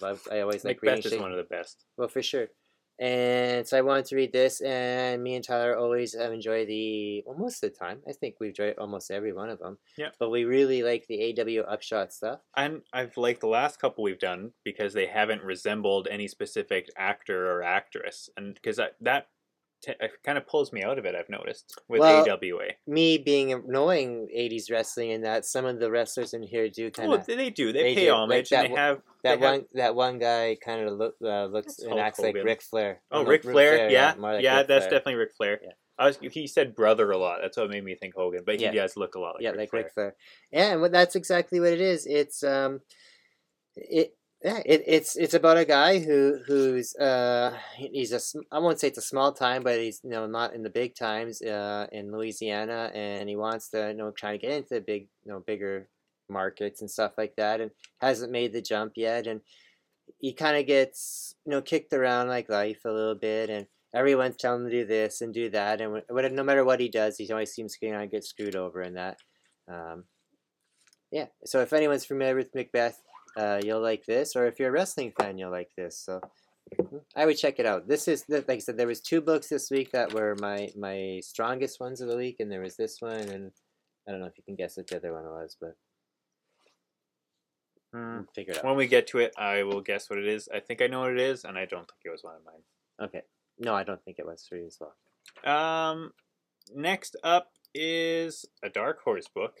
loved, 0.00 0.28
I 0.30 0.40
always 0.40 0.64
like 0.64 0.80
reading 0.82 0.98
Macbeth 0.98 1.12
is 1.12 1.18
one 1.18 1.32
of 1.32 1.38
the 1.38 1.44
best. 1.44 1.84
Well, 1.96 2.08
for 2.08 2.22
sure. 2.22 2.48
And 3.00 3.66
so 3.66 3.76
I 3.76 3.80
wanted 3.80 4.04
to 4.06 4.16
read 4.16 4.32
this, 4.32 4.60
and 4.60 5.22
me 5.22 5.34
and 5.34 5.44
Tyler 5.44 5.76
always 5.76 6.14
have 6.14 6.32
enjoyed 6.32 6.68
the 6.68 7.24
well, 7.26 7.36
most 7.36 7.64
of 7.64 7.72
the 7.72 7.76
time. 7.76 8.00
I 8.08 8.12
think 8.12 8.36
we've 8.38 8.50
enjoyed 8.50 8.76
almost 8.78 9.10
every 9.10 9.32
one 9.32 9.48
of 9.48 9.58
them. 9.58 9.78
Yeah. 9.96 10.10
But 10.20 10.30
we 10.30 10.44
really 10.44 10.82
like 10.84 11.06
the 11.08 11.34
AW 11.40 11.62
Upshot 11.62 12.12
stuff. 12.12 12.40
And 12.56 12.82
I've 12.92 13.16
liked 13.16 13.40
the 13.40 13.48
last 13.48 13.80
couple 13.80 14.04
we've 14.04 14.20
done 14.20 14.52
because 14.62 14.92
they 14.92 15.06
haven't 15.06 15.42
resembled 15.42 16.06
any 16.10 16.28
specific 16.28 16.90
actor 16.96 17.50
or 17.50 17.64
actress, 17.64 18.28
and 18.36 18.54
because 18.54 18.78
that 19.00 19.28
that 19.86 20.00
t- 20.00 20.08
kind 20.24 20.38
of 20.38 20.46
pulls 20.46 20.72
me 20.72 20.82
out 20.82 20.98
of 20.98 21.04
it. 21.04 21.14
I've 21.14 21.28
noticed 21.28 21.80
with 21.88 22.00
Well, 22.00 22.28
AWA. 22.28 22.68
Me 22.86 23.18
being 23.18 23.62
knowing 23.66 24.28
'80s 24.36 24.70
wrestling, 24.70 25.12
and 25.12 25.24
that 25.24 25.44
some 25.44 25.64
of 25.64 25.80
the 25.80 25.90
wrestlers 25.90 26.34
in 26.34 26.42
here 26.42 26.68
do 26.68 26.90
kind 26.90 27.08
Well, 27.08 27.18
of 27.18 27.26
they 27.26 27.50
do. 27.50 27.72
They, 27.72 27.82
they 27.82 27.94
pay 27.94 28.04
do. 28.06 28.10
Like 28.12 28.18
homage, 28.20 28.48
that 28.50 28.64
and 28.64 28.66
they 28.66 28.72
one- 28.72 28.78
have 28.80 28.96
that 28.96 29.04
they 29.22 29.28
have- 29.30 29.40
one 29.40 29.66
that 29.74 29.94
one 29.94 30.18
guy 30.18 30.56
kind 30.64 30.86
of 30.88 30.94
look 30.98 31.14
uh, 31.22 31.46
looks 31.46 31.78
and 31.78 31.98
acts 31.98 32.18
like 32.18 32.28
Hogan. 32.34 32.44
Ric 32.46 32.62
Flair. 32.62 33.00
Oh, 33.10 33.22
No, 33.22 33.28
Ric 33.28 33.42
Flair, 33.42 33.90
yeah, 33.90 34.14
more 34.18 34.34
like 34.34 34.42
yeah, 34.42 34.62
that's 34.62 34.86
Flair. 34.86 34.90
definitely 34.98 35.14
Ric 35.16 35.32
Flair. 35.36 35.60
Yeah. 35.62 35.70
I 35.98 36.06
was 36.06 36.18
he 36.20 36.46
said 36.46 36.74
brother 36.74 37.10
a 37.10 37.18
lot. 37.18 37.40
That's 37.42 37.56
what 37.56 37.68
made 37.70 37.84
me 37.84 37.94
think 37.94 38.14
Hogan, 38.14 38.42
but 38.46 38.56
he 38.56 38.62
Yeah. 38.64 38.72
does 38.72 38.96
look 38.96 39.14
a 39.14 39.20
lot 39.20 39.34
like 39.34 39.42
yeah, 39.42 39.50
Ric 39.50 39.58
like 39.58 39.70
Flair. 39.70 39.82
Ric 39.84 39.92
Flair. 39.94 40.16
Yeah, 40.50 40.72
and 40.72 40.80
what 40.80 40.90
that's 40.92 41.14
exactly 41.16 41.60
what 41.60 41.72
it 41.72 41.80
is. 41.80 42.06
It's 42.06 42.42
um, 42.42 42.80
it 43.76 44.16
yeah, 44.44 44.60
it, 44.66 44.82
it's 44.86 45.16
it's 45.16 45.34
about 45.34 45.56
a 45.56 45.64
guy 45.64 46.00
who 46.00 46.38
who's 46.46 46.96
uh 46.96 47.56
he's 47.76 48.12
a 48.12 48.20
I 48.50 48.58
won't 48.58 48.80
say 48.80 48.88
it's 48.88 48.98
a 48.98 49.02
small 49.02 49.32
time, 49.32 49.62
but 49.62 49.78
he's 49.78 50.00
you 50.02 50.10
know 50.10 50.26
not 50.26 50.54
in 50.54 50.64
the 50.64 50.70
big 50.70 50.96
times 50.96 51.40
uh 51.42 51.86
in 51.92 52.10
Louisiana, 52.10 52.90
and 52.92 53.28
he 53.28 53.36
wants 53.36 53.68
to 53.70 53.88
you 53.88 53.94
know 53.94 54.10
try 54.10 54.32
to 54.32 54.38
get 54.38 54.52
into 54.52 54.74
the 54.74 54.80
big 54.80 55.06
you 55.24 55.32
know 55.32 55.40
bigger 55.40 55.88
markets 56.28 56.80
and 56.80 56.90
stuff 56.90 57.12
like 57.16 57.36
that, 57.36 57.60
and 57.60 57.70
hasn't 58.00 58.32
made 58.32 58.52
the 58.52 58.62
jump 58.62 58.94
yet, 58.96 59.28
and 59.28 59.42
he 60.18 60.32
kind 60.32 60.56
of 60.56 60.66
gets 60.66 61.36
you 61.46 61.52
know 61.52 61.62
kicked 61.62 61.92
around 61.92 62.26
like 62.26 62.48
life 62.48 62.80
a 62.84 62.90
little 62.90 63.14
bit, 63.14 63.48
and 63.48 63.66
everyone's 63.94 64.36
telling 64.36 64.64
him 64.64 64.70
to 64.70 64.76
do 64.80 64.86
this 64.86 65.20
and 65.20 65.32
do 65.32 65.50
that, 65.50 65.80
and 65.80 66.02
no 66.08 66.42
matter 66.42 66.64
what 66.64 66.80
he 66.80 66.88
does, 66.88 67.16
he 67.16 67.30
always 67.30 67.52
seems 67.52 67.76
to 67.76 68.08
get 68.10 68.24
screwed 68.24 68.56
over 68.56 68.82
in 68.82 68.94
that. 68.94 69.18
Um, 69.68 70.04
yeah, 71.12 71.26
so 71.44 71.60
if 71.60 71.72
anyone's 71.72 72.06
familiar 72.06 72.34
with 72.34 72.54
Macbeth, 72.54 73.00
uh, 73.36 73.60
you'll 73.62 73.80
like 73.80 74.04
this, 74.06 74.36
or 74.36 74.46
if 74.46 74.58
you're 74.58 74.68
a 74.68 74.72
wrestling 74.72 75.12
fan, 75.18 75.38
you'll 75.38 75.50
like 75.50 75.70
this. 75.76 75.98
So 75.98 76.20
mm, 76.80 77.00
I 77.16 77.26
would 77.26 77.38
check 77.38 77.58
it 77.58 77.66
out. 77.66 77.88
This 77.88 78.08
is 78.08 78.24
like 78.28 78.48
I 78.48 78.58
said, 78.58 78.76
there 78.76 78.86
was 78.86 79.00
two 79.00 79.20
books 79.20 79.48
this 79.48 79.70
week 79.70 79.92
that 79.92 80.12
were 80.12 80.36
my 80.40 80.70
my 80.76 81.20
strongest 81.22 81.80
ones 81.80 82.00
of 82.00 82.08
the 82.08 82.16
week, 82.16 82.36
and 82.40 82.50
there 82.50 82.60
was 82.60 82.76
this 82.76 83.00
one, 83.00 83.28
and 83.28 83.52
I 84.06 84.10
don't 84.10 84.20
know 84.20 84.26
if 84.26 84.36
you 84.36 84.44
can 84.44 84.56
guess 84.56 84.76
what 84.76 84.86
the 84.86 84.96
other 84.96 85.12
one 85.12 85.24
was, 85.24 85.56
but 85.60 85.76
we'll 87.92 88.26
figure 88.34 88.52
it 88.52 88.58
out. 88.58 88.64
When 88.64 88.76
we 88.76 88.86
get 88.86 89.06
to 89.08 89.18
it, 89.18 89.32
I 89.38 89.62
will 89.62 89.80
guess 89.80 90.10
what 90.10 90.18
it 90.18 90.26
is. 90.26 90.48
I 90.54 90.60
think 90.60 90.82
I 90.82 90.86
know 90.86 91.00
what 91.00 91.12
it 91.12 91.20
is, 91.20 91.44
and 91.44 91.56
I 91.56 91.64
don't 91.64 91.88
think 91.88 92.00
it 92.04 92.10
was 92.10 92.24
one 92.24 92.34
of 92.36 92.44
mine. 92.44 93.08
Okay, 93.08 93.22
no, 93.58 93.74
I 93.74 93.84
don't 93.84 94.02
think 94.04 94.18
it 94.18 94.26
was 94.26 94.46
for 94.48 94.56
you 94.56 94.66
as 94.66 94.78
well. 94.80 94.94
Um, 95.44 96.12
next 96.74 97.16
up 97.24 97.48
is 97.74 98.44
a 98.62 98.68
Dark 98.68 99.02
Horse 99.02 99.28
book. 99.34 99.54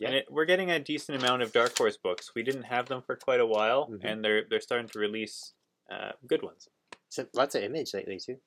Yeah. 0.00 0.08
And 0.08 0.16
it, 0.18 0.26
we're 0.30 0.44
getting 0.44 0.70
a 0.70 0.78
decent 0.78 1.18
amount 1.22 1.42
of 1.42 1.52
Dark 1.52 1.76
Horse 1.78 1.96
books. 1.96 2.32
We 2.34 2.42
didn't 2.42 2.64
have 2.64 2.86
them 2.86 3.02
for 3.02 3.16
quite 3.16 3.40
a 3.40 3.46
while, 3.46 3.88
Mhm. 3.88 4.00
and 4.04 4.24
they're 4.24 4.44
they're 4.48 4.60
starting 4.60 4.88
to 4.88 4.98
release 4.98 5.52
uh, 5.90 6.12
good 6.26 6.42
ones. 6.42 6.68
So 7.08 7.26
lots 7.34 7.54
of 7.54 7.62
image 7.62 7.94
lately 7.94 8.18
too. 8.18 8.38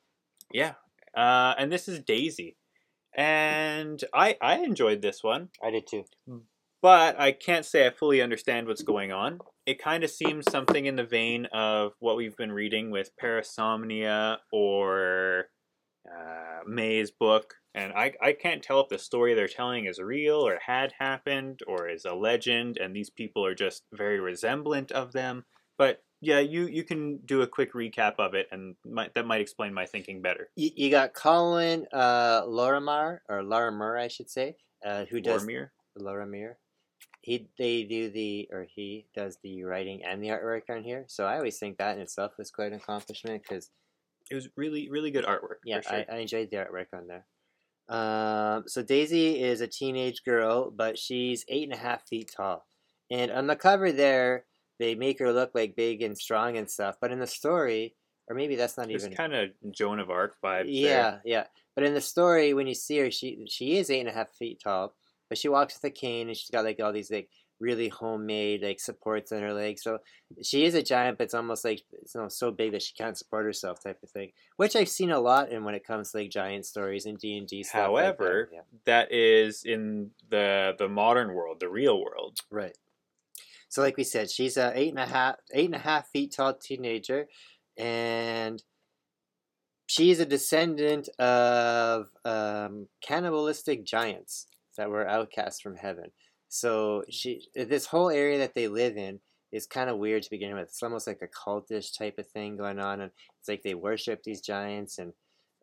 Yeah. 0.52 0.74
Uh, 1.16 1.56
and 1.58 1.72
this 1.72 1.88
is 1.88 2.00
Daisy, 2.00 2.56
and 3.16 4.04
I 4.14 4.38
I 4.42 4.58
enjoyed 4.60 5.02
this 5.02 5.24
one, 5.24 5.50
I 5.64 5.72
did 5.72 5.88
too. 5.88 6.06
but 6.82 7.20
I 7.20 7.32
can't 7.34 7.66
say 7.66 7.86
I 7.86 7.90
fully 7.90 8.22
understand 8.22 8.68
what's 8.68 8.84
going 8.84 9.12
on. 9.12 9.40
It 9.66 9.80
kind 9.82 10.04
of 10.04 10.10
seems 10.10 10.50
something 10.50 10.86
in 10.86 10.96
the 10.96 11.04
vein 11.04 11.46
of 11.48 11.94
what 12.00 12.16
we've 12.16 12.38
been 12.38 12.52
reading 12.54 12.90
with 12.92 13.12
Parasomnia 13.22 14.38
or 14.52 15.50
uh, 16.10 16.60
May's 16.68 17.12
book, 17.12 17.56
and 17.76 17.94
I, 17.94 18.14
I 18.22 18.34
can't 18.34 18.64
tell 18.64 18.82
if 18.82 18.90
the 18.90 18.98
story 18.98 19.34
they're 19.34 19.48
telling 19.48 19.86
is 19.86 20.00
real 20.00 20.46
or 20.46 20.60
had 20.66 20.94
happened 21.00 21.62
or 21.68 21.88
is 21.88 22.06
a 22.06 22.14
legend, 22.14 22.78
and 22.78 22.96
these 22.96 23.10
people 23.10 23.46
are 23.46 23.56
just 23.56 23.84
very 23.94 24.20
resemblant 24.20 24.92
of 24.92 25.14
them. 25.14 25.46
But 25.78 26.04
yeah, 26.22 26.40
you 26.40 26.68
you 26.68 26.84
can 26.84 27.20
do 27.26 27.42
a 27.42 27.48
quick 27.48 27.74
recap 27.74 28.16
of 28.20 28.34
it, 28.34 28.48
and 28.52 28.76
might, 28.86 29.14
that 29.14 29.26
might 29.26 29.42
explain 29.42 29.74
my 29.74 29.86
thinking 29.86 30.22
better. 30.22 30.50
You, 30.56 30.72
you 30.76 30.92
got 30.92 31.14
Colin 31.14 31.86
uh, 31.94 32.44
Lorimer 32.46 33.22
or 33.30 33.44
Lorimer, 33.44 33.98
I 33.98 34.10
should 34.10 34.30
say, 34.30 34.58
uh, 34.86 35.06
who 35.06 35.22
does 35.22 35.46
Boromir. 35.46 35.70
Lorimer. 35.98 36.58
He 37.22 37.48
they 37.58 37.84
do 37.84 38.10
the 38.10 38.50
or 38.52 38.66
he 38.74 39.06
does 39.16 39.38
the 39.44 39.64
writing 39.64 40.02
and 40.04 40.24
the 40.24 40.30
artwork 40.30 40.70
on 40.70 40.84
here. 40.84 41.06
So 41.08 41.26
I 41.26 41.36
always 41.38 41.58
think 41.60 41.78
that 41.78 41.96
in 41.96 42.02
itself 42.02 42.34
is 42.40 42.50
quite 42.50 42.72
an 42.72 42.80
accomplishment 42.80 43.44
because 43.44 43.70
It 44.32 44.36
was 44.36 44.50
really 44.56 44.90
really 44.90 45.12
good 45.12 45.26
artwork. 45.26 45.60
yeah, 45.66 45.82
sure. 45.82 46.06
I, 46.10 46.16
I 46.16 46.18
enjoyed 46.20 46.50
the 46.50 46.58
artwork 46.58 46.88
on 46.94 47.08
there. 47.08 47.26
Um, 47.90 48.64
so 48.68 48.84
Daisy 48.84 49.42
is 49.42 49.62
a 49.62 49.68
teenage 49.68 50.24
girl, 50.24 50.72
but 50.72 50.98
she's 50.98 51.44
eight 51.48 51.64
and 51.64 51.74
a 51.74 51.82
half 51.82 52.08
feet 52.08 52.32
tall. 52.36 52.66
And 53.12 53.32
on 53.32 53.48
the 53.48 53.56
cover 53.56 53.92
there, 53.92 54.46
they 54.78 54.96
make 54.96 55.20
her 55.20 55.34
look 55.34 55.52
like 55.56 55.76
big 55.76 56.02
and 56.02 56.18
strong 56.18 56.58
and 56.58 56.70
stuff. 56.70 56.98
But 57.02 57.12
in 57.12 57.20
the 57.20 57.28
story, 57.28 57.96
or 58.30 58.36
maybe 58.36 58.56
that's 58.56 58.78
not 58.78 58.88
There's 58.88 59.06
even. 59.06 59.18
kind 59.18 59.34
of 59.34 59.50
Joan 59.72 60.00
of 60.00 60.12
Arc 60.12 60.36
vibes. 60.44 60.66
Yeah, 60.68 61.18
yeah. 61.26 61.46
But 61.76 61.84
in 61.84 61.96
the 61.96 62.02
story, 62.02 62.54
when 62.54 62.68
you 62.68 62.76
see 62.76 63.00
her, 63.00 63.10
she 63.10 63.46
she 63.50 63.78
is 63.78 63.90
eight 63.90 64.02
and 64.02 64.10
a 64.10 64.14
half 64.14 64.30
feet 64.36 64.62
tall, 64.64 64.94
but 65.28 65.38
she 65.38 65.50
walks 65.50 65.76
with 65.76 65.92
a 65.92 65.94
cane 65.94 66.28
and 66.28 66.38
she's 66.38 66.50
got 66.50 66.66
like 66.66 66.80
all 66.80 66.94
these 66.94 67.10
like 67.10 67.30
really 67.60 67.90
homemade 67.90 68.64
like 68.64 68.80
supports 68.80 69.32
on 69.32 69.42
her 69.42 69.54
legs. 69.54 69.84
So 69.84 70.00
she 70.42 70.66
is 70.66 70.76
a 70.76 70.84
giant, 70.84 71.18
but 71.18 71.26
it's 71.26 71.34
almost 71.34 71.66
like 71.66 71.84
it's 71.92 72.16
you 72.16 72.22
know, 72.22 72.30
so 72.30 72.52
big 72.52 72.72
that 72.72 72.82
she 72.82 72.94
can't 72.94 73.18
support 73.18 73.46
herself, 73.46 73.84
type 73.84 74.02
of 74.04 74.10
thing. 74.10 74.32
Which 74.56 74.76
I've 74.76 74.90
seen 74.90 75.12
a 75.12 75.20
lot 75.20 75.50
in 75.50 75.64
when 75.64 75.76
it 75.76 75.86
comes 75.86 76.12
to 76.12 76.18
like 76.20 76.30
giant 76.30 76.66
stories 76.66 77.06
and 77.06 77.18
D 77.18 77.38
and 77.38 77.48
D 77.48 77.64
stuff. 77.64 77.82
However, 77.82 78.50
like 78.52 78.66
that. 78.86 79.10
That 79.10 79.12
is 79.12 79.64
in 79.64 80.12
the 80.30 80.76
the 80.78 80.88
modern 80.88 81.34
world, 81.34 81.60
the 81.60 81.70
real 81.70 82.02
world. 82.02 82.40
right. 82.50 82.78
So 83.72 83.84
like 83.84 83.98
we 83.98 84.04
said, 84.04 84.32
she's 84.32 84.58
a 84.58 84.72
eight 84.76 84.90
and 84.90 85.00
a 85.00 85.06
half 85.06 85.36
eight 85.54 85.66
and 85.68 85.76
a 85.76 85.80
half 85.80 86.08
feet 86.08 86.34
tall 86.36 86.56
teenager, 86.56 87.28
and 87.78 88.64
she's 89.86 90.20
a 90.20 90.26
descendant 90.26 91.08
of 91.20 92.08
um, 92.26 92.88
cannibalistic 93.02 93.84
giants 93.86 94.48
that 94.78 94.90
were 94.90 95.08
outcast 95.08 95.62
from 95.62 95.76
heaven. 95.76 96.12
So 96.50 97.04
she, 97.10 97.48
this 97.56 97.86
whole 97.86 98.10
area 98.10 98.40
that 98.40 98.56
they 98.56 98.68
live 98.68 98.98
in 98.98 99.20
is 99.52 99.66
kind 99.66 99.90
of 99.90 99.98
weird 99.98 100.24
to 100.24 100.30
begin 100.30 100.54
with. 100.54 100.64
It's 100.64 100.84
almost 100.84 101.08
like 101.08 101.22
a 101.22 101.28
cultish 101.28 101.98
type 101.98 102.18
of 102.18 102.28
thing 102.28 102.58
going 102.58 102.80
on, 102.80 103.02
and 103.02 103.12
it's 103.40 103.48
like 103.48 103.64
they 103.64 103.76
worship 103.76 104.24
these 104.24 104.42
giants, 104.42 104.98
and 104.98 105.14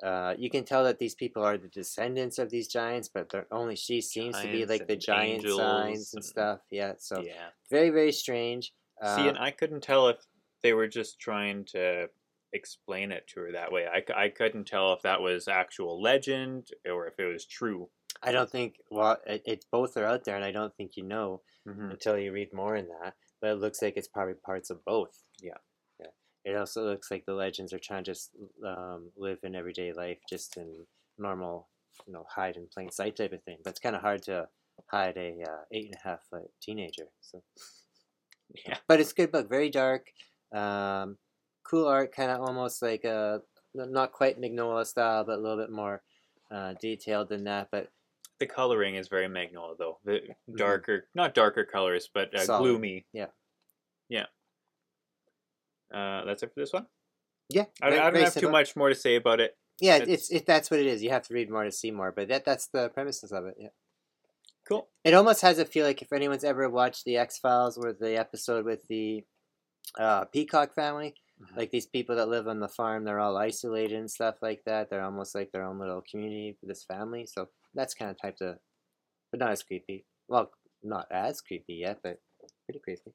uh, 0.02 0.34
you 0.38 0.50
can 0.50 0.64
tell 0.64 0.84
that 0.84 0.98
these 0.98 1.14
people 1.14 1.42
are 1.42 1.56
the 1.56 1.68
descendants 1.68 2.38
of 2.38 2.50
these 2.50 2.68
giants, 2.68 3.08
but 3.08 3.28
they're, 3.30 3.46
only 3.50 3.76
she 3.76 4.00
seems 4.00 4.40
to 4.40 4.50
be 4.50 4.64
like 4.66 4.86
the 4.86 4.96
giant 4.96 5.44
angels 5.44 5.60
signs 5.60 6.14
and 6.14 6.18
and- 6.18 6.24
stuff. 6.24 6.60
Yeah, 6.70 6.92
so 6.98 7.22
yeah. 7.22 7.48
very 7.70 7.90
very 7.90 8.12
strange. 8.12 8.72
Uh, 9.02 9.16
See, 9.16 9.28
and 9.28 9.38
I 9.38 9.50
couldn't 9.50 9.82
tell 9.82 10.08
if 10.08 10.16
they 10.62 10.72
were 10.72 10.88
just 10.88 11.18
trying 11.18 11.64
to 11.66 12.08
explain 12.52 13.12
it 13.12 13.26
to 13.28 13.40
her 13.40 13.52
that 13.52 13.72
way. 13.72 13.86
I, 13.86 14.24
I 14.24 14.28
couldn't 14.28 14.66
tell 14.66 14.92
if 14.92 15.02
that 15.02 15.20
was 15.20 15.48
actual 15.48 16.00
legend 16.00 16.68
or 16.90 17.06
if 17.06 17.18
it 17.18 17.26
was 17.30 17.44
true. 17.44 17.88
I 18.22 18.32
don't 18.32 18.50
think 18.50 18.76
well, 18.90 19.18
it, 19.26 19.42
it's 19.44 19.66
both 19.70 19.96
are 19.96 20.04
out 20.04 20.24
there, 20.24 20.36
and 20.36 20.44
I 20.44 20.52
don't 20.52 20.74
think 20.76 20.92
you 20.96 21.04
know 21.04 21.42
hmm 21.66 21.90
until 21.90 22.18
you 22.18 22.32
read 22.32 22.52
more 22.52 22.76
in 22.76 22.88
that. 22.88 23.14
But 23.40 23.50
it 23.50 23.60
looks 23.60 23.82
like 23.82 23.94
it's 23.96 24.08
probably 24.08 24.34
parts 24.34 24.70
of 24.70 24.84
both. 24.84 25.18
Yeah. 25.40 25.58
Yeah. 26.00 26.06
It 26.44 26.56
also 26.56 26.84
looks 26.84 27.10
like 27.10 27.24
the 27.26 27.34
legends 27.34 27.72
are 27.72 27.78
trying 27.78 28.04
to 28.04 28.10
just 28.12 28.30
um, 28.66 29.10
live 29.16 29.38
in 29.42 29.54
everyday 29.54 29.92
life, 29.92 30.18
just 30.28 30.56
in 30.56 30.86
normal, 31.18 31.68
you 32.06 32.12
know, 32.12 32.24
hide 32.34 32.56
in 32.56 32.66
plain 32.72 32.90
sight 32.90 33.16
type 33.16 33.32
of 33.32 33.42
thing. 33.42 33.58
But 33.62 33.70
it's 33.70 33.80
kind 33.80 33.94
of 33.94 34.02
hard 34.02 34.22
to 34.24 34.48
hide 34.90 35.16
a 35.16 35.42
uh, 35.42 35.62
eight 35.72 35.86
and 35.86 35.94
a 35.94 36.08
half 36.08 36.20
foot 36.30 36.50
teenager. 36.62 37.06
So. 37.20 37.42
Yeah. 38.66 38.78
But 38.86 39.00
it's 39.00 39.12
a 39.12 39.14
good 39.14 39.32
book, 39.32 39.48
very 39.48 39.70
dark, 39.70 40.06
um, 40.54 41.18
cool 41.64 41.86
art, 41.86 42.14
kind 42.14 42.30
of 42.30 42.40
almost 42.40 42.80
like 42.82 43.04
a 43.04 43.42
not 43.74 44.12
quite 44.12 44.40
Mignola 44.40 44.86
style, 44.86 45.24
but 45.24 45.38
a 45.38 45.42
little 45.42 45.58
bit 45.58 45.70
more 45.70 46.02
uh, 46.50 46.74
detailed 46.80 47.28
than 47.28 47.44
that. 47.44 47.68
But 47.70 47.88
The 48.38 48.46
coloring 48.46 48.96
is 48.96 49.08
very 49.08 49.26
Mignola, 49.28 49.76
though. 49.78 49.98
The 50.04 50.20
darker, 50.56 51.08
not 51.14 51.34
darker 51.34 51.64
colors, 51.64 52.08
but 52.12 52.28
uh, 52.34 52.38
Mm-hmm. 52.38 52.44
Solid. 52.46 52.62
gloomy. 52.62 53.06
Yeah. 53.12 53.26
Yeah. 54.08 54.26
Uh, 55.92 56.24
that's 56.24 56.42
it 56.42 56.52
for 56.52 56.60
this 56.60 56.72
one. 56.72 56.86
yeah, 57.48 57.64
I, 57.80 57.90
very- 57.90 58.00
I 58.00 58.10
don't 58.10 58.22
have 58.22 58.34
too 58.34 58.50
much 58.50 58.74
more 58.76 58.88
to 58.88 58.94
say 58.94 59.16
about 59.16 59.40
it. 59.40 59.56
Yeah, 59.80 59.96
It's- 59.96 60.08
it's, 60.08 60.30
it, 60.30 60.46
that's 60.46 60.70
what 60.70 60.80
it 60.80 60.86
is. 60.86 61.02
You 61.02 61.10
have 61.10 61.26
to 61.28 61.34
read 61.34 61.50
more 61.50 61.64
to 61.64 61.70
see 61.72 61.90
more, 61.90 62.10
but 62.12 62.28
that 62.28 62.44
that's 62.44 62.66
the 62.68 62.88
premises 62.90 63.30
of 63.32 63.46
it. 63.46 63.54
Yeah, 63.58 63.68
Cool. 64.68 64.88
it 65.04 65.14
almost 65.14 65.42
has 65.42 65.58
a 65.58 65.64
feel 65.64 65.86
like 65.86 66.02
if 66.02 66.12
anyone's 66.12 66.44
ever 66.44 66.68
watched 66.68 67.04
the 67.04 67.16
X 67.18 67.38
Files, 67.38 67.78
where 67.78 67.92
the 67.92 68.16
episode 68.18 68.64
with 68.64 68.86
the 68.88 69.24
uh, 69.98 70.24
Peacock 70.26 70.74
family, 70.74 71.14
Mhm. 71.40 71.56
like 71.56 71.70
these 71.70 71.86
people 71.86 72.16
that 72.16 72.28
live 72.28 72.48
on 72.48 72.60
the 72.60 72.68
farm, 72.68 73.04
they're 73.04 73.20
all 73.20 73.36
isolated 73.36 73.98
and 73.98 74.10
stuff 74.10 74.36
like 74.40 74.64
that. 74.64 74.88
They're 74.90 75.04
almost 75.04 75.34
like 75.34 75.52
their 75.52 75.62
own 75.64 75.78
little 75.78 76.02
community, 76.10 76.56
this 76.62 76.82
family. 76.84 77.26
So 77.26 77.48
that's 77.76 77.94
kind 77.94 78.10
of 78.10 78.20
type 78.20 78.36
of, 78.40 78.56
but 79.30 79.40
not 79.40 79.50
as 79.50 79.62
creepy. 79.62 80.04
Well, 80.28 80.50
not 80.82 81.06
as 81.10 81.40
creepy 81.40 81.74
yet, 81.74 81.98
but 82.02 82.20
pretty 82.64 82.80
creepy. 82.80 83.14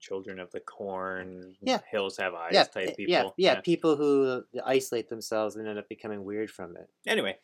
Children 0.00 0.40
of 0.40 0.50
the 0.50 0.60
Corn. 0.60 1.54
Yeah. 1.60 1.80
Hills 1.90 2.16
have 2.16 2.32
eyes 2.34 2.52
yeah, 2.52 2.64
type 2.64 2.88
eh, 2.88 2.94
people. 2.96 3.34
yeah, 3.36 3.54
yeah, 3.54 3.60
people 3.60 3.96
who 3.96 4.44
isolate 4.64 5.10
themselves 5.10 5.56
and 5.56 5.68
end 5.68 5.78
up 5.78 5.88
becoming 5.88 6.24
weird 6.24 6.50
from 6.50 6.76
it. 6.76 6.88
Anyway, 7.06 7.36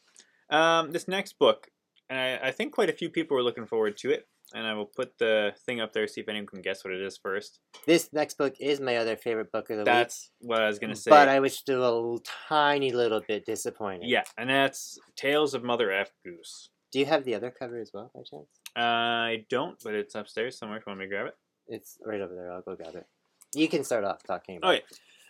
um, 0.49 0.93
this 0.93 1.07
next 1.07 1.39
book, 1.39 1.69
and 2.09 2.19
I, 2.19 2.49
I 2.49 2.51
think 2.51 2.73
quite 2.73 2.91
a 2.91 2.93
few 2.93 3.11
people 3.11 3.37
were 3.37 3.43
looking 3.43 3.67
forward 3.67 3.97
to 3.99 4.11
it. 4.11 4.27
And 4.55 4.65
I 4.65 4.75
will 4.75 4.87
put 4.87 5.19
the 5.19 5.55
thing 5.67 5.81
up 5.81 5.93
there, 5.93 6.07
see 6.07 6.21
if 6.21 6.29
anyone 6.29 6.47
can 6.47 6.63
guess 6.63 6.85
what 6.85 6.95
it 6.95 7.01
is 7.03 7.19
first. 7.19 7.59
This 7.85 8.13
next 8.13 8.39
book 8.39 8.55
is 8.61 8.81
my 8.81 8.97
other 8.97 9.17
favorite 9.17 9.51
book 9.51 9.71
of 9.71 9.79
the 9.79 9.83
week. 9.83 9.87
That's 9.87 10.31
what 10.41 10.63
I 10.63 10.69
was 10.69 10.79
gonna 10.79 10.95
say. 10.95 11.11
But 11.11 11.29
I 11.29 11.41
was 11.41 11.53
still 11.53 11.81
a 11.81 11.91
little, 11.93 12.23
tiny 12.49 12.93
little 12.93 13.21
bit 13.27 13.45
disappointed. 13.45 14.09
yeah, 14.09 14.23
and 14.39 14.49
that's 14.49 15.01
Tales 15.17 15.53
of 15.53 15.65
Mother 15.65 15.91
F 15.91 16.13
Goose. 16.25 16.71
Do 16.93 17.01
you 17.01 17.07
have 17.07 17.25
the 17.25 17.35
other 17.35 17.51
cover 17.51 17.81
as 17.81 17.91
well, 17.93 18.13
by 18.15 18.21
chance? 18.21 18.47
I 18.77 19.45
don't, 19.51 19.77
but 19.83 19.95
it's 19.95 20.15
upstairs 20.15 20.57
somewhere. 20.57 20.79
If 20.79 20.85
you 20.87 20.91
want 20.91 21.01
me 21.01 21.07
to 21.07 21.11
grab 21.11 21.27
it. 21.27 21.35
It's 21.67 21.99
right 22.05 22.21
over 22.21 22.33
there. 22.33 22.53
I'll 22.53 22.63
go 22.63 22.77
grab 22.77 22.95
it. 22.95 23.07
You 23.53 23.67
can 23.67 23.83
start 23.83 24.05
off 24.05 24.23
talking 24.23 24.59
about. 24.59 24.77
Okay. 24.77 24.85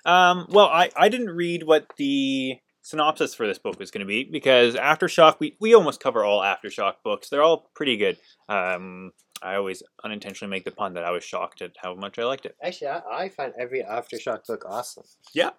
Um, 0.04 0.46
well, 0.50 0.66
I, 0.66 0.90
I 0.94 1.08
didn't 1.08 1.30
read 1.30 1.62
what 1.62 1.86
the 1.96 2.58
synopsis 2.86 3.34
for 3.34 3.48
this 3.48 3.58
book 3.58 3.80
is 3.80 3.90
going 3.90 4.00
to 4.00 4.06
be 4.06 4.22
because 4.22 4.76
Aftershock, 4.76 5.40
we, 5.40 5.56
we 5.60 5.74
almost 5.74 6.00
cover 6.00 6.24
all 6.24 6.40
Aftershock 6.40 6.94
books. 7.02 7.28
They're 7.28 7.42
all 7.42 7.68
pretty 7.74 7.96
good. 7.96 8.16
Um, 8.48 9.12
I 9.42 9.56
always 9.56 9.82
unintentionally 10.04 10.48
make 10.48 10.64
the 10.64 10.70
pun 10.70 10.94
that 10.94 11.02
I 11.02 11.10
was 11.10 11.24
shocked 11.24 11.62
at 11.62 11.72
how 11.82 11.94
much 11.96 12.16
I 12.16 12.24
liked 12.24 12.46
it. 12.46 12.54
Actually, 12.62 12.88
I, 12.88 13.00
I 13.10 13.28
find 13.28 13.52
every 13.58 13.82
aftershock 13.82 14.46
book 14.46 14.64
awesome. 14.66 15.02
Yeah. 15.34 15.50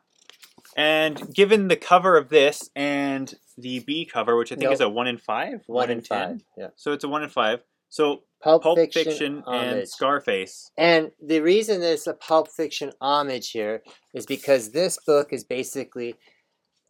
And 0.78 1.34
given 1.34 1.68
the 1.68 1.76
cover 1.76 2.18
of 2.18 2.30
this 2.30 2.70
and 2.76 3.34
the 3.58 3.80
B 3.82 4.06
cover, 4.06 4.38
which 4.38 4.54
I 4.54 4.56
think 4.56 4.64
Nope. 4.64 4.74
is 4.74 4.82
a 4.82 4.90
1 4.90 5.08
in 5.08 5.18
5? 5.18 5.64
One 5.68 5.92
in 5.92 6.02
10? 6.02 6.42
Yeah. 6.58 6.68
So 6.78 6.94
it's 6.94 7.04
a 7.04 7.10
1 7.10 7.24
in 7.24 7.30
5. 7.30 7.62
So 7.90 8.24
Pulp, 8.42 8.64
Pulp 8.64 8.78
Fiction, 8.78 9.04
Fiction, 9.04 9.44
and. 9.48 9.88
Scarface. 9.88 10.72
And 10.78 11.12
the 11.22 11.42
reason 11.42 11.82
there's 11.82 12.08
a 12.08 12.14
Pulp 12.14 12.48
Fiction 12.50 12.94
homage 13.02 13.52
here 13.52 13.84
is 14.14 14.26
because 14.26 14.72
this 14.72 14.98
book 15.06 15.34
is 15.34 15.44
basically 15.44 16.16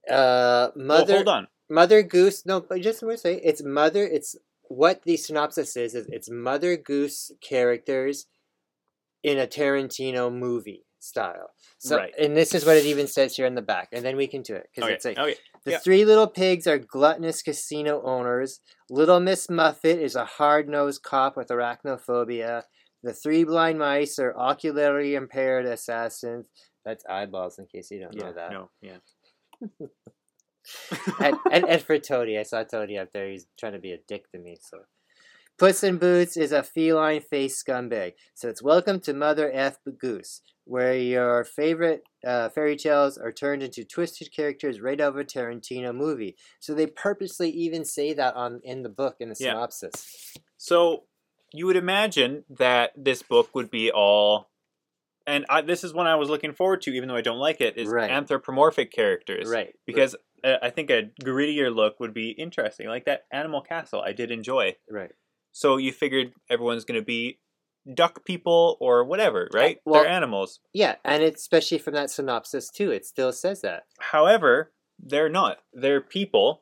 uh, 0.10 0.72
Well, 0.76 0.86
Mother 0.86 1.16
hold 1.16 1.28
on. 1.28 1.48
Mother 1.70 2.02
Goose. 2.04 2.46
No, 2.46 2.62
but 2.62 2.82
just 2.82 3.04
want 3.04 3.16
to 3.16 3.22
say 3.22 3.36
it's 3.44 3.64
Mother. 3.64 4.04
It's 4.06 4.36
what 4.70 5.04
the 5.04 5.18
synopsis 5.18 5.76
is. 5.76 5.96
Is 5.96 6.08
it's 6.10 6.30
Mother 6.30 6.78
Goose 6.78 7.32
characters 7.42 8.28
in 9.24 9.38
a 9.38 9.48
Tarantino 9.48 10.32
movie 10.34 10.86
style. 11.00 11.52
So, 11.78 11.98
Right. 11.98 12.14
and 12.18 12.36
this 12.36 12.54
is 12.56 12.66
what 12.66 12.78
it 12.78 12.86
even 12.86 13.08
says 13.08 13.36
here 13.36 13.46
in 13.46 13.56
the 13.56 13.62
back, 13.62 13.90
and 13.92 14.04
then 14.04 14.16
we 14.18 14.28
can 14.28 14.42
do 14.42 14.56
it 14.56 14.68
because 14.74 14.86
Okay. 14.88 14.96
it's 14.96 15.06
like 15.06 15.18
okay. 15.18 15.36
the 15.64 15.72
yeah. 15.72 15.80
three 15.80 16.06
little 16.06 16.28
pigs 16.28 16.68
are 16.68 16.78
gluttonous 16.80 17.42
casino 17.42 18.02
owners. 18.04 18.62
Little 18.90 19.20
Miss 19.20 19.50
Muffet 19.50 20.00
is 20.02 20.16
a 20.16 20.26
hard-nosed 20.26 21.04
cop 21.04 21.36
with 21.38 21.50
arachnophobia. 21.50 22.64
The 23.04 23.14
three 23.14 23.44
blind 23.44 23.78
mice 23.80 24.18
are 24.20 24.34
ocularly 24.38 25.16
impaired 25.16 25.66
assassins. 25.66 26.50
That's 26.84 27.06
eyeballs, 27.06 27.60
in 27.60 27.68
case 27.68 27.92
you 27.92 28.00
don't 28.00 28.16
Yeah, 28.16 28.24
know 28.24 28.34
that. 28.34 28.52
no, 28.52 28.70
yeah. 28.82 28.98
And, 31.20 31.36
and, 31.52 31.66
and 31.66 31.82
for 31.82 31.98
Toady, 31.98 32.38
I 32.38 32.44
saw 32.44 32.64
Toady 32.64 32.98
up 32.98 33.12
there. 33.12 33.30
He's 33.30 33.48
trying 33.58 33.74
to 33.74 33.80
be 33.80 33.92
a 33.92 34.00
dick 34.08 34.30
to 34.32 34.40
me. 34.40 34.58
So, 34.60 34.80
Puss 35.58 35.84
in 35.84 35.98
Boots 35.98 36.38
is 36.38 36.52
a 36.52 36.62
feline 36.62 37.22
face 37.22 37.64
scumbag. 37.64 38.14
So 38.36 38.48
it's 38.48 38.62
welcome 38.62 39.00
to 39.02 39.14
Mother 39.14 39.52
F 39.52 39.78
Goose, 39.98 40.42
where 40.66 40.96
your 40.96 41.44
favorite 41.44 42.04
uh, 42.26 42.50
fairy 42.50 42.76
tales 42.76 43.18
are 43.18 43.32
turned 43.32 43.64
into 43.64 43.84
twisted 43.84 44.32
characters 44.32 44.82
right 44.82 45.02
out 45.02 45.14
of 45.14 45.18
a 45.18 45.24
Tarantino 45.24 45.96
movie. 45.96 46.36
So 46.60 46.76
they 46.76 46.86
purposely 46.86 47.50
even 47.50 47.86
say 47.86 48.14
that 48.14 48.36
on 48.36 48.62
in 48.64 48.84
the 48.84 48.90
book 48.90 49.16
in 49.20 49.30
the 49.30 49.36
Yeah. 49.40 49.54
synopsis. 49.54 50.36
So 50.58 51.06
you 51.52 51.66
would 51.66 51.76
imagine 51.76 52.44
that 52.52 52.92
this 52.96 53.24
book 53.24 53.56
would 53.56 53.72
be 53.72 53.90
all, 53.92 54.52
and 55.28 55.46
I, 55.50 55.62
this 55.62 55.84
is 55.84 55.94
one 55.94 56.08
I 56.08 56.16
was 56.16 56.30
looking 56.30 56.54
forward 56.54 56.82
to, 56.84 56.92
even 56.92 57.08
though 57.10 57.16
I 57.16 57.22
don't 57.22 57.38
like 57.38 57.62
it, 57.62 57.78
is 57.78 57.88
Right. 57.90 58.10
anthropomorphic 58.10 58.92
characters. 58.92 59.48
Right. 59.50 59.76
Because 59.86 60.16
uh, 60.44 60.56
I 60.64 60.70
think 60.72 60.90
a 60.90 61.12
grittier 61.24 61.74
look 61.74 62.00
would 62.00 62.14
be 62.14 62.30
interesting, 62.32 62.88
like 62.88 63.06
that 63.06 63.26
Animal 63.32 63.62
Castle. 63.62 64.02
I 64.02 64.14
did 64.14 64.32
enjoy. 64.32 64.76
right. 64.90 65.12
So 65.52 65.78
you 65.78 65.92
figured 65.92 66.34
everyone's 66.50 66.86
going 66.86 67.00
to 67.00 67.06
be 67.06 67.40
duck 67.94 68.24
people 68.26 68.78
or 68.80 69.04
whatever, 69.04 69.50
right? 69.54 69.80
well- 69.86 70.02
they're 70.04 70.12
animals. 70.12 70.60
Yeah, 70.74 70.96
and 71.04 71.24
it's 71.24 71.42
especially 71.42 71.78
from 71.80 71.94
that 71.96 72.10
synopsis 72.12 72.70
too. 72.70 72.92
It 72.92 73.06
still 73.06 73.32
says 73.34 73.62
that. 73.62 73.86
However, 74.00 74.72
they're 75.00 75.30
not. 75.30 75.58
They're 75.74 76.02
people, 76.02 76.62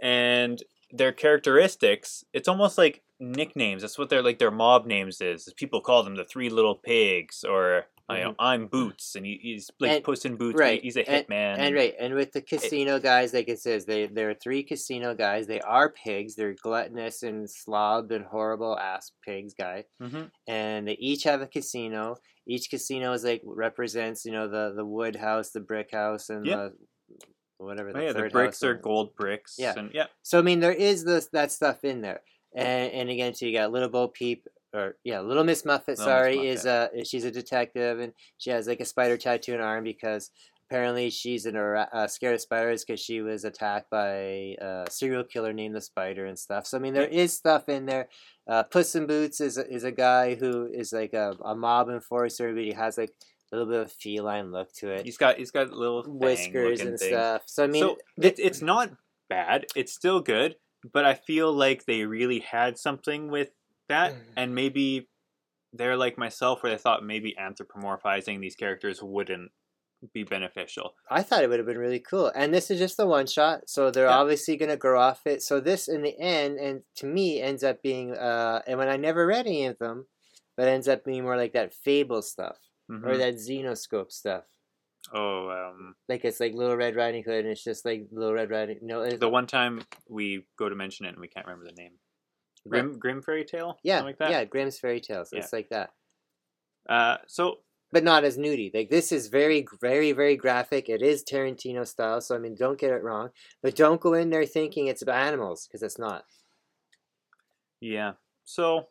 and 0.00 0.62
their 0.92 1.12
characteristics. 1.12 2.24
It's 2.32 2.48
almost 2.48 2.78
like 2.78 3.02
nicknames. 3.20 3.82
That's 3.82 3.98
what 3.98 4.08
their 4.10 4.22
like 4.22 4.38
their 4.38 4.50
mob 4.50 4.86
names 4.86 5.20
is. 5.20 5.46
is 5.46 5.54
People 5.54 5.80
call 5.80 6.02
them 6.02 6.16
the 6.16 6.24
Three 6.24 6.48
Little 6.48 6.74
Pigs, 6.74 7.44
or 7.44 7.84
you 8.10 8.24
know, 8.24 8.34
I'm 8.40 8.66
Boots, 8.66 9.14
and 9.14 9.24
he, 9.24 9.38
he's 9.40 9.70
like 9.78 9.88
Mm-hmm. 9.90 9.96
And- 9.98 10.04
Puss 10.04 10.24
in 10.24 10.34
Boots. 10.36 10.58
right, 10.58 10.82
he's 10.82 10.96
a 10.96 11.08
and- 11.08 11.26
hitman. 11.28 11.58
And 11.58 11.74
right, 11.76 11.94
and 12.00 12.14
with 12.14 12.32
the 12.32 12.40
casino 12.42 12.98
guys, 12.98 13.32
like 13.32 13.48
it 13.48 13.60
says, 13.60 13.84
they 13.84 14.06
there 14.06 14.30
are 14.30 14.34
three 14.34 14.64
casino 14.64 15.14
guys. 15.14 15.46
They 15.46 15.60
are 15.60 15.90
pigs. 15.92 16.34
They're 16.34 16.56
gluttonous 16.60 17.22
and 17.22 17.48
slob 17.48 18.10
and 18.10 18.24
horrible 18.24 18.76
ass 18.76 19.12
pigs, 19.24 19.54
guy. 19.54 19.84
hmm 20.00 20.22
And 20.48 20.88
they 20.88 20.94
each 20.98 21.22
have 21.24 21.40
a 21.40 21.46
casino. 21.46 22.16
Each 22.48 22.68
casino 22.68 23.12
is 23.12 23.22
like 23.22 23.42
represents, 23.44 24.24
you 24.24 24.32
know, 24.32 24.48
the 24.48 24.72
the 24.74 24.84
wood 24.84 25.14
house, 25.14 25.50
the 25.50 25.60
brick 25.60 25.90
house, 25.92 26.30
and 26.30 26.44
Yeah. 26.44 26.56
the 26.56 26.72
whatever 27.58 27.92
the 27.92 27.98
Oh, 27.98 28.02
yeah, 28.02 28.12
the 28.12 28.28
bricks 28.28 28.62
are 28.64 28.74
gold 28.74 29.14
bricks. 29.14 29.54
Yeah. 29.58 29.74
and 29.76 29.90
yeah, 29.94 30.06
So 30.22 30.38
I 30.38 30.42
mean, 30.42 30.58
there 30.60 30.72
is 30.72 31.04
this 31.04 31.28
that 31.32 31.52
stuff 31.52 31.84
in 31.84 32.00
there, 32.00 32.22
and 32.54 32.92
and 32.92 33.10
again, 33.10 33.32
too, 33.32 33.48
you 33.48 33.58
got 33.58 33.72
Little 33.72 33.88
Bo 33.88 34.08
Peep, 34.08 34.46
or 34.72 34.96
yeah, 35.04 35.20
Little 35.20 35.44
Miss 35.44 35.64
Muffet. 35.64 35.98
Little 35.98 36.04
Miss 36.04 36.04
sorry, 36.04 36.48
is 36.48 36.64
Muffet. 36.64 37.00
uh 37.00 37.04
she's 37.04 37.24
a 37.24 37.30
detective, 37.30 38.00
and 38.00 38.12
she 38.38 38.50
has 38.50 38.66
like 38.66 38.80
a 38.80 38.84
spider 38.84 39.16
tattoo 39.16 39.54
on 39.54 39.60
her 39.60 39.64
arm 39.64 39.84
because 39.84 40.30
apparently 40.70 41.10
she's 41.10 41.46
an 41.46 41.56
uh, 41.56 42.06
scared 42.06 42.34
of 42.34 42.40
spiders 42.40 42.84
because 42.84 43.00
she 43.00 43.20
was 43.20 43.44
attacked 43.44 43.90
by 43.90 44.54
a 44.60 44.86
serial 44.88 45.24
killer 45.24 45.52
named 45.52 45.74
the 45.74 45.80
Spider 45.80 46.26
and 46.26 46.38
stuff. 46.38 46.64
So 46.66 46.78
I 46.78 46.80
mean, 46.80 46.94
there 46.94 47.08
is 47.08 47.32
stuff 47.32 47.68
in 47.68 47.86
there. 47.86 48.08
Uh, 48.46 48.62
Puss 48.62 48.94
in 48.94 49.06
Boots 49.06 49.40
is 49.40 49.58
a, 49.58 49.68
is 49.68 49.82
a 49.82 49.90
guy 49.90 50.36
who 50.36 50.68
is 50.72 50.92
like 50.92 51.12
a, 51.12 51.34
a 51.44 51.56
mob 51.56 51.88
enforcer, 51.88 52.54
but 52.54 52.62
he 52.62 52.72
has 52.72 52.96
like 52.96 53.12
a 53.52 53.56
little 53.56 53.70
bit 53.72 53.80
of 53.80 53.92
feline 53.92 54.52
look 54.52 54.72
to 54.74 54.90
it, 54.90 55.04
he's 55.04 55.16
got 55.16 55.38
he's 55.38 55.50
got 55.50 55.72
little 55.72 56.04
whiskers 56.04 56.80
and 56.80 56.98
things. 56.98 57.10
stuff. 57.10 57.42
So 57.46 57.64
I 57.64 57.66
mean, 57.66 57.82
so 57.82 57.98
it's 58.18 58.40
it's 58.40 58.62
not 58.62 58.90
bad. 59.28 59.66
It's 59.74 59.92
still 59.92 60.20
good, 60.20 60.56
but 60.92 61.04
I 61.04 61.14
feel 61.14 61.52
like 61.52 61.84
they 61.84 62.04
really 62.06 62.40
had 62.40 62.78
something 62.78 63.30
with 63.30 63.50
that, 63.88 64.14
Mm. 64.14 64.32
and 64.36 64.54
maybe 64.54 65.08
they're 65.72 65.96
like 65.96 66.18
myself, 66.18 66.62
where 66.62 66.72
they 66.72 66.78
thought 66.78 67.04
maybe 67.04 67.34
anthropomorphizing 67.40 68.40
these 68.40 68.56
characters 68.56 69.02
wouldn't 69.02 69.52
be 70.14 70.24
beneficial. 70.24 70.94
I 71.10 71.22
thought 71.22 71.42
it 71.44 71.48
would 71.50 71.58
have 71.58 71.66
been 71.66 71.78
really 71.78 72.00
cool. 72.00 72.28
And 72.34 72.54
this 72.54 72.70
is 72.70 72.78
just 72.78 72.98
a 73.00 73.06
one 73.06 73.26
shot, 73.26 73.68
so 73.68 73.90
they're 73.90 74.08
Yeah. 74.08 74.16
obviously 74.18 74.56
going 74.56 74.70
to 74.70 74.76
grow 74.78 75.00
off 75.00 75.26
it. 75.26 75.42
So 75.42 75.60
this, 75.60 75.88
in 75.88 76.02
the 76.02 76.18
end, 76.18 76.58
and 76.58 76.82
to 76.96 77.06
me, 77.06 77.40
ends 77.42 77.62
up 77.64 77.82
being, 77.82 78.12
uh, 78.16 78.62
and 78.66 78.78
when 78.78 78.88
I 78.88 78.96
never 78.96 79.26
read 79.26 79.46
any 79.46 79.66
of 79.66 79.78
them, 79.78 80.06
but 80.56 80.68
ends 80.68 80.88
up 80.88 81.04
being 81.04 81.22
more 81.22 81.36
like 81.36 81.52
that 81.52 81.74
fable 81.74 82.22
stuff 82.22 82.58
or 83.04 83.16
Mhm. 83.16 83.18
that 83.18 83.34
Zenescope 83.34 84.10
stuff. 84.12 84.44
Oh, 85.12 85.48
um, 85.50 85.94
Like 86.08 86.24
it's 86.24 86.40
like 86.40 86.54
Little 86.54 86.76
Red 86.76 86.94
Riding 86.96 87.24
Hood, 87.24 87.40
and 87.44 87.48
it's 87.48 87.64
just 87.64 87.84
like 87.84 88.06
Little 88.12 88.34
Red 88.34 88.50
Riding. 88.50 88.78
No, 88.82 89.08
the 89.10 89.28
one 89.28 89.46
time 89.46 89.82
we 90.08 90.46
go 90.58 90.68
to 90.68 90.74
mention 90.76 91.06
it 91.06 91.10
and 91.10 91.18
we 91.20 91.28
can't 91.28 91.46
remember 91.46 91.66
the 91.66 91.80
name. 91.82 91.92
Grim 92.68 92.98
Grim 92.98 93.22
Fairy 93.22 93.44
Tale. 93.44 93.78
yeah, 93.82 93.96
Something 93.98 94.06
like 94.08 94.18
that. 94.18 94.30
yeah, 94.30 94.44
Grimm's 94.44 94.78
fairy 94.78 95.00
tales. 95.00 95.30
Yeah. 95.32 95.38
It's 95.40 95.52
like 95.52 95.70
that, 95.70 95.90
Uh, 96.88 97.16
so 97.26 97.60
but 97.90 98.04
not 98.04 98.22
as 98.22 98.36
nudie. 98.38 98.72
Like 98.72 98.90
this 98.90 99.10
is 99.12 99.28
very, 99.28 99.66
very, 99.80 100.12
very 100.12 100.36
graphic. 100.36 100.88
It 100.90 101.00
is 101.02 101.24
Tarantino 101.24 101.86
style, 101.86 102.20
so 102.20 102.36
I 102.36 102.38
mean, 102.38 102.54
don't 102.54 102.78
get 102.78 102.92
it 102.92 103.02
wrong. 103.02 103.30
But 103.62 103.74
don't 103.76 104.00
go 104.00 104.12
in 104.14 104.28
there 104.30 104.44
thinking 104.46 104.86
it's 104.88 105.02
about 105.02 105.26
animals 105.26 105.66
because 105.66 105.82
it's 105.82 105.98
not. 105.98 106.24
yeah. 107.80 108.12
So 108.44 108.88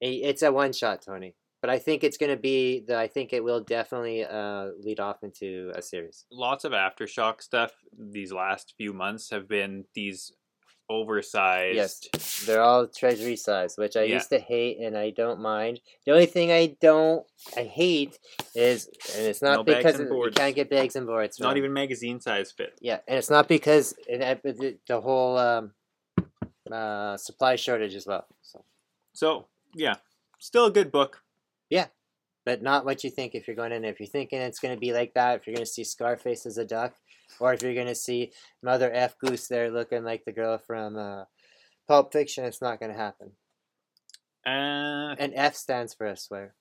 It's 0.00 0.42
a 0.42 0.52
one 0.52 0.72
shot, 0.72 1.02
Tony. 1.02 1.34
But 1.64 1.70
I 1.70 1.78
think 1.78 2.04
it's 2.04 2.18
going 2.18 2.28
to 2.28 2.36
be 2.36 2.80
the. 2.80 2.94
I 2.94 3.08
think 3.08 3.32
it 3.32 3.42
will 3.42 3.60
definitely 3.60 4.22
uh, 4.22 4.66
lead 4.82 5.00
off 5.00 5.22
into 5.22 5.72
a 5.74 5.80
series. 5.80 6.26
lots 6.30 6.66
of 6.66 6.72
aftershock 6.72 7.40
stuff 7.40 7.72
these 7.98 8.34
last 8.34 8.74
few 8.76 8.92
months 8.92 9.30
have 9.30 9.48
been 9.48 9.86
these 9.94 10.30
oversized. 10.90 11.74
Yes, 12.12 12.44
they're 12.44 12.60
all 12.60 12.86
treasury 12.86 13.36
size, 13.36 13.78
which 13.78 13.96
I 13.96 14.02
Yeah. 14.02 14.16
used 14.16 14.28
to 14.28 14.38
hate, 14.38 14.78
and 14.78 14.94
I 14.94 15.08
don't 15.08 15.40
mind. 15.40 15.80
The 16.04 16.12
only 16.12 16.26
thing 16.26 16.52
I 16.52 16.76
don't, 16.82 17.26
I 17.56 17.62
hate 17.62 18.18
is, 18.54 18.86
and 19.16 19.24
it's 19.26 19.40
not 19.40 19.54
No 19.54 19.64
because 19.64 19.98
it- 19.98 20.10
you 20.12 20.30
can't 20.32 20.54
get 20.54 20.68
bags 20.68 20.96
and 20.96 21.06
boards. 21.06 21.36
It's 21.36 21.40
not 21.40 21.56
even 21.56 21.72
magazine 21.72 22.20
size 22.20 22.52
fit. 22.52 22.74
Yeah, 22.82 22.98
and 23.08 23.16
it's 23.16 23.30
not 23.30 23.48
because 23.48 23.94
the, 24.06 24.76
the 24.86 25.00
whole 25.00 25.38
um, 25.38 25.72
uh, 26.70 27.16
supply 27.16 27.56
shortage 27.56 27.94
as 27.94 28.06
well. 28.06 28.26
So, 28.42 28.62
So 29.14 29.46
yeah, 29.74 29.94
still 30.38 30.66
a 30.66 30.70
good 30.70 30.92
book. 30.92 31.23
But 32.46 32.62
not 32.62 32.84
what 32.84 33.02
you 33.04 33.10
think 33.10 33.34
if 33.34 33.46
you're 33.46 33.56
going 33.56 33.72
in. 33.72 33.84
If 33.84 33.98
you're 34.00 34.06
thinking 34.06 34.40
it's 34.40 34.58
going 34.60 34.74
to 34.74 34.80
be 34.80 34.92
like 34.92 35.14
that, 35.14 35.36
if 35.40 35.46
you're 35.46 35.54
going 35.56 35.64
to 35.66 35.70
see 35.72 35.84
Scarface 35.84 36.44
as 36.46 36.58
a 36.58 36.64
duck, 36.64 36.94
or 37.40 37.54
if 37.54 37.62
you're 37.62 37.74
going 37.74 37.86
to 37.86 37.94
see 37.94 38.32
Mother 38.62 38.90
F 38.92 39.18
Goose 39.18 39.48
there 39.48 39.70
looking 39.70 40.04
like 40.04 40.24
the 40.24 40.32
girl 40.32 40.58
from 40.58 40.96
uh, 40.96 41.24
Pulp 41.88 42.12
Fiction, 42.12 42.44
it's 42.44 42.60
not 42.60 42.80
going 42.80 42.92
to 42.92 42.98
happen. 42.98 43.30
Uh, 44.46 45.16
And 45.18 45.32
F 45.34 45.54
stands 45.54 45.94
for 45.94 46.06
I 46.06 46.14
swear. 46.14 46.54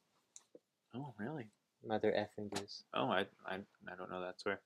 oh 0.96 1.14
really? 1.18 1.48
Mother 1.86 2.14
F 2.16 2.30
and 2.38 2.50
Goose. 2.50 2.84
Oh, 2.94 3.08
I, 3.10 3.26
I, 3.46 3.56
I 3.92 3.96
don't 3.98 4.10
know 4.10 4.22
that's 4.22 4.46
where. 4.46 4.62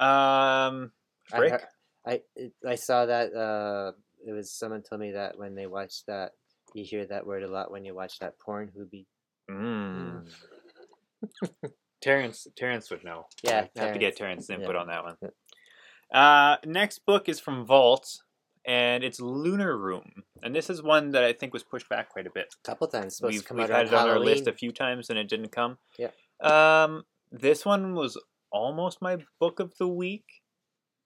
Um, 0.00 0.90
I 1.32 1.36
Frick. 1.36 1.52
heard- 1.52 1.60
I 2.08 2.20
I 2.66 2.74
saw 2.76 3.06
that. 3.06 3.32
Uh, 3.34 3.92
it 4.26 4.32
was 4.32 4.50
someone 4.52 4.82
told 4.82 5.00
me 5.00 5.12
that 5.12 5.38
when 5.38 5.54
they 5.56 5.66
watch 5.66 6.04
that, 6.06 6.32
you 6.74 6.84
hear 6.84 7.04
that 7.06 7.26
word 7.26 7.42
a 7.42 7.48
lot 7.48 7.70
when 7.70 7.84
you 7.84 7.94
watch 7.94 8.18
that 8.20 8.38
porn 8.38 8.70
hoobie. 8.76 9.06
Mm. 9.50 10.28
Terrence, 12.00 12.46
Terrence 12.56 12.90
would 12.90 13.04
know. 13.04 13.26
Yeah, 13.42 13.66
I 13.76 13.80
have 13.80 13.92
to 13.92 13.98
get 13.98 14.16
Terrence. 14.16 14.46
Terrence's 14.46 14.50
input 14.50 14.74
Yeah. 14.74 14.80
on 14.80 14.86
that 14.88 15.04
one. 15.04 15.16
Uh, 16.12 16.56
next 16.64 17.00
book 17.06 17.28
is 17.28 17.40
from 17.40 17.64
Vault, 17.64 18.22
and 18.64 19.02
it's 19.02 19.20
Lunar 19.20 19.76
Room, 19.76 20.22
and 20.42 20.54
this 20.54 20.70
is 20.70 20.82
one 20.82 21.10
that 21.12 21.24
I 21.24 21.32
think 21.32 21.52
was 21.52 21.64
pushed 21.64 21.88
back 21.88 22.10
quite 22.10 22.26
a 22.26 22.30
bit. 22.30 22.54
A 22.64 22.68
couple 22.68 22.86
times 22.86 23.20
we've, 23.22 23.42
we've 23.50 23.68
had 23.68 23.86
it 23.86 23.94
on 23.94 24.08
our 24.08 24.18
list 24.18 24.46
a 24.46 24.52
few 24.52 24.72
times 24.72 25.10
and 25.10 25.18
it 25.18 25.28
didn't 25.28 25.50
come. 25.52 25.78
Yeah. 25.98 26.10
Um, 26.40 27.04
this 27.32 27.64
one 27.64 27.94
was 27.94 28.20
almost 28.52 29.02
my 29.02 29.18
book 29.40 29.58
of 29.58 29.76
the 29.78 29.88
week 29.88 30.24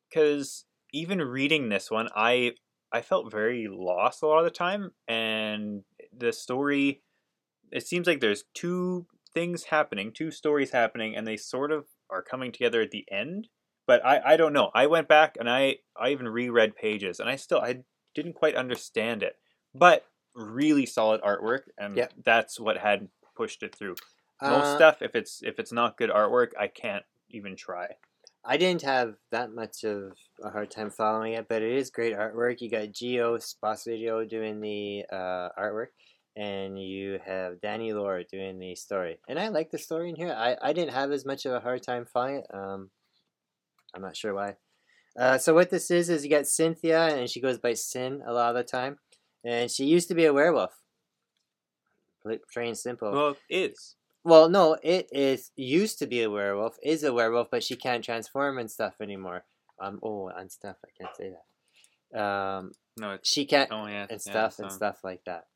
because 0.09 0.65
even 0.93 1.21
reading 1.23 1.69
this 1.69 1.91
one, 1.91 2.09
I 2.15 2.53
I 2.93 3.01
felt 3.03 3.31
very 3.31 3.69
lost 3.71 4.23
a 4.23 4.27
lot 4.27 4.39
of 4.39 4.45
the 4.45 4.51
time, 4.51 4.91
and 5.09 5.83
the 6.17 6.33
story. 6.33 7.03
It 7.71 7.87
seems 7.87 8.07
like 8.07 8.21
there's 8.21 8.45
two 8.55 9.07
things 9.33 9.65
happening, 9.65 10.13
two 10.13 10.31
stories 10.31 10.73
happening, 10.73 11.17
and 11.17 11.27
they 11.27 11.37
sort 11.37 11.71
of 11.73 11.87
are 12.11 12.23
coming 12.23 12.53
together 12.53 12.81
at 12.81 12.91
the 12.91 13.05
end. 13.11 13.49
But 13.87 14.05
I, 14.05 14.21
I 14.25 14.37
don't 14.37 14.53
know. 14.53 14.71
I 14.75 14.87
went 14.87 15.09
back 15.09 15.37
and 15.39 15.49
I, 15.49 15.77
I 16.01 16.11
even 16.11 16.29
reread 16.29 16.77
pages, 16.77 17.21
and 17.21 17.29
I 17.29 17.37
still 17.37 17.61
I 17.61 17.83
didn't 18.15 18.35
quite 18.35 18.55
understand 18.57 19.23
it. 19.23 19.37
But 19.75 20.05
really 20.35 20.87
solid 20.87 21.21
artwork, 21.23 21.63
and 21.79 21.97
Yeah. 21.97 22.09
that's 22.25 22.59
what 22.61 22.79
had 22.79 23.09
pushed 23.37 23.63
it 23.63 23.75
through. 23.75 23.97
Most 24.43 24.71
Uh, 24.71 24.75
stuff, 24.77 25.03
if 25.03 25.15
it's 25.15 25.43
if 25.43 25.59
it's 25.59 25.73
not 25.73 25.97
good 25.97 26.11
artwork, 26.11 26.51
I 26.59 26.67
can't 26.69 27.05
even 27.31 27.57
try. 27.57 27.89
I 28.45 28.57
didn't 28.57 28.83
have 28.83 29.17
that 29.31 29.53
much 29.53 29.85
of 29.85 30.15
a 30.43 30.51
hard 30.51 30.71
time 30.71 30.91
following 30.91 31.35
it, 31.35 31.47
but 31.49 31.63
it 31.63 31.73
is 31.73 31.91
great 31.91 32.15
artwork. 32.17 32.61
You 32.61 32.71
got 32.71 32.93
Geo 32.93 33.37
Spotsidio 33.37 34.29
doing 34.29 34.61
the 34.61 35.05
uh, 35.13 35.51
artwork, 35.59 35.89
and 36.37 36.81
you 36.81 37.19
have 37.25 37.61
Danny 37.61 37.93
Lore 37.93 38.23
doing 38.31 38.59
the 38.59 38.75
story. 38.75 39.19
And 39.29 39.39
I 39.39 39.49
like 39.49 39.71
the 39.71 39.79
story 39.79 40.11
in 40.11 40.17
here. 40.17 40.33
I, 40.37 40.57
I 40.63 40.73
didn't 40.73 40.95
have 40.95 41.11
as 41.11 41.27
much 41.27 41.45
of 41.47 41.53
a 41.53 41.61
hard 41.61 41.83
time 41.83 42.07
finding 42.07 42.43
it. 42.43 42.47
Um, 42.53 42.91
I'm 43.95 44.03
not 44.03 44.17
sure 44.17 44.35
why. 44.35 44.57
Uh, 45.19 45.39
so 45.39 45.55
what 45.55 45.71
this 45.71 45.91
is 45.91 46.09
is 46.09 46.25
you 46.25 46.31
got 46.31 46.47
Cynthia, 46.47 47.09
and 47.09 47.29
she 47.29 47.41
goes 47.41 47.59
by 47.59 47.75
Sin 47.75 48.23
a 48.27 48.33
lot 48.33 48.51
of 48.51 48.57
the 48.57 48.63
time, 48.63 48.99
and 49.45 49.71
she 49.71 49.85
used 49.85 50.09
to 50.09 50.15
be 50.15 50.25
a 50.25 50.33
werewolf. 50.33 50.73
Plain 52.23 52.69
and 52.69 52.79
simple. 52.79 53.11
Well, 53.13 53.37
is. 53.49 53.97
Well, 54.23 54.49
no, 54.51 54.77
it 54.83 55.09
is 55.13 55.51
used 55.57 55.99
to 56.01 56.07
be 56.07 56.23
a 56.23 56.31
werewolf, 56.31 56.77
is 56.83 57.03
a 57.03 57.13
werewolf, 57.13 57.49
but 57.51 57.65
she 57.65 57.75
can't 57.75 58.05
transform 58.05 58.59
and 58.59 58.71
stuff 58.71 58.95
anymore. 59.01 59.45
Um, 59.81 59.99
oh, 60.03 60.29
and 60.29 60.53
stuff. 60.53 60.77
I 60.85 60.89
can't 60.97 61.17
say 61.17 61.33
that. 61.33 62.21
Um, 62.21 62.73
No, 62.99 63.19
she 63.23 63.47
can't 63.47 63.71
oh 63.73 63.87
yeah, 63.87 64.07
and 64.11 64.11
yeah, 64.11 64.19
stuff 64.19 64.59
and 64.59 64.71
stuff 64.71 64.99
like 65.03 65.25
that. 65.25 65.47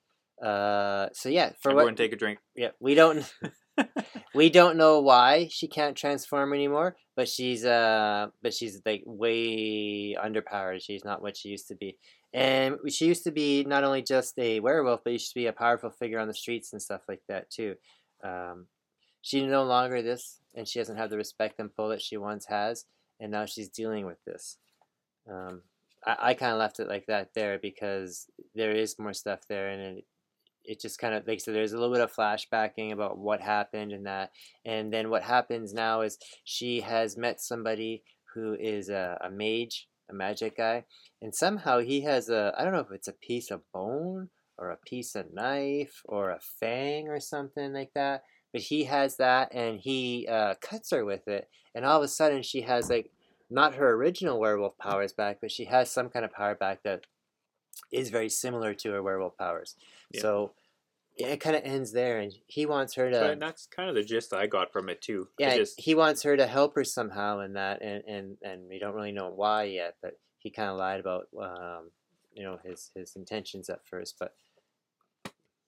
Uh, 0.43 1.09
so 1.12 1.28
yeah, 1.28 1.53
for 1.61 1.70
Everyone 1.70 1.93
what? 1.93 1.97
take 1.97 2.12
a 2.12 2.16
drink. 2.16 2.39
Yeah, 2.55 2.70
we 2.80 2.95
don't 2.95 3.32
we 4.35 4.51
don't 4.51 4.76
know 4.76 5.01
why 5.01 5.49
she 5.51 5.68
can't 5.68 5.97
transform 5.97 6.53
anymore, 6.53 6.97
but 7.16 7.28
she's 7.28 7.64
uh, 7.64 8.28
but 8.43 8.55
she's 8.55 8.80
like 8.85 9.03
way 9.07 10.14
underpowered. 10.14 10.82
She's 10.82 11.05
not 11.05 11.22
what 11.22 11.37
she 11.37 11.51
used 11.51 11.68
to 11.68 11.74
be, 11.74 11.99
and 12.32 12.76
she 12.89 13.07
used 13.07 13.24
to 13.24 13.30
be 13.30 13.64
not 13.64 13.85
only 13.85 14.03
just 14.03 14.39
a 14.39 14.61
werewolf, 14.61 15.03
but 15.05 15.11
she 15.11 15.14
used 15.14 15.30
to 15.30 15.35
be 15.41 15.47
a 15.47 15.53
powerful 15.53 15.91
figure 15.91 16.18
on 16.18 16.28
the 16.28 16.35
streets 16.35 16.72
and 16.72 16.82
stuff 16.82 17.03
like 17.09 17.22
that 17.28 17.51
too. 17.51 17.76
Um, 18.22 18.66
she's 19.22 19.45
no 19.45 19.64
longer 19.64 20.03
this, 20.03 20.41
and 20.55 20.66
she 20.66 20.78
doesn't 20.78 20.97
have 20.97 21.11
the 21.11 21.16
respect 21.16 21.61
and 21.61 21.74
pull 21.74 21.89
that 21.91 22.03
she 22.03 22.16
once 22.16 22.47
has, 22.47 22.87
and 23.20 23.30
now 23.30 23.47
she's 23.47 23.68
dealing 23.68 24.05
with 24.05 24.18
this. 24.24 24.59
Um, 25.30 25.62
I, 26.05 26.16
I 26.20 26.35
kind 26.35 26.53
of 26.53 26.59
left 26.59 26.80
it 26.80 26.89
like 26.89 27.07
that 27.07 27.35
there 27.35 27.59
because 27.59 28.26
there 28.55 28.72
is 28.72 28.99
more 28.99 29.14
stuff 29.14 29.41
there, 29.49 29.68
and 29.68 29.99
it, 29.99 30.05
it 30.64 30.80
just 30.80 30.98
kind 30.98 31.14
of 31.14 31.26
like 31.26 31.40
so 31.40 31.52
there's 31.52 31.72
a 31.72 31.78
little 31.78 31.92
bit 31.92 32.02
of 32.02 32.12
flashbacking 32.12 32.92
about 32.92 33.18
what 33.18 33.40
happened 33.40 33.92
and 33.92 34.06
that 34.06 34.30
and 34.64 34.92
then 34.92 35.10
what 35.10 35.22
happens 35.22 35.72
now 35.72 36.00
is 36.00 36.18
she 36.44 36.80
has 36.80 37.16
met 37.16 37.40
somebody 37.40 38.02
who 38.34 38.54
is 38.54 38.88
a, 38.88 39.18
a 39.22 39.30
mage 39.30 39.88
a 40.10 40.14
magic 40.14 40.56
guy 40.56 40.84
and 41.22 41.34
somehow 41.34 41.78
he 41.78 42.02
has 42.02 42.28
a 42.28 42.52
i 42.58 42.64
don't 42.64 42.72
know 42.72 42.80
if 42.80 42.92
it's 42.92 43.08
a 43.08 43.12
piece 43.12 43.50
of 43.50 43.62
bone 43.72 44.28
or 44.58 44.70
a 44.70 44.76
piece 44.76 45.14
of 45.14 45.32
knife 45.32 46.02
or 46.04 46.30
a 46.30 46.40
fang 46.60 47.08
or 47.08 47.20
something 47.20 47.72
like 47.72 47.90
that 47.94 48.22
but 48.52 48.62
he 48.62 48.84
has 48.84 49.16
that 49.16 49.52
and 49.52 49.80
he 49.80 50.26
uh, 50.30 50.54
cuts 50.60 50.90
her 50.90 51.04
with 51.04 51.26
it 51.26 51.48
and 51.74 51.84
all 51.84 51.98
of 51.98 52.04
a 52.04 52.08
sudden 52.08 52.42
she 52.42 52.62
has 52.62 52.88
like 52.88 53.10
not 53.50 53.74
her 53.74 53.92
original 53.92 54.38
werewolf 54.38 54.76
powers 54.78 55.12
back 55.12 55.38
but 55.40 55.50
she 55.50 55.64
has 55.64 55.90
some 55.90 56.08
kind 56.08 56.24
of 56.24 56.32
power 56.32 56.54
back 56.54 56.82
that 56.82 57.04
is 57.92 58.10
very 58.10 58.28
similar 58.28 58.74
to 58.74 58.90
her 58.92 59.02
werewolf 59.02 59.36
powers 59.36 59.76
Yeah. 60.12 60.20
so 60.22 60.52
it 61.16 61.36
kind 61.40 61.54
of 61.54 61.62
ends 61.64 61.92
there 61.92 62.18
and 62.18 62.32
he 62.46 62.66
wants 62.66 62.94
her 62.94 63.08
to 63.10 63.20
But 63.20 63.38
that's 63.40 63.66
kind 63.66 63.88
of 63.88 63.94
the 63.94 64.02
gist 64.02 64.32
I 64.34 64.46
got 64.48 64.72
from 64.72 64.88
it 64.88 65.00
too. 65.00 65.28
Yeah 65.38 65.56
just- 65.56 65.80
he 65.80 65.94
wants 65.94 66.22
her 66.24 66.36
to 66.36 66.46
help 66.46 66.74
her 66.74 66.84
somehow 66.84 67.40
in 67.40 67.52
that 67.54 67.82
and 67.82 68.02
and 68.04 68.36
and 68.42 68.68
we 68.68 68.78
don't 68.78 68.94
really 68.94 69.12
know 69.12 69.30
why 69.30 69.64
yet 69.64 69.96
but 70.02 70.18
he 70.38 70.50
kind 70.50 70.70
of 70.70 70.76
lied 70.76 71.00
about 71.00 71.28
um 71.40 71.90
you 72.32 72.42
know 72.42 72.58
his 72.64 72.90
his 72.96 73.14
intentions 73.16 73.70
at 73.70 73.86
first 73.86 74.16
but 74.18 74.34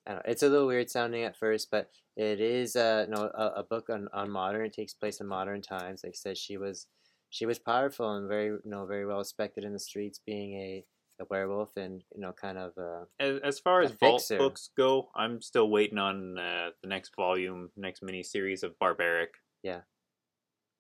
I 0.09 0.13
don't 0.13 0.17
know, 0.27 0.31
it's 0.31 0.43
a 0.45 0.49
little 0.49 0.69
weird 0.69 0.89
sounding 0.89 1.25
at 1.25 1.37
first, 1.37 1.69
but 1.69 1.91
it 2.17 2.41
is 2.41 2.77
uh, 2.77 3.07
no 3.09 3.29
a, 3.35 3.47
a 3.57 3.63
book 3.65 3.91
on, 3.91 4.07
on 4.13 4.31
modern. 4.31 4.65
It 4.65 4.73
takes 4.73 4.95
place 4.95 5.21
in 5.21 5.27
modern 5.27 5.63
times. 5.63 6.03
Like 6.05 6.13
I 6.13 6.15
said, 6.17 6.39
she 6.39 6.57
was 6.57 6.87
she 7.29 7.45
was 7.45 7.59
powerful 7.59 8.15
and 8.15 8.29
very 8.29 8.47
you 8.47 8.61
know 8.65 8.87
very 8.87 9.05
well 9.05 9.19
respected 9.19 9.65
in 9.65 9.73
the 9.73 9.81
streets, 9.81 10.21
being 10.25 10.55
a, 10.55 10.85
a 11.21 11.25
werewolf 11.31 11.77
and 11.77 12.03
you 12.15 12.21
know 12.21 12.33
kind 12.33 12.59
of 12.59 12.73
uh, 12.79 13.05
as, 13.19 13.41
as 13.43 13.59
far 13.59 13.83
as 13.83 13.91
vault 13.93 14.21
fixer. 14.21 14.39
books 14.39 14.71
go, 14.77 15.09
I'm 15.15 15.41
still 15.41 15.71
waiting 15.71 15.99
on 15.99 16.39
uh, 16.39 16.71
the 16.83 16.89
next 16.89 17.15
volume, 17.17 17.71
next 17.77 18.03
mini 18.03 18.23
series 18.23 18.63
of 18.63 18.79
Barbaric. 18.79 19.31
Yeah. 19.63 19.81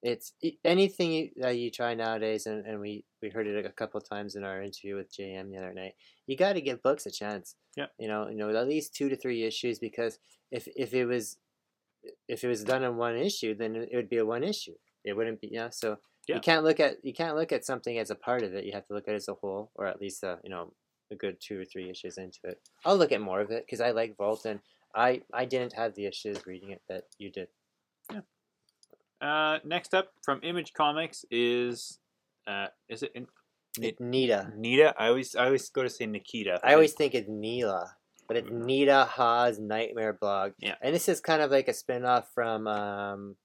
It's 0.02 0.34
anything 0.64 1.30
that 1.36 1.56
you 1.56 1.70
try 1.70 1.94
nowadays, 1.94 2.46
and, 2.46 2.64
and 2.66 2.78
we, 2.78 3.04
we 3.22 3.30
heard 3.30 3.46
it 3.46 3.64
a 3.64 3.70
couple 3.70 4.00
times 4.00 4.36
in 4.36 4.44
our 4.44 4.62
interview 4.62 4.94
with 4.94 5.12
JM 5.12 5.50
the 5.50 5.56
other 5.56 5.72
night. 5.72 5.94
You 6.26 6.36
got 6.36 6.52
to 6.52 6.60
give 6.60 6.82
books 6.82 7.06
a 7.06 7.10
chance. 7.10 7.56
Yeah. 7.76 7.86
You 7.98 8.06
know, 8.06 8.28
you 8.28 8.36
know, 8.36 8.50
at 8.50 8.68
least 8.68 8.94
two 8.94 9.08
to 9.08 9.16
three 9.16 9.42
issues 9.42 9.78
because 9.78 10.18
if 10.52 10.68
if 10.76 10.94
it 10.94 11.06
was 11.06 11.38
if 12.28 12.44
it 12.44 12.48
was 12.48 12.62
done 12.62 12.84
in 12.84 12.96
one 12.96 13.16
issue, 13.16 13.54
then 13.54 13.74
it 13.74 13.96
would 13.96 14.08
be 14.08 14.18
a 14.18 14.26
one 14.26 14.44
issue. 14.44 14.74
It 15.04 15.16
wouldn't 15.16 15.40
be, 15.40 15.48
you 15.48 15.58
know. 15.58 15.68
So 15.70 15.98
Yeah. 16.26 16.36
you 16.36 16.40
can't 16.40 16.64
look 16.64 16.80
at 16.80 17.04
you 17.04 17.12
can't 17.12 17.36
look 17.36 17.52
at 17.52 17.64
something 17.64 17.98
as 17.98 18.10
a 18.10 18.14
part 18.14 18.42
of 18.42 18.54
it. 18.54 18.64
You 18.64 18.72
have 18.72 18.86
to 18.88 18.94
look 18.94 19.06
at 19.08 19.14
it 19.14 19.18
as 19.18 19.28
a 19.28 19.34
whole, 19.34 19.70
or 19.74 19.86
at 19.86 20.00
least 20.00 20.22
a, 20.22 20.38
you 20.42 20.50
know 20.50 20.72
a 21.10 21.14
good 21.14 21.36
two 21.40 21.60
or 21.60 21.64
three 21.64 21.88
issues 21.88 22.18
into 22.18 22.38
it. 22.44 22.60
I'll 22.84 22.96
look 22.96 23.12
at 23.12 23.20
more 23.20 23.40
of 23.40 23.50
it 23.50 23.64
because 23.64 23.80
I 23.80 23.92
like 23.92 24.16
Vault, 24.16 24.44
and 24.44 24.60
I 24.94 25.22
I 25.32 25.44
didn't 25.44 25.74
have 25.74 25.94
the 25.94 26.06
issues 26.06 26.46
reading 26.46 26.70
it 26.70 26.82
that 26.88 27.04
you 27.18 27.30
did. 27.30 27.48
Yeah. 28.12 28.20
Uh, 29.20 29.58
next 29.64 29.94
up 29.94 30.12
from 30.24 30.40
Image 30.42 30.72
Comics 30.72 31.24
is 31.30 31.98
uh, 32.46 32.66
is 32.88 33.02
it 33.02 33.12
in, 33.14 33.26
Ni- 33.78 33.96
Nita. 34.00 34.52
Nita? 34.56 34.94
I 34.98 35.08
always 35.08 35.34
I 35.36 35.46
always 35.46 35.68
go 35.70 35.82
to 35.82 35.90
say 35.90 36.06
Nikita. 36.06 36.60
I 36.64 36.74
always 36.74 36.92
think 36.92 37.14
it's 37.14 37.28
Nila, 37.28 37.94
but 38.28 38.36
it's 38.36 38.48
Nita 38.50 39.04
Hawes' 39.04 39.58
Nightmare 39.58 40.12
Blog. 40.12 40.52
Yeah. 40.58 40.74
And 40.82 40.94
this 40.94 41.08
is 41.08 41.20
kind 41.20 41.42
of 41.42 41.50
like 41.50 41.68
a 41.68 41.74
spin 41.74 42.04
off 42.04 42.28
from 42.34 42.66
um, 42.66 43.36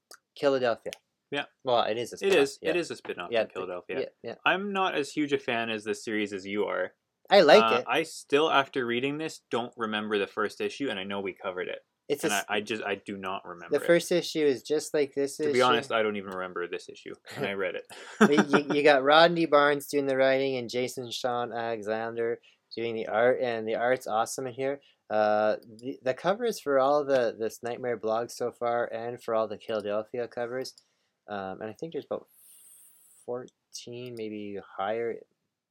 Killadelphia. 0.42 0.94
Yeah. 1.32 1.46
Well, 1.64 1.84
it 1.84 1.98
is 1.98 2.12
a 2.12 2.16
it 2.16 2.20
spin-off. 2.20 2.38
is 2.40 2.60
Yeah. 2.62 2.70
it 2.72 2.76
is 2.76 2.92
a 2.92 2.96
spin-off 2.96 3.30
Yeah, 3.32 3.46
from 3.46 3.64
Killadelphia. 3.64 3.82
Yeah, 4.02 4.06
yeah. 4.24 4.36
I'm 4.46 4.74
not 4.74 4.96
as 4.96 5.12
huge 5.12 5.32
a 5.34 5.38
fan 5.40 5.70
as 5.70 5.84
this 5.86 6.04
series 6.04 6.34
as 6.34 6.46
you 6.46 6.66
are. 6.66 6.92
I 7.30 7.42
like 7.42 7.64
Uh, 7.64 7.78
it. 7.78 7.86
I 7.88 8.04
still, 8.04 8.52
after 8.52 8.86
reading 8.86 9.18
this, 9.18 9.40
don't 9.50 9.72
remember 9.78 10.18
the 10.20 10.28
first 10.28 10.60
issue, 10.60 10.90
and 10.90 11.00
I 11.00 11.04
know 11.06 11.22
we 11.22 11.32
covered 11.34 11.70
it, 11.70 11.80
It's 12.10 12.26
a, 12.26 12.28
and 12.28 12.34
I, 12.34 12.38
s- 12.40 12.46
I 12.50 12.60
just 12.62 12.84
I 12.84 12.96
do 12.96 13.16
not 13.18 13.46
remember. 13.46 13.78
the 13.78 13.82
it. 13.84 13.88
first 13.88 14.12
issue 14.12 14.46
is 14.46 14.64
just 14.64 14.94
like 14.94 15.14
this 15.16 15.32
is 15.32 15.38
to 15.38 15.44
issue. 15.46 15.54
be 15.54 15.62
honest, 15.62 15.94
I 15.94 16.04
don't 16.04 16.18
even 16.18 16.32
remember 16.32 16.68
this 16.68 16.90
issue, 16.90 17.14
and 17.38 17.46
I 17.46 17.54
read 17.54 17.76
it. 17.76 17.86
You, 18.60 18.76
you 18.76 18.84
got 18.84 19.04
Rodney 19.12 19.46
Barnes 19.46 19.88
doing 19.88 20.08
the 20.08 20.18
writing 20.18 20.58
and 20.58 20.70
Jason 20.70 21.10
Shawn 21.10 21.54
Alexander 21.54 22.42
doing 22.76 22.96
the 22.96 23.08
art, 23.08 23.40
and 23.42 23.66
the 23.66 23.76
art's 23.76 24.08
awesome 24.08 24.48
in 24.48 24.54
here. 24.54 24.82
Uh, 25.10 25.56
the, 25.78 26.00
the 26.04 26.14
covers 26.14 26.60
for 26.60 26.80
all 26.80 27.06
the 27.06 27.36
this 27.40 27.60
Nightmare 27.64 27.98
blog 27.98 28.30
so 28.30 28.52
far, 28.52 28.86
and 28.94 29.22
for 29.24 29.34
all 29.36 29.48
the 29.48 29.58
Killadelphia 29.58 30.30
covers, 30.30 30.74
um, 31.32 31.62
and 31.62 31.70
I 31.70 31.74
think 31.74 31.94
there's 31.94 32.06
about 32.06 32.28
14, 33.26 34.16
maybe 34.18 34.60
higher, 34.78 35.16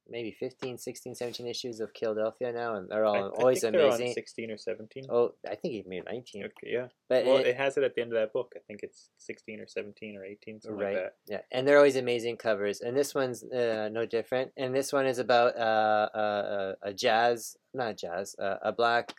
maybe 0.09 0.31
15, 0.31 0.77
16, 0.77 1.15
17 1.15 1.47
issues 1.47 1.79
of 1.79 1.93
Killadelphia 1.93 2.53
now, 2.53 2.75
and 2.75 2.89
they're 2.89 3.05
all 3.05 3.15
I- 3.15 3.19
I 3.19 3.29
always 3.29 3.63
on 3.63 3.75
amazing. 3.75 4.13
sixteen 4.13 4.49
or 4.51 4.57
seventeen. 4.57 5.05
Oh, 5.09 5.35
I 5.47 5.55
think 5.55 5.73
he 5.73 5.83
made 5.85 6.05
19. 6.05 6.45
Okay, 6.45 6.71
yeah. 6.71 6.87
But 7.07 7.25
Well, 7.25 7.37
it- 7.37 7.47
it 7.47 7.55
has 7.57 7.77
it 7.77 7.83
at 7.83 7.95
the 7.95 8.01
end 8.01 8.11
of 8.13 8.19
that 8.19 8.33
book. 8.33 8.53
I 8.55 8.59
think 8.67 8.81
it's 8.83 9.09
sixteen 9.17 9.59
or 9.59 9.67
seventeen 9.67 10.17
or 10.17 10.25
eighteen, 10.25 10.59
something 10.61 10.79
right 10.79 10.95
like 10.95 11.03
that. 11.03 11.15
yeah 11.27 11.41
and 11.51 11.67
they're 11.67 11.77
always 11.77 11.95
amazing 11.95 12.37
covers 12.37 12.81
and 12.81 12.95
this 12.97 13.13
one's 13.13 13.43
uh, 13.43 13.89
no 13.91 14.05
different 14.05 14.51
and 14.57 14.73
this 14.75 14.91
one 14.91 15.05
is 15.05 15.19
about 15.19 15.55
uh, 15.55 16.09
uh, 16.23 16.75
a 16.81 16.93
jazz 16.93 17.55
not 17.73 17.95
jazz 17.97 18.35
uh, 18.39 18.57
a 18.63 18.71
black 18.71 19.13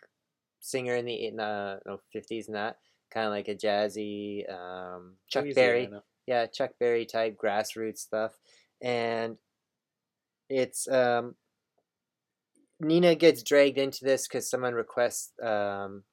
singer 0.59 0.95
in 0.95 1.05
the 1.05 1.17
uh, 1.41 1.79
no, 1.85 1.99
50s 2.15 2.47
and 2.47 2.55
that 2.55 2.77
kind 3.09 3.25
of 3.27 3.31
like 3.31 3.47
a 3.47 3.55
jazzy 3.55 4.49
um, 4.51 5.17
chuck 5.27 5.45
berry 5.55 5.81
Louisiana. 5.87 6.03
Yeah 6.27 6.45
chuck 6.45 6.71
berry 6.79 7.05
type 7.05 7.37
grassroots 7.37 7.99
stuff 7.99 8.33
and 8.81 9.37
it's 10.49 10.87
um 10.87 11.35
nina 12.79 13.15
gets 13.15 13.43
dragged 13.43 13.77
into 13.77 14.03
this 14.03 14.27
because 14.27 14.49
someone 14.49 14.73
requests 14.73 15.31
um 15.41 16.03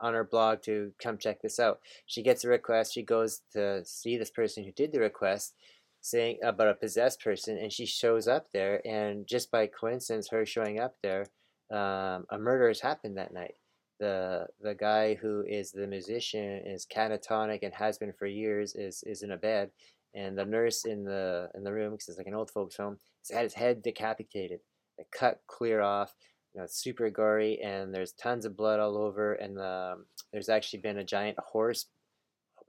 on 0.00 0.14
her 0.14 0.24
blog 0.24 0.60
to 0.62 0.92
come 1.00 1.16
check 1.16 1.40
this 1.40 1.60
out. 1.60 1.80
She 2.06 2.22
gets 2.22 2.44
a 2.44 2.48
request 2.48 2.92
she 2.92 3.02
goes 3.02 3.42
to 3.52 3.84
see 3.84 4.18
this 4.18 4.30
person 4.30 4.64
who 4.64 4.72
did 4.72 4.92
the 4.92 5.00
request 5.00 5.54
saying 6.00 6.38
about 6.42 6.68
a 6.68 6.74
possessed 6.74 7.22
person 7.22 7.56
and 7.56 7.72
she 7.72 7.86
shows 7.86 8.26
up 8.26 8.48
there 8.52 8.84
and 8.86 9.26
just 9.26 9.50
by 9.52 9.68
coincidence 9.68 10.28
her 10.28 10.44
showing 10.44 10.80
up 10.80 10.96
there 11.02 11.26
um, 11.70 12.26
a 12.30 12.38
murder 12.38 12.66
has 12.68 12.80
happened 12.80 13.16
that 13.16 13.32
night 13.32 13.54
the 14.02 14.46
the 14.60 14.74
guy 14.74 15.14
who 15.14 15.44
is 15.58 15.70
the 15.70 15.86
musician 15.86 16.60
is 16.66 16.86
catatonic 16.96 17.60
and 17.62 17.72
has 17.72 17.98
been 17.98 18.12
for 18.18 18.26
years 18.26 18.74
is 18.74 19.04
is 19.12 19.22
in 19.22 19.30
a 19.30 19.36
bed 19.36 19.70
and 20.14 20.36
the 20.36 20.44
nurse 20.44 20.84
in 20.84 21.04
the 21.04 21.48
in 21.54 21.62
the 21.62 21.72
room 21.72 21.92
because 21.92 22.08
it's 22.08 22.18
like 22.18 22.26
an 22.26 22.34
old 22.40 22.50
folks 22.50 22.76
home 22.76 22.96
has 23.22 23.36
had 23.36 23.44
his 23.44 23.54
head 23.54 23.82
decapitated 23.82 24.60
like 24.98 25.06
cut 25.16 25.40
clear 25.46 25.80
off 25.80 26.14
you 26.52 26.58
know, 26.58 26.64
it's 26.64 26.82
super 26.82 27.08
gory 27.10 27.60
and 27.62 27.94
there's 27.94 28.12
tons 28.12 28.44
of 28.44 28.56
blood 28.56 28.80
all 28.80 28.98
over 28.98 29.34
and 29.34 29.58
um, 29.58 30.04
there's 30.32 30.50
actually 30.50 30.80
been 30.80 30.98
a 30.98 31.04
giant 31.16 31.38
horse 31.38 31.86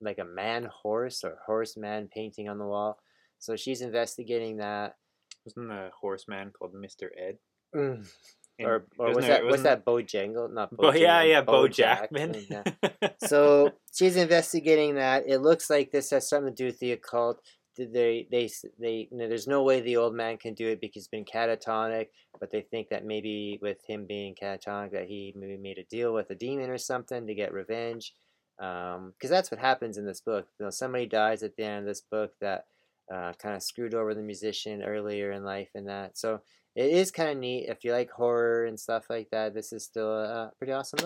like 0.01 0.19
a 0.19 0.36
man 0.41 0.69
horse 0.84 1.23
or 1.23 1.39
horseman 1.45 2.07
painting 2.13 2.47
on 2.47 2.59
the 2.59 2.71
wall 2.73 2.99
so 3.39 3.55
she's 3.55 3.81
investigating 3.81 4.57
that 4.57 4.95
Wasn't 5.45 5.67
the 5.67 5.89
horseman 5.99 6.51
called 6.51 6.73
Mister 6.73 7.11
Ed? 7.17 7.38
Mm. 7.75 8.07
Or, 8.66 8.86
or 8.97 9.14
was 9.14 9.26
that 9.26 9.45
was 9.45 9.64
that 9.64 9.86
Bojangle? 9.86 10.51
Not 10.53 10.76
Bo, 10.76 10.91
yeah, 10.93 11.24
yeah, 11.24 11.41
Bo 11.41 11.68
Bojack. 11.68 12.11
Jackman. 12.11 12.45
Yeah. 12.49 12.64
so 13.26 13.72
she's 13.93 14.16
investigating 14.16 14.95
that. 14.95 15.24
It 15.28 15.39
looks 15.39 15.70
like 15.70 15.91
this 15.91 16.11
has 16.11 16.28
something 16.28 16.53
to 16.53 16.64
do 16.64 16.66
with 16.66 16.80
the 16.80 16.93
occult. 16.93 17.41
Did 17.76 17.91
They, 17.91 18.28
they, 18.30 18.51
they, 18.80 19.07
you 19.11 19.18
know, 19.18 19.28
there's 19.28 19.47
no 19.47 19.64
way 19.64 19.82
the 19.82 19.97
old 19.97 20.14
man 20.14 20.38
can 20.38 20.53
do 20.53 20.68
it 20.68 20.80
because 20.80 21.03
he's 21.03 21.07
been 21.07 21.26
catatonic, 21.26 22.09
but 22.39 22.51
they 22.51 22.61
think 22.61 22.89
that 22.89 23.03
maybe 23.03 23.57
with 23.64 23.80
him 23.88 24.05
being 24.05 24.36
catatonic, 24.36 24.91
that 24.91 25.07
he 25.07 25.34
maybe 25.36 25.57
made 25.57 25.80
a 25.80 25.84
deal 25.86 26.14
with 26.14 26.30
a 26.30 26.36
demon 26.36 26.70
or 26.70 26.78
something 26.78 27.26
to 27.26 27.34
get 27.34 27.51
revenge. 27.51 28.14
Because 28.57 29.30
that's 29.30 29.49
what 29.49 29.59
happens 29.59 29.97
in 29.97 30.05
this 30.05 30.22
book. 30.22 30.47
You 30.59 30.66
know, 30.66 30.70
somebody 30.70 31.07
dies 31.07 31.41
at 31.41 31.55
the 31.55 31.64
end 31.64 31.80
of 31.80 31.86
this 31.86 32.01
book 32.01 32.34
that 32.41 32.66
uh, 33.11 33.34
kind 33.41 33.55
of 33.55 33.64
screwed 33.64 33.93
over 33.93 34.14
the 34.14 34.22
musician 34.22 34.84
earlier 34.84 35.32
in 35.32 35.43
life 35.43 35.70
and 35.76 35.88
that. 35.88 36.18
So 36.18 36.41
it 36.76 36.91
is 36.91 37.11
kind 37.11 37.30
of 37.30 37.38
neat. 37.38 37.67
If 37.69 37.84
you 37.84 37.91
like 37.91 38.11
horror 38.11 38.65
and 38.65 38.80
stuff 38.80 39.05
like 39.09 39.30
that, 39.32 39.53
this 39.53 39.71
is 39.74 39.84
still 39.84 40.11
a 40.11 40.51
pretty 40.57 40.74
awesome 40.74 40.99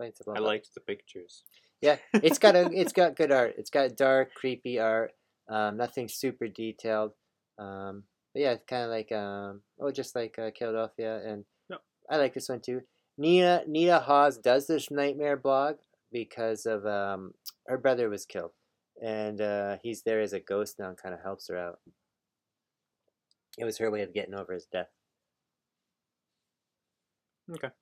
simple. 0.00 0.34
I 0.34 0.38
liked 0.38 0.74
the 0.74 0.80
pictures. 0.80 1.44
Yeah, 1.80 1.96
it's 2.14 2.38
got 2.38 2.56
a 2.56 2.70
it's 2.72 2.92
got 2.92 3.16
good 3.16 3.32
art. 3.32 3.54
It's 3.58 3.70
got 3.70 3.96
dark, 3.96 4.34
creepy 4.34 4.78
art. 4.78 5.12
Um, 5.48 5.76
nothing 5.76 6.08
super 6.08 6.48
detailed. 6.48 7.12
Um, 7.58 8.04
but 8.32 8.42
yeah, 8.42 8.52
it's 8.52 8.64
kind 8.68 8.84
of 8.84 8.90
like 8.90 9.12
um, 9.12 9.62
oh, 9.80 9.90
just 9.90 10.14
like 10.14 10.38
uh, 10.38 10.50
Killadelphia, 10.50 11.26
and. 11.26 11.44
I 12.10 12.16
like 12.16 12.34
this 12.34 12.48
one 12.48 12.60
too. 12.60 12.82
Nina 13.16 13.62
Nita 13.66 14.00
Hawes 14.00 14.38
does 14.38 14.66
this 14.66 14.90
nightmare 14.90 15.36
blog 15.36 15.76
because 16.12 16.66
of 16.66 16.84
um, 16.86 17.32
her 17.66 17.78
brother 17.78 18.08
was 18.08 18.26
killed, 18.26 18.52
and 19.02 19.40
uh, 19.40 19.76
he's 19.82 20.02
there 20.02 20.20
as 20.20 20.32
a 20.32 20.40
ghost 20.40 20.78
now, 20.78 20.88
and 20.88 20.98
kind 20.98 21.14
of 21.14 21.22
helps 21.22 21.48
her 21.48 21.56
out. 21.56 21.78
It 23.58 23.64
was 23.64 23.78
her 23.78 23.90
way 23.90 24.02
of 24.02 24.12
getting 24.14 24.34
over 24.34 24.52
his 24.52 24.66
death. 24.66 24.88
Okay. 27.50 27.68
Kind 27.68 27.72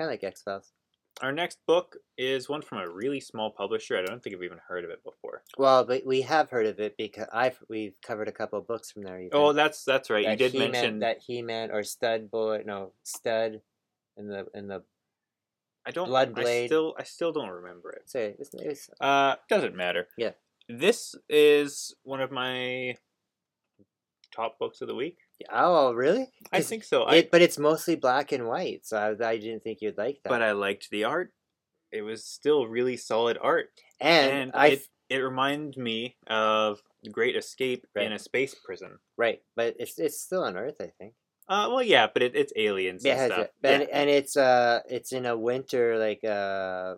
of 0.00 0.06
like 0.08 0.24
X 0.24 0.42
Files. 0.42 0.72
Our 1.20 1.30
next 1.32 1.58
book 1.66 1.96
is 2.16 2.48
one 2.48 2.62
from 2.62 2.78
a 2.78 2.88
really 2.90 3.20
small 3.20 3.50
publisher. 3.50 3.96
I 3.98 4.02
don't 4.02 4.22
think 4.22 4.34
I've 4.34 4.42
even 4.42 4.58
heard 4.66 4.84
of 4.84 4.90
it 4.90 5.04
before. 5.04 5.42
Well, 5.58 5.84
but 5.84 6.06
we 6.06 6.22
have 6.22 6.50
heard 6.50 6.66
of 6.66 6.80
it 6.80 6.96
because 6.96 7.26
I've 7.32 7.58
we've 7.68 7.94
covered 8.04 8.28
a 8.28 8.32
couple 8.32 8.58
of 8.58 8.66
books 8.66 8.90
from 8.90 9.02
there. 9.02 9.18
Even. 9.20 9.30
Oh, 9.32 9.52
that's 9.52 9.84
that's 9.84 10.08
right. 10.10 10.26
You 10.26 10.36
did 10.36 10.52
He-Man, 10.52 10.70
mention 10.72 10.98
that 11.00 11.18
He-Man 11.26 11.70
or 11.70 11.84
Stud 11.84 12.30
Boy, 12.30 12.62
no 12.64 12.92
Stud, 13.04 13.60
in 14.16 14.28
the 14.28 14.46
in 14.54 14.68
the 14.68 14.82
I 15.86 15.90
don't. 15.90 16.08
Blood 16.08 16.30
I 16.36 16.42
Blade. 16.42 16.68
still, 16.68 16.94
I 16.98 17.02
still 17.02 17.32
don't 17.32 17.50
remember 17.50 17.90
it. 17.90 18.08
say 18.08 18.34
it's, 18.38 18.50
it's 18.54 18.90
Uh, 19.00 19.34
doesn't 19.48 19.76
matter. 19.76 20.08
Yeah. 20.16 20.30
This 20.68 21.14
is 21.28 21.94
one 22.04 22.20
of 22.20 22.30
my 22.30 22.96
top 24.34 24.58
books 24.58 24.80
of 24.80 24.88
the 24.88 24.94
week. 24.94 25.16
oh 25.52 25.92
really? 25.92 26.28
I 26.52 26.60
think 26.60 26.84
so. 26.84 27.02
I, 27.04 27.16
It, 27.16 27.30
but 27.30 27.42
it's 27.42 27.58
mostly 27.58 27.96
black 27.96 28.32
and 28.32 28.46
white, 28.46 28.86
so 28.86 28.96
I, 28.96 29.28
I 29.28 29.36
didn't 29.38 29.62
think 29.62 29.78
you'd 29.80 29.98
like 29.98 30.18
that. 30.24 30.30
but 30.30 30.42
I 30.42 30.52
liked 30.52 30.88
the 30.90 31.04
art. 31.04 31.32
It 31.92 32.02
was 32.02 32.24
still 32.24 32.66
really 32.66 32.96
solid 32.96 33.38
art, 33.40 33.66
and, 34.00 34.32
and 34.32 34.50
I 34.54 34.66
it 34.68 34.82
it 35.10 35.16
reminded 35.18 35.76
me 35.76 36.16
of 36.26 36.80
Great 37.10 37.36
Escape 37.36 37.84
Right. 37.94 38.06
in 38.06 38.12
a 38.12 38.18
space 38.18 38.54
prison. 38.64 38.98
right, 39.18 39.40
but 39.56 39.76
it's 39.78 39.98
it's 39.98 40.20
still 40.20 40.42
on 40.44 40.56
Earth, 40.56 40.76
I 40.80 40.90
think. 40.98 41.12
Uh, 41.48 41.68
well, 41.70 41.82
yeah, 41.82 42.06
but 42.12 42.22
it, 42.22 42.34
it's 42.34 42.52
aliens 42.56 43.04
Yeah, 43.04 43.12
it 43.12 43.14
and 43.14 43.20
has 43.20 43.32
stuff. 43.32 43.46
it. 43.62 43.68
and 43.68 43.82
and 43.92 44.08
it's 44.10 44.36
uh 44.36 44.80
it's 44.88 45.12
in 45.12 45.26
a 45.26 45.36
winter 45.36 45.98
like 45.98 46.24
uh 46.24 46.94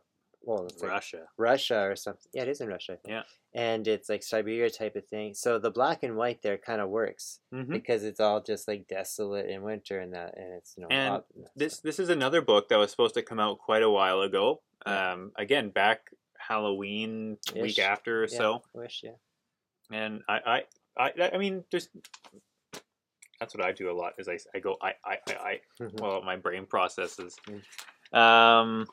well 0.46 0.66
it's 0.66 0.82
like 0.82 0.90
Russia. 0.90 1.22
Russia 1.36 1.80
or 1.82 1.96
something. 1.96 2.30
Yeah, 2.32 2.42
it 2.42 2.48
is 2.48 2.60
in 2.60 2.68
Russia. 2.68 2.98
Yeah. 3.06 3.22
and 3.54 3.86
it's 3.86 4.08
like 4.08 4.22
Siberia 4.22 4.68
type 4.70 4.96
of 4.96 5.06
thing. 5.06 5.34
So 5.34 5.58
the 5.58 5.70
black 5.70 6.02
and 6.02 6.16
white 6.16 6.42
there 6.42 6.58
kind 6.58 6.80
of 6.80 6.88
works 6.90 7.40
hmm 7.52 7.72
because 7.72 8.02
it's 8.04 8.20
all 8.20 8.40
just 8.40 8.66
like 8.68 8.88
desolate 8.88 9.48
in 9.48 9.62
winter 9.62 10.00
and 10.00 10.12
that, 10.14 10.36
and 10.36 10.54
it's 10.54 10.74
you 10.76 10.82
know 10.82 10.88
And 10.90 11.22
This 11.56 11.80
this 11.80 11.98
is 11.98 12.08
another 12.08 12.40
book 12.42 12.68
that 12.68 12.78
was 12.78 12.90
supposed 12.90 13.14
to 13.14 13.22
come 13.22 13.40
out 13.40 13.58
quite 13.58 13.82
a 13.82 13.90
while 13.90 14.20
ago. 14.22 14.60
Um, 14.86 15.32
again, 15.36 15.70
back 15.70 16.10
Halloween 16.36 17.38
week 17.54 17.78
after 17.78 18.24
or 18.24 18.28
yeah, 18.30 18.38
so. 18.38 18.62
Wish 18.74 19.02
yeah. 19.02 19.16
and 19.90 20.22
I, 20.28 20.62
I, 20.98 21.06
I, 21.06 21.30
I 21.34 21.38
mean, 21.38 21.64
just 21.70 21.88
that's 23.40 23.54
what 23.54 23.64
I 23.64 23.72
do 23.72 23.90
a 23.90 23.96
lot. 23.96 24.12
Is 24.18 24.28
I, 24.28 24.38
I 24.54 24.58
go 24.58 24.76
I, 24.82 24.92
I, 25.04 25.18
I, 25.28 25.32
I 25.32 25.60
Mhm. 25.82 26.00
well, 26.00 26.22
my 26.22 26.36
brain 26.36 26.66
processes. 26.66 27.36
Mm. 27.48 28.16
Um, 28.18 28.86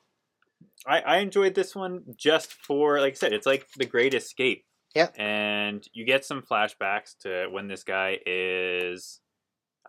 I, 0.86 1.00
I 1.02 1.18
enjoyed 1.18 1.56
this 1.56 1.76
one 1.76 2.04
just 2.18 2.54
for, 2.54 3.00
like 3.00 3.14
I 3.14 3.16
said, 3.16 3.34
it's 3.34 3.46
like 3.46 3.68
the 3.78 3.86
Great 3.86 4.14
Escape. 4.14 4.66
Yeah. 4.96 5.08
And 5.18 5.86
you 5.94 6.06
get 6.06 6.26
some 6.26 6.42
flashbacks 6.42 7.18
to 7.22 7.48
when 7.50 7.68
this 7.68 7.84
guy 7.84 8.20
is 8.26 9.22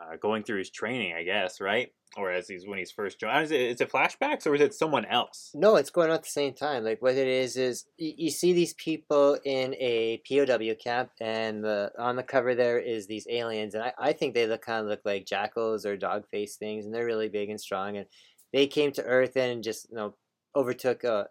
uh, 0.01 0.17
going 0.17 0.43
through 0.43 0.59
his 0.59 0.71
training, 0.71 1.15
I 1.15 1.23
guess, 1.23 1.61
right? 1.61 1.89
Or 2.17 2.31
as 2.31 2.47
he's 2.47 2.67
when 2.67 2.79
he's 2.79 2.91
first 2.91 3.19
joined. 3.19 3.45
Is 3.45 3.51
it, 3.51 3.61
is 3.61 3.81
it 3.81 3.91
flashbacks 3.91 4.47
or 4.47 4.55
is 4.55 4.61
it 4.61 4.75
someone 4.75 5.07
else? 5.07 5.51
No, 5.55 5.77
it's 5.77 5.91
going 5.91 6.11
on 6.11 6.17
at 6.17 6.23
the 6.23 6.29
same 6.29 6.53
time. 6.53 6.85
Like 6.85 7.01
what 7.01 7.15
it 7.15 7.27
is 7.27 7.57
is 7.57 7.87
you, 7.97 8.13
you 8.17 8.31
see 8.31 8.53
these 8.53 8.75
people 8.75 9.39
in 9.45 9.75
a 9.75 10.21
POW 10.29 10.75
camp, 10.83 11.11
and 11.21 11.65
the 11.65 11.91
on 11.99 12.17
the 12.17 12.23
cover 12.23 12.55
there 12.55 12.79
is 12.79 13.07
these 13.07 13.27
aliens, 13.31 13.75
and 13.75 13.83
I, 13.83 13.93
I 13.99 14.13
think 14.13 14.35
they 14.35 14.47
look 14.47 14.61
kind 14.61 14.85
of 14.85 14.91
look 14.91 15.01
like 15.07 15.27
jackals 15.27 15.87
or 15.87 15.97
dog 15.97 16.29
face 16.29 16.57
things, 16.57 16.85
and 16.85 16.95
they're 16.95 17.07
really 17.07 17.31
big 17.31 17.49
and 17.49 17.61
strong, 17.61 17.97
and 17.97 18.07
they 18.53 18.67
came 18.67 18.93
to 18.93 19.05
Earth 19.05 19.37
and 19.37 19.65
just 19.65 19.89
you 19.89 19.97
know 19.97 20.15
overtook 20.55 21.05
uh, 21.05 21.25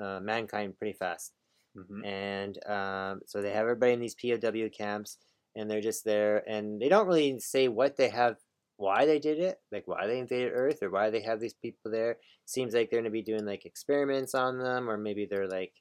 uh, 0.00 0.20
mankind 0.20 0.78
pretty 0.78 0.96
fast, 0.96 1.32
hmm 1.74 2.04
and 2.04 2.58
um, 2.66 3.20
so 3.26 3.42
they 3.42 3.50
have 3.50 3.62
everybody 3.62 3.92
in 3.92 4.00
these 4.00 4.14
POW 4.14 4.68
camps, 4.76 5.18
and 5.56 5.70
they're 5.70 5.80
just 5.80 6.04
there, 6.04 6.48
and 6.48 6.80
they 6.80 6.88
don't 6.88 7.06
really 7.06 7.38
say 7.40 7.68
what 7.68 7.96
they 7.96 8.08
have. 8.08 8.36
Why 8.76 9.06
they 9.06 9.20
did 9.20 9.38
it, 9.38 9.60
like 9.70 9.86
why 9.86 10.06
they 10.08 10.18
invaded 10.18 10.50
Earth, 10.52 10.82
or 10.82 10.90
why 10.90 11.08
they 11.10 11.22
have 11.22 11.38
these 11.40 11.54
people 11.54 11.92
there, 11.92 12.16
seems 12.44 12.74
like 12.74 12.90
they're 12.90 13.00
gonna 13.00 13.10
be 13.10 13.22
doing 13.22 13.46
like 13.46 13.64
experiments 13.64 14.34
on 14.34 14.58
them, 14.58 14.90
or 14.90 14.96
maybe 14.96 15.26
they're 15.26 15.48
like 15.48 15.74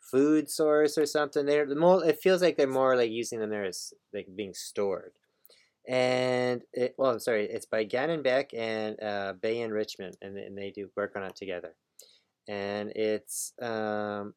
food 0.00 0.50
source 0.50 0.98
or 0.98 1.06
something. 1.06 1.46
They're 1.46 1.66
the 1.66 1.74
more. 1.76 2.04
It 2.04 2.20
feels 2.20 2.42
like 2.42 2.56
they're 2.56 2.66
more 2.66 2.96
like 2.96 3.10
using 3.10 3.40
them 3.40 3.50
there 3.50 3.64
as 3.64 3.92
like 4.12 4.28
being 4.36 4.54
stored. 4.54 5.12
And 5.88 6.62
it, 6.72 6.94
well, 6.98 7.12
I'm 7.12 7.20
sorry, 7.20 7.46
it's 7.46 7.66
by 7.66 7.84
Gannon 7.84 8.22
Beck 8.22 8.52
and 8.54 9.00
uh, 9.02 9.34
Bay 9.40 9.60
and 9.62 9.72
Richmond, 9.72 10.16
and, 10.20 10.36
and 10.36 10.58
they 10.58 10.70
do 10.70 10.90
work 10.96 11.14
on 11.16 11.22
it 11.22 11.36
together. 11.36 11.74
And 12.48 12.90
it's 12.90 13.52
um, 13.60 14.34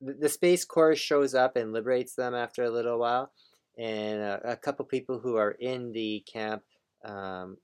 the, 0.00 0.14
the 0.20 0.28
Space 0.28 0.64
Corps 0.64 0.96
shows 0.96 1.34
up 1.34 1.56
and 1.56 1.72
liberates 1.72 2.14
them 2.14 2.34
after 2.34 2.64
a 2.64 2.70
little 2.70 2.98
while, 2.98 3.32
and 3.78 4.22
uh, 4.22 4.38
a 4.44 4.56
couple 4.56 4.84
people 4.84 5.18
who 5.18 5.36
are 5.36 5.52
in 5.52 5.92
the 5.92 6.24
camp 6.32 6.62
um, 7.04 7.56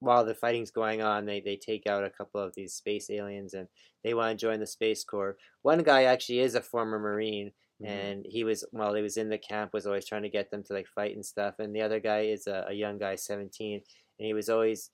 while 0.00 0.24
the 0.24 0.34
fighting's 0.34 0.70
going 0.70 1.00
on, 1.00 1.24
they, 1.24 1.40
they 1.40 1.56
take 1.56 1.86
out 1.86 2.04
a 2.04 2.10
couple 2.10 2.40
of 2.40 2.54
these 2.54 2.74
space 2.74 3.08
aliens 3.10 3.54
and 3.54 3.68
they 4.02 4.14
want 4.14 4.38
to 4.38 4.46
join 4.46 4.60
the 4.60 4.66
Space 4.66 5.02
Corps. 5.04 5.36
One 5.62 5.82
guy 5.82 6.04
actually 6.04 6.40
is 6.40 6.54
a 6.54 6.60
former 6.60 6.98
Marine, 6.98 7.52
Mm-hmm. 7.82 7.92
and 7.92 8.24
he 8.28 8.44
was 8.44 8.64
while 8.70 8.94
he 8.94 9.02
was 9.02 9.16
in 9.16 9.28
the 9.28 9.36
camp 9.36 9.72
was 9.72 9.84
always 9.84 10.06
trying 10.06 10.22
to 10.22 10.28
get 10.28 10.48
them 10.48 10.62
to 10.62 10.72
like 10.72 10.86
fight 10.86 11.16
and 11.16 11.26
stuff. 11.26 11.56
And 11.58 11.74
the 11.74 11.82
other 11.82 11.98
guy 11.98 12.20
is 12.20 12.46
a, 12.46 12.66
a 12.68 12.72
young 12.72 12.98
guy, 12.98 13.16
seventeen, 13.16 13.82
and 14.16 14.26
he 14.26 14.32
was 14.32 14.48
always 14.48 14.90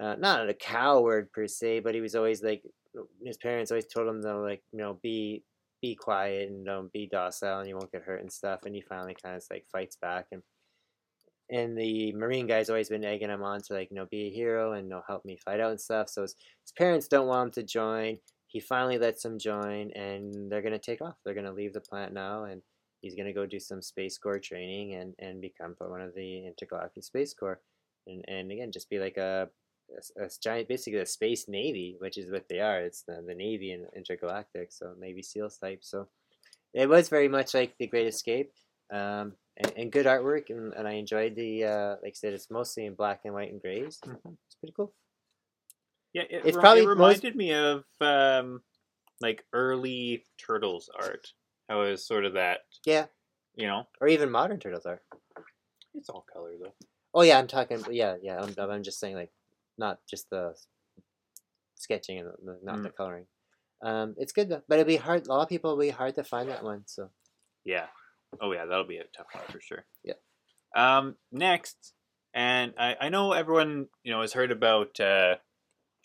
uh, 0.00 0.14
not 0.18 0.48
a 0.48 0.54
coward 0.54 1.32
per 1.32 1.46
se, 1.46 1.80
but 1.80 1.94
he 1.94 2.00
was 2.00 2.14
always 2.14 2.42
like 2.42 2.62
his 3.24 3.36
parents 3.36 3.70
always 3.70 3.86
told 3.86 4.08
him 4.08 4.22
to 4.22 4.38
like 4.38 4.62
you 4.72 4.78
know 4.78 4.98
be 5.02 5.42
be 5.80 5.94
quiet 5.94 6.48
and 6.48 6.66
don't 6.66 6.92
be 6.92 7.06
docile 7.06 7.60
and 7.60 7.68
you 7.68 7.76
won't 7.76 7.92
get 7.92 8.02
hurt 8.02 8.20
and 8.20 8.32
stuff. 8.32 8.60
And 8.64 8.74
he 8.74 8.80
finally 8.80 9.16
kind 9.22 9.36
of 9.36 9.44
like 9.50 9.66
fights 9.70 9.96
back 9.96 10.26
and 10.32 10.42
and 11.50 11.76
the 11.76 12.12
Marine 12.12 12.46
guy's 12.46 12.68
always 12.68 12.88
been 12.88 13.04
egging 13.04 13.30
him 13.30 13.42
on 13.42 13.62
to 13.62 13.72
like 13.72 13.90
you 13.90 13.96
know 13.96 14.06
be 14.06 14.26
a 14.26 14.30
hero 14.30 14.72
and 14.72 14.84
you 14.84 14.90
know 14.90 15.02
help 15.06 15.24
me 15.24 15.36
fight 15.36 15.60
out 15.60 15.70
and 15.70 15.80
stuff. 15.80 16.08
So 16.08 16.22
his, 16.22 16.34
his 16.62 16.72
parents 16.76 17.08
don't 17.08 17.26
want 17.26 17.48
him 17.48 17.52
to 17.52 17.62
join. 17.62 18.18
He 18.46 18.60
finally 18.60 18.98
lets 18.98 19.24
him 19.24 19.38
join, 19.38 19.90
and 19.92 20.50
they're 20.50 20.62
gonna 20.62 20.78
take 20.78 21.02
off. 21.02 21.16
They're 21.24 21.34
gonna 21.34 21.52
leave 21.52 21.72
the 21.72 21.80
plant 21.80 22.12
now, 22.12 22.44
and 22.44 22.62
he's 23.00 23.14
gonna 23.14 23.32
go 23.32 23.46
do 23.46 23.60
some 23.60 23.82
Space 23.82 24.18
Corps 24.18 24.38
training 24.38 24.94
and 24.94 25.14
and 25.18 25.40
become 25.40 25.74
one 25.78 26.02
of 26.02 26.14
the 26.14 26.46
intergalactic 26.46 27.04
Space 27.04 27.34
Corps, 27.34 27.60
and 28.06 28.24
and 28.28 28.50
again 28.52 28.72
just 28.72 28.90
be 28.90 28.98
like 28.98 29.16
a 29.16 29.48
a, 30.18 30.24
a 30.24 30.28
giant, 30.42 30.68
basically 30.68 31.00
a 31.00 31.06
space 31.06 31.48
navy, 31.48 31.96
which 31.98 32.18
is 32.18 32.30
what 32.30 32.48
they 32.48 32.60
are. 32.60 32.80
It's 32.80 33.02
the, 33.02 33.22
the 33.26 33.34
navy 33.34 33.72
and 33.72 33.86
intergalactic, 33.96 34.72
so 34.72 34.94
Navy 34.98 35.22
SEALs 35.22 35.58
type. 35.58 35.80
So 35.82 36.08
it 36.74 36.88
was 36.88 37.08
very 37.08 37.28
much 37.28 37.54
like 37.54 37.74
the 37.78 37.86
Great 37.86 38.06
Escape, 38.06 38.52
um, 38.92 39.34
and, 39.56 39.72
and 39.76 39.92
good 39.92 40.06
artwork, 40.06 40.50
and, 40.50 40.72
and 40.74 40.86
I 40.86 40.92
enjoyed 40.92 41.34
the 41.36 41.64
uh, 41.64 41.88
like 42.02 42.12
I 42.12 42.14
said, 42.14 42.32
it's 42.34 42.50
mostly 42.50 42.86
in 42.86 42.94
black 42.94 43.20
and 43.24 43.34
white 43.34 43.50
and 43.52 43.60
grays. 43.60 43.98
Mhm. 44.06 44.36
It's 44.46 44.56
pretty 44.60 44.74
cool. 44.76 44.92
Yeah, 46.14 46.22
it, 46.30 46.42
It's 46.44 46.56
re- 46.56 46.60
probably 46.60 46.82
it 46.82 46.86
most- 46.86 46.96
reminded 47.24 47.36
me 47.36 47.52
of 47.54 47.84
um, 48.00 48.62
like 49.20 49.44
early 49.52 50.24
Turtles 50.38 50.88
art. 50.98 51.32
How 51.68 51.82
it 51.82 51.90
was 51.90 52.06
sort 52.06 52.24
of 52.24 52.32
that, 52.34 52.60
Yeah, 52.86 53.06
you 53.54 53.66
know, 53.66 53.86
or 54.00 54.08
even 54.08 54.30
modern 54.30 54.58
turtles 54.58 54.86
art. 54.86 55.02
it's 55.94 56.08
all 56.08 56.24
color 56.32 56.52
though. 56.58 56.72
Oh 57.12 57.20
yeah, 57.22 57.38
I'm 57.38 57.46
talking. 57.46 57.82
Yeah, 57.90 58.16
yeah. 58.22 58.40
I'm, 58.40 58.54
I'm 58.58 58.82
just 58.82 58.98
saying 59.00 59.16
like, 59.16 59.30
not 59.78 59.98
just 60.08 60.28
the 60.30 60.54
sketching 61.76 62.18
and 62.18 62.28
the, 62.44 62.58
not 62.62 62.82
the 62.82 62.90
coloring. 62.90 63.26
Um, 63.82 64.14
it's 64.18 64.32
good 64.32 64.48
though, 64.48 64.62
but 64.68 64.78
it'll 64.78 64.88
be 64.88 64.96
hard. 64.96 65.26
A 65.26 65.30
lot 65.30 65.42
of 65.42 65.48
people 65.48 65.70
will 65.70 65.80
be 65.82 65.90
hard 65.90 66.14
to 66.16 66.24
find 66.24 66.48
that 66.48 66.64
one. 66.64 66.82
So 66.86 67.10
Yeah. 67.64 67.86
Oh 68.40 68.52
yeah, 68.52 68.66
that'll 68.66 68.84
be 68.84 68.98
a 68.98 69.04
tough 69.16 69.28
one 69.32 69.44
for 69.50 69.60
sure. 69.60 69.84
Yeah. 70.04 70.14
Um, 70.76 71.16
next, 71.32 71.94
and 72.34 72.74
I, 72.78 72.96
I 73.00 73.08
know 73.08 73.32
everyone 73.32 73.86
you 74.02 74.12
know 74.12 74.20
has 74.20 74.32
heard 74.32 74.50
about 74.50 74.98
uh, 75.00 75.36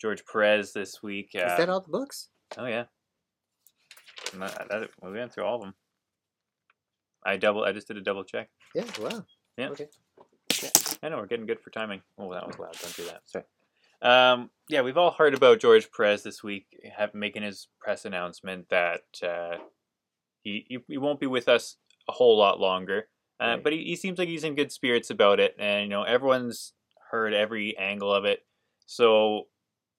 George 0.00 0.24
Perez 0.24 0.72
this 0.72 1.02
week. 1.02 1.30
Uh, 1.34 1.46
is 1.46 1.58
that 1.58 1.68
all 1.68 1.80
the 1.80 1.90
books? 1.90 2.28
Oh 2.56 2.66
yeah. 2.66 2.84
And 4.32 4.42
that- 4.42 4.90
we 5.02 5.12
went 5.12 5.32
through 5.34 5.44
all 5.44 5.56
of 5.56 5.62
them. 5.62 5.74
I 7.26 7.36
double. 7.36 7.64
I 7.64 7.72
just 7.72 7.88
did 7.88 7.96
a 7.96 8.02
double 8.02 8.24
check. 8.24 8.48
Yeah. 8.74 8.84
Wow. 9.00 9.24
Yeah. 9.58 9.68
Okay. 9.70 9.88
I 11.02 11.08
know 11.08 11.18
we're 11.18 11.26
getting 11.26 11.46
good 11.46 11.60
for 11.60 11.70
timing. 11.70 12.00
Oh, 12.18 12.32
that 12.32 12.46
was 12.46 12.58
loud. 12.58 12.76
Don't 12.80 12.96
do 12.96 13.04
that. 13.06 13.20
Sorry. 13.26 13.44
Um, 14.02 14.50
yeah, 14.68 14.82
we've 14.82 14.96
all 14.96 15.12
heard 15.12 15.34
about 15.34 15.60
George 15.60 15.90
Perez 15.92 16.22
this 16.22 16.42
week, 16.42 16.66
have, 16.96 17.14
making 17.14 17.42
his 17.42 17.68
press 17.80 18.04
announcement 18.04 18.68
that 18.70 19.02
uh, 19.22 19.56
he, 20.42 20.64
he 20.68 20.78
he 20.88 20.98
won't 20.98 21.20
be 21.20 21.26
with 21.26 21.48
us 21.48 21.76
a 22.08 22.12
whole 22.12 22.36
lot 22.38 22.60
longer. 22.60 23.08
Uh, 23.40 23.46
Right. 23.46 23.62
But 23.64 23.72
he, 23.72 23.84
he 23.84 23.96
seems 23.96 24.18
like 24.18 24.28
he's 24.28 24.44
in 24.44 24.54
good 24.54 24.72
spirits 24.72 25.10
about 25.10 25.40
it, 25.40 25.54
and 25.58 25.82
you 25.82 25.88
know 25.88 26.02
everyone's 26.04 26.72
heard 27.10 27.34
every 27.34 27.76
angle 27.76 28.12
of 28.12 28.24
it. 28.24 28.44
So 28.86 29.48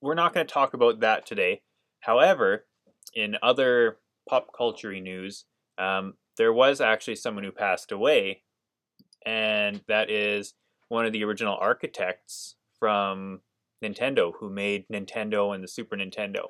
we're 0.00 0.14
not 0.14 0.34
going 0.34 0.46
to 0.46 0.52
talk 0.52 0.74
about 0.74 1.00
that 1.00 1.26
today. 1.26 1.62
However, 2.00 2.66
in 3.14 3.36
other 3.42 3.98
pop 4.28 4.48
culture 4.56 4.92
news, 5.00 5.44
um, 5.78 6.14
there 6.36 6.52
was 6.52 6.80
actually 6.80 7.16
someone 7.16 7.44
who 7.44 7.52
passed 7.52 7.92
away, 7.92 8.42
and 9.24 9.80
that 9.88 10.10
is 10.10 10.54
one 10.88 11.06
of 11.06 11.12
the 11.12 11.24
original 11.24 11.56
architects 11.60 12.56
from 12.78 13.40
Nintendo 13.84 14.32
who 14.38 14.48
made 14.50 14.86
Nintendo 14.92 15.54
and 15.54 15.62
the 15.62 15.68
Super 15.68 15.96
Nintendo. 15.96 16.44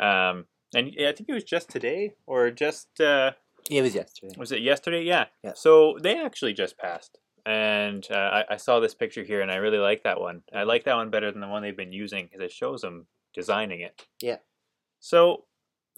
Um, 0.00 0.44
and 0.74 0.88
I 0.98 1.12
think 1.12 1.28
it 1.28 1.32
was 1.34 1.44
just 1.44 1.70
today 1.70 2.14
or 2.26 2.50
just 2.50 3.00
uh, 3.00 3.32
It 3.70 3.82
was 3.82 3.94
yesterday. 3.94 4.34
was 4.36 4.52
it 4.52 4.60
yesterday? 4.60 5.02
Yeah. 5.02 5.26
Yeah. 5.42 5.52
So 5.54 5.96
they 6.02 6.18
actually 6.22 6.52
just 6.52 6.76
passed, 6.78 7.18
and 7.46 8.06
uh, 8.10 8.14
I, 8.16 8.44
I 8.50 8.56
saw 8.56 8.80
this 8.80 8.94
picture 8.94 9.22
here, 9.24 9.40
and 9.40 9.50
I 9.50 9.56
really 9.56 9.78
like 9.78 10.02
that 10.02 10.20
one. 10.20 10.42
I 10.54 10.64
like 10.64 10.84
that 10.84 10.96
one 10.96 11.10
better 11.10 11.30
than 11.32 11.40
the 11.40 11.48
one 11.48 11.62
they've 11.62 11.76
been 11.76 11.92
using 11.92 12.26
because 12.26 12.44
it 12.44 12.52
shows 12.52 12.82
them 12.82 13.06
designing 13.34 13.80
it. 13.80 14.06
Yeah. 14.20 14.38
So, 15.00 15.44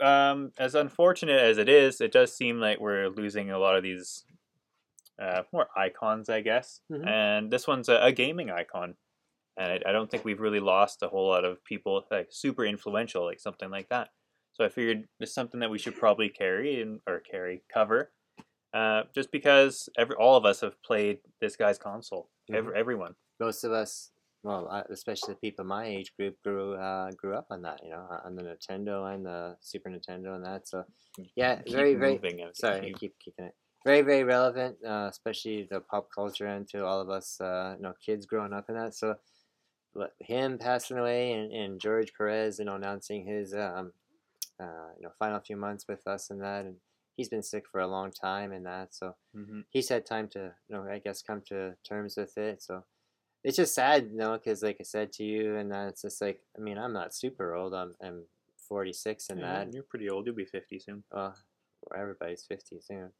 um, 0.01 0.53
as 0.59 0.75
unfortunate 0.77 1.41
as 1.41 1.59
it 1.59 1.69
is, 1.69 2.01
it 2.01 2.13
does 2.13 2.37
seem 2.37 2.61
like 2.61 2.79
we're 2.79 3.09
losing 3.09 3.51
a 3.51 3.59
lot 3.59 3.75
of 3.77 3.83
these 3.83 4.25
uh, 5.21 5.43
more 5.53 5.67
icons, 5.77 6.29
I 6.29 6.43
guess. 6.43 6.81
Mhm. 6.93 7.09
And 7.09 7.51
this 7.51 7.67
one's 7.67 7.89
a, 7.89 7.97
a 8.01 8.13
gaming 8.13 8.51
icon. 8.51 8.95
And 9.59 9.73
I, 9.73 9.81
I 9.89 9.93
don't 9.93 10.11
think 10.11 10.25
we've 10.25 10.41
really 10.41 10.61
lost 10.61 11.03
a 11.03 11.09
whole 11.09 11.29
lot 11.29 11.45
of 11.45 11.63
people 11.65 12.05
like 12.11 12.29
super 12.31 12.65
influential, 12.65 13.25
like 13.25 13.41
something 13.41 13.71
like 13.71 13.89
that. 13.91 14.09
So 14.53 14.65
I 14.65 14.69
figured 14.69 15.05
it's 15.21 15.35
something 15.35 15.61
that 15.61 15.71
we 15.71 15.79
should 15.79 15.97
probably 15.97 16.29
carry 16.29 16.81
and 16.83 17.01
or 17.07 17.21
carry 17.21 17.63
cover, 17.73 18.11
uh, 18.75 19.03
just 19.15 19.31
because 19.31 19.89
every 19.97 20.17
all 20.17 20.37
of 20.37 20.45
us 20.45 20.61
have 20.63 20.81
played 20.83 21.19
this 21.41 21.57
guy's 21.57 21.79
console. 21.79 22.31
Every, 22.53 22.75
everyone. 22.77 23.15
Most 23.39 23.63
of 23.65 23.73
us, 23.73 24.11
well, 24.43 24.85
especially 24.91 25.35
the 25.35 25.41
people 25.41 25.65
my 25.65 25.85
age 25.87 26.13
group, 26.17 26.37
grew 26.43 26.75
uh, 26.75 27.11
grew 27.13 27.35
up 27.35 27.47
on 27.51 27.63
that. 27.63 27.81
You 27.85 27.91
know, 27.91 28.07
on 28.25 28.35
the 28.35 28.43
Nintendo 28.43 29.15
and 29.15 29.25
the 29.27 29.57
Super 29.61 29.91
Nintendo 29.91 30.35
and 30.35 30.45
that. 30.45 30.67
So 30.67 30.85
Yeah, 31.37 31.57
Keep 31.63 31.75
very, 31.75 31.95
very- 31.95 32.15
moving, 32.15 32.41
sorry, 32.55 32.95
keep 32.99 33.15
kicking 33.25 33.47
it. 33.47 33.55
Very, 33.85 34.03
very 34.03 34.25
relevant, 34.25 34.77
uh, 34.85 35.07
especially 35.09 35.69
the 35.71 35.81
pop 35.81 36.09
culture 36.13 36.47
and 36.47 36.69
to 36.71 36.85
all 36.85 37.01
of 37.01 37.11
us, 37.11 37.41
uh, 37.41 37.75
you 37.77 37.83
know, 37.83 37.95
kids 38.05 38.27
growing 38.27 38.53
up 38.53 38.69
in 38.69 38.75
that. 38.75 38.95
So, 38.95 39.15
him 40.21 40.59
passing 40.59 40.99
away 40.99 41.33
and, 41.33 41.53
and 41.53 41.81
George 41.81 42.13
Perez, 42.15 42.59
you 42.59 42.65
know, 42.65 42.77
announcing 42.77 43.27
his, 43.27 43.55
um, 43.55 43.93
uh, 44.61 44.91
you 44.97 45.03
know, 45.03 45.13
final 45.19 45.41
few 45.41 45.57
months 45.57 45.87
with 45.89 46.07
us 46.07 46.31
and 46.31 46.43
that, 46.43 46.65
and 46.67 46.77
he's 47.17 47.29
been 47.29 47.43
sick 47.43 47.65
for 47.71 47.81
a 47.81 47.87
long 47.87 48.11
time 48.11 48.53
and 48.53 48.67
that. 48.67 48.95
So 48.95 49.17
Mhm. 49.35 49.63
he's 49.71 49.89
had 49.89 50.07
time 50.07 50.29
to, 50.31 50.55
you 50.69 50.77
know, 50.77 50.85
I 50.85 50.99
guess 51.01 51.23
come 51.23 51.43
to 51.49 51.77
terms 51.89 52.17
with 52.17 52.37
it. 52.39 52.63
So 52.63 52.85
it's 53.45 53.57
just 53.57 53.75
sad, 53.75 54.11
you 54.11 54.17
know, 54.19 54.33
because 54.39 54.63
like 54.63 54.79
I 54.81 54.85
said 54.85 55.13
to 55.15 55.25
you, 55.25 55.57
and 55.57 55.73
that 55.73 55.89
it's 55.89 56.03
just 56.03 56.21
like, 56.21 56.43
I 56.57 56.61
mean, 56.61 56.79
I'm 56.79 56.93
not 56.93 57.15
super 57.15 57.55
old. 57.55 57.75
I'm, 57.75 57.95
I'm 58.03 58.27
46 58.57 59.31
and 59.31 59.41
Yeah, 59.41 59.45
that. 59.45 59.73
You're 59.73 59.85
pretty 59.85 60.11
old. 60.11 60.27
You'll 60.27 60.35
be 60.35 60.45
fifty 60.45 60.79
soon. 60.79 61.05
well, 61.11 61.37
well, 61.83 62.01
everybody's 62.01 62.45
50 62.47 62.81
soon. 62.81 63.13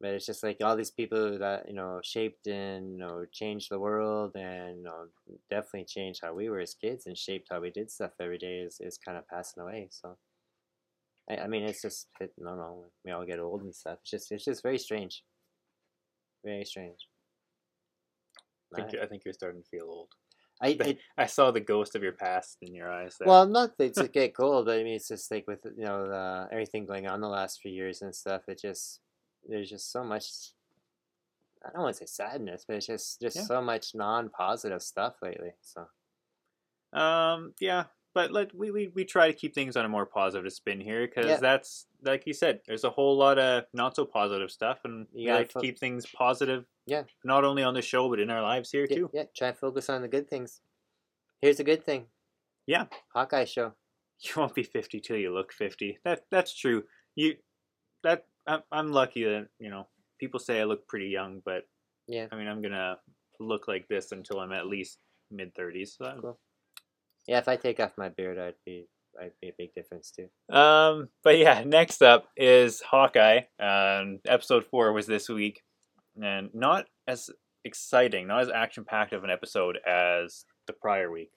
But 0.00 0.10
it's 0.10 0.26
just 0.26 0.44
like 0.44 0.58
all 0.62 0.76
these 0.76 0.92
people 0.92 1.38
that, 1.38 1.68
you 1.68 1.74
know, 1.74 2.00
shaped 2.04 2.46
and, 2.46 2.92
you 2.92 2.98
know, 2.98 3.24
changed 3.32 3.68
the 3.70 3.80
world 3.80 4.36
and, 4.36 4.78
you 4.78 4.84
know, 4.84 5.08
definitely 5.50 5.86
changed 5.86 6.20
how 6.22 6.34
we 6.34 6.48
were 6.48 6.60
as 6.60 6.74
kids 6.74 7.06
and 7.06 7.18
shaped 7.18 7.48
how 7.50 7.60
we 7.60 7.70
did 7.70 7.90
stuff 7.90 8.12
every 8.20 8.38
day 8.38 8.60
is, 8.60 8.78
is 8.80 8.96
kind 8.96 9.18
of 9.18 9.26
passing 9.26 9.60
away. 9.60 9.88
So, 9.90 10.16
I, 11.28 11.38
I 11.38 11.46
mean, 11.48 11.64
it's 11.64 11.82
just, 11.82 12.06
it, 12.20 12.32
no, 12.38 12.54
no, 12.54 12.84
we 13.04 13.10
all 13.10 13.26
get 13.26 13.40
old 13.40 13.62
and 13.62 13.74
stuff. 13.74 13.98
It's 14.02 14.10
just, 14.10 14.30
it's 14.30 14.44
just 14.44 14.62
very 14.62 14.78
strange. 14.78 15.24
Very 16.44 16.64
strange. 16.64 17.08
I 18.72 18.82
think, 18.82 19.02
I 19.02 19.06
think 19.06 19.22
you're 19.24 19.34
starting 19.34 19.62
to 19.62 19.68
feel 19.68 19.86
old. 19.88 20.08
I, 20.62 20.76
I, 20.80 20.98
I 21.16 21.26
saw 21.26 21.50
the 21.50 21.60
ghost 21.60 21.96
of 21.96 22.02
your 22.02 22.12
past 22.12 22.58
in 22.62 22.74
your 22.74 22.90
eyes. 22.90 23.16
There. 23.18 23.28
Well, 23.28 23.46
not 23.46 23.76
that 23.78 23.94
to 23.94 24.08
get 24.12 24.36
cold, 24.36 24.66
but 24.66 24.78
I 24.78 24.84
mean, 24.84 24.94
it's 24.94 25.08
just 25.08 25.30
like 25.30 25.46
with 25.46 25.64
you 25.64 25.84
know 25.84 26.04
uh, 26.04 26.46
everything 26.50 26.86
going 26.86 27.06
on 27.06 27.20
the 27.20 27.28
last 27.28 27.60
few 27.60 27.72
years 27.72 28.02
and 28.02 28.14
stuff. 28.14 28.42
It 28.48 28.60
just 28.60 29.00
there's 29.46 29.68
just 29.70 29.90
so 29.92 30.02
much. 30.04 30.52
I 31.64 31.70
don't 31.72 31.82
want 31.82 31.96
to 31.96 32.06
say 32.06 32.06
sadness, 32.06 32.64
but 32.66 32.76
it's 32.76 32.86
just 32.86 33.20
just 33.20 33.36
Yeah. 33.36 33.42
so 33.42 33.60
much 33.60 33.94
non-positive 33.94 34.82
stuff 34.82 35.16
lately. 35.22 35.52
So 35.60 35.88
Um, 36.92 37.54
yeah, 37.60 37.84
but 38.14 38.30
let 38.32 38.54
we, 38.54 38.70
we 38.70 38.88
we 38.88 39.04
try 39.04 39.26
to 39.26 39.32
keep 39.36 39.54
things 39.54 39.76
on 39.76 39.84
a 39.84 39.88
more 39.88 40.06
positive 40.06 40.52
spin 40.52 40.80
here 40.80 41.06
because 41.06 41.26
Yeah. 41.26 41.36
that's 41.40 41.86
like 42.02 42.26
you 42.26 42.32
said, 42.32 42.60
there's 42.66 42.84
a 42.84 42.90
whole 42.90 43.16
lot 43.16 43.38
of 43.38 43.64
not 43.74 43.96
so 43.96 44.04
positive 44.04 44.50
stuff, 44.50 44.80
and 44.84 45.06
You 45.12 45.32
like 45.32 45.50
fo- 45.50 45.60
keep 45.60 45.78
things 45.78 46.06
positive. 46.06 46.64
Yeah. 46.86 47.02
not 47.24 47.44
only 47.44 47.62
on 47.62 47.74
the 47.74 47.82
show 47.82 48.08
but 48.08 48.18
in 48.20 48.30
our 48.30 48.40
lives 48.40 48.70
here 48.70 48.86
yeah, 48.88 48.96
too. 48.96 49.10
yeah, 49.12 49.24
try 49.36 49.50
to 49.50 49.56
focus 49.56 49.90
on 49.90 50.00
the 50.00 50.08
good 50.08 50.28
things. 50.30 50.62
Here's 51.42 51.60
a 51.60 51.64
good 51.64 51.84
thing. 51.84 52.06
Yeah. 52.66 52.86
Hawkeye 53.12 53.44
show. 53.44 53.74
You 54.20 54.32
won't 54.36 54.54
be 54.54 54.62
fifty 54.64 54.98
till 55.00 55.16
you 55.16 55.32
look 55.32 55.52
fifty. 55.52 55.98
That 56.04 56.24
that's 56.30 56.52
true. 56.54 56.84
You 57.14 57.36
that 58.02 58.26
I'm 58.48 58.62
I'm 58.72 58.92
lucky 58.92 59.24
that 59.24 59.48
you 59.60 59.70
know 59.70 59.86
people 60.18 60.40
say 60.40 60.60
I 60.60 60.64
look 60.64 60.88
pretty 60.88 61.08
young, 61.08 61.42
but 61.44 61.62
Yeah. 62.06 62.26
I 62.32 62.36
mean 62.36 62.48
I'm 62.48 62.62
gonna 62.62 62.98
look 63.38 63.68
like 63.68 63.86
this 63.88 64.10
until 64.12 64.40
I'm 64.40 64.52
at 64.52 64.66
least 64.66 64.98
mid 65.30 65.54
thirties. 65.54 65.96
So 65.98 66.18
Cool. 66.20 66.38
Yeah, 67.26 67.38
if 67.38 67.48
I 67.48 67.56
take 67.56 67.78
off 67.78 67.92
my 67.98 68.08
beard, 68.08 68.38
I'd 68.38 68.54
be 68.64 68.88
I'd 69.20 69.32
be 69.40 69.48
a 69.48 69.54
big 69.56 69.74
difference 69.74 70.10
too. 70.10 70.28
Um, 70.54 71.08
but 71.22 71.38
yeah, 71.38 71.62
next 71.64 72.02
up 72.02 72.28
is 72.36 72.80
Hawkeye. 72.80 73.42
Um, 73.60 74.20
episode 74.26 74.64
four 74.64 74.92
was 74.92 75.06
this 75.06 75.28
week, 75.28 75.62
and 76.20 76.50
not 76.54 76.86
as 77.06 77.30
exciting, 77.64 78.26
not 78.28 78.42
as 78.42 78.48
action 78.48 78.84
packed 78.84 79.12
of 79.12 79.24
an 79.24 79.30
episode 79.30 79.78
as 79.86 80.44
the 80.66 80.72
prior 80.72 81.10
week. 81.10 81.32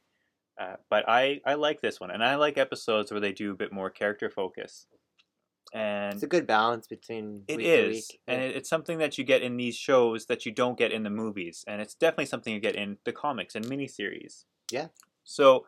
Uh, 0.60 0.76
but 0.90 1.08
I 1.10 1.42
I 1.46 1.56
like 1.56 1.82
this 1.82 2.00
one, 2.00 2.12
and 2.12 2.24
I 2.24 2.36
like 2.36 2.58
episodes 2.58 3.12
where 3.12 3.22
they 3.22 3.32
do 3.32 3.52
a 3.52 3.56
bit 3.56 3.74
more 3.74 3.90
character 3.90 4.30
focus. 4.30 4.86
And 5.74 6.14
It's 6.16 6.24
a 6.24 6.28
good 6.28 6.46
balance 6.48 6.86
between 6.88 7.44
it 7.48 7.58
week. 7.58 8.20
and 8.28 8.42
Yeah. 8.42 8.48
it, 8.50 8.56
it's 8.58 8.70
something 8.70 8.98
that 8.98 9.18
you 9.18 9.24
get 9.24 9.42
in 9.42 9.56
these 9.58 9.76
shows 9.76 10.26
that 10.26 10.46
you 10.46 10.52
don't 10.52 10.78
get 10.78 10.92
in 10.92 11.04
the 11.04 11.10
movies, 11.10 11.64
and 11.68 11.82
it's 11.82 11.94
definitely 11.94 12.26
something 12.26 12.54
you 12.54 12.60
get 12.60 12.76
in 12.76 12.98
the 13.06 13.14
comics 13.14 13.56
and 13.56 13.64
miniseries. 13.66 14.44
Yeah. 14.72 14.88
So, 15.24 15.66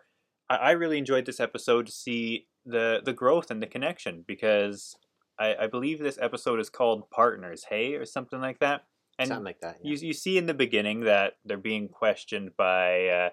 I, 0.49 0.55
I 0.57 0.71
really 0.71 0.97
enjoyed 0.97 1.25
this 1.25 1.39
episode 1.39 1.85
to 1.85 1.91
see 1.91 2.47
the 2.65 3.01
the 3.03 3.13
growth 3.13 3.49
and 3.51 3.61
the 3.61 3.67
connection 3.67 4.23
because 4.27 4.95
I, 5.39 5.55
I 5.55 5.67
believe 5.67 5.99
this 5.99 6.17
episode 6.21 6.59
is 6.59 6.69
called 6.69 7.09
Partners, 7.09 7.65
Hey, 7.69 7.95
or 7.95 8.05
something 8.05 8.39
like 8.41 8.59
that. 8.59 8.83
And 9.19 9.27
something 9.29 9.45
like 9.45 9.61
that. 9.61 9.77
Yeah. 9.83 9.91
you 9.93 10.07
you 10.07 10.13
see 10.13 10.37
in 10.37 10.47
the 10.47 10.53
beginning 10.53 11.01
that 11.01 11.37
they're 11.45 11.57
being 11.57 11.87
questioned 11.87 12.57
by 12.57 13.07
uh, 13.07 13.29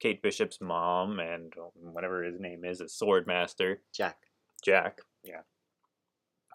Kate 0.00 0.20
Bishop's 0.22 0.60
mom 0.60 1.20
and 1.20 1.52
whatever 1.74 2.22
his 2.24 2.40
name 2.40 2.64
is, 2.64 2.80
a 2.80 2.88
sword 2.88 3.26
master. 3.26 3.82
Jack. 3.94 4.16
Jack. 4.64 5.00
Yeah. 5.22 5.42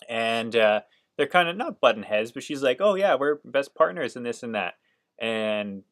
And 0.10 0.56
uh, 0.56 0.82
they're 1.18 1.28
kind 1.28 1.50
of 1.50 1.58
not 1.58 1.80
button 1.80 2.04
heads, 2.04 2.32
but 2.32 2.44
she's 2.44 2.64
like, 2.64 2.78
"Oh 2.80 2.96
yeah, 2.96 3.16
we're 3.16 3.40
best 3.46 3.76
partners 3.76 4.16
in 4.16 4.24
this 4.24 4.44
and 4.44 4.56
that." 4.56 4.76
And 5.20 5.84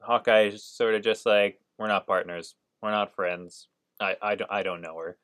Hawkeye 0.00 0.48
is 0.48 0.64
sort 0.64 0.94
of 0.94 1.02
just 1.02 1.26
like, 1.26 1.60
"We're 1.78 1.88
not 1.88 2.06
partners. 2.06 2.54
We're 2.82 2.90
not 2.90 3.14
friends. 3.14 3.68
I 4.00 4.16
I 4.20 4.34
don't 4.34 4.50
I 4.50 4.62
don't 4.62 4.80
know 4.82 4.96
her. 4.98 5.18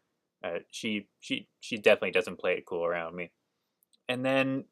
Uh, 0.44 0.59
she 0.70 1.09
she 1.20 1.48
she 1.61 1.76
definitely 1.76 2.12
doesn't 2.12 2.38
play 2.38 2.54
it 2.54 2.66
cool 2.66 2.84
around 2.84 3.16
me." 3.16 3.32
And 4.09 4.24
then 4.24 4.64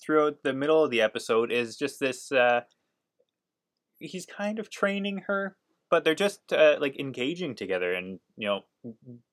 throughout 0.00 0.42
the 0.42 0.52
middle 0.52 0.84
of 0.84 0.90
the 0.90 1.02
episode 1.02 1.50
is 1.50 1.76
just 1.76 1.98
this. 2.00 2.30
Uh, 2.30 2.62
he's 3.98 4.26
kind 4.26 4.58
of 4.58 4.70
training 4.70 5.24
her, 5.26 5.56
but 5.90 6.04
they're 6.04 6.14
just 6.14 6.52
uh, 6.52 6.76
like 6.80 6.98
engaging 6.98 7.54
together 7.54 7.92
and 7.92 8.20
you 8.36 8.46
know 8.46 8.62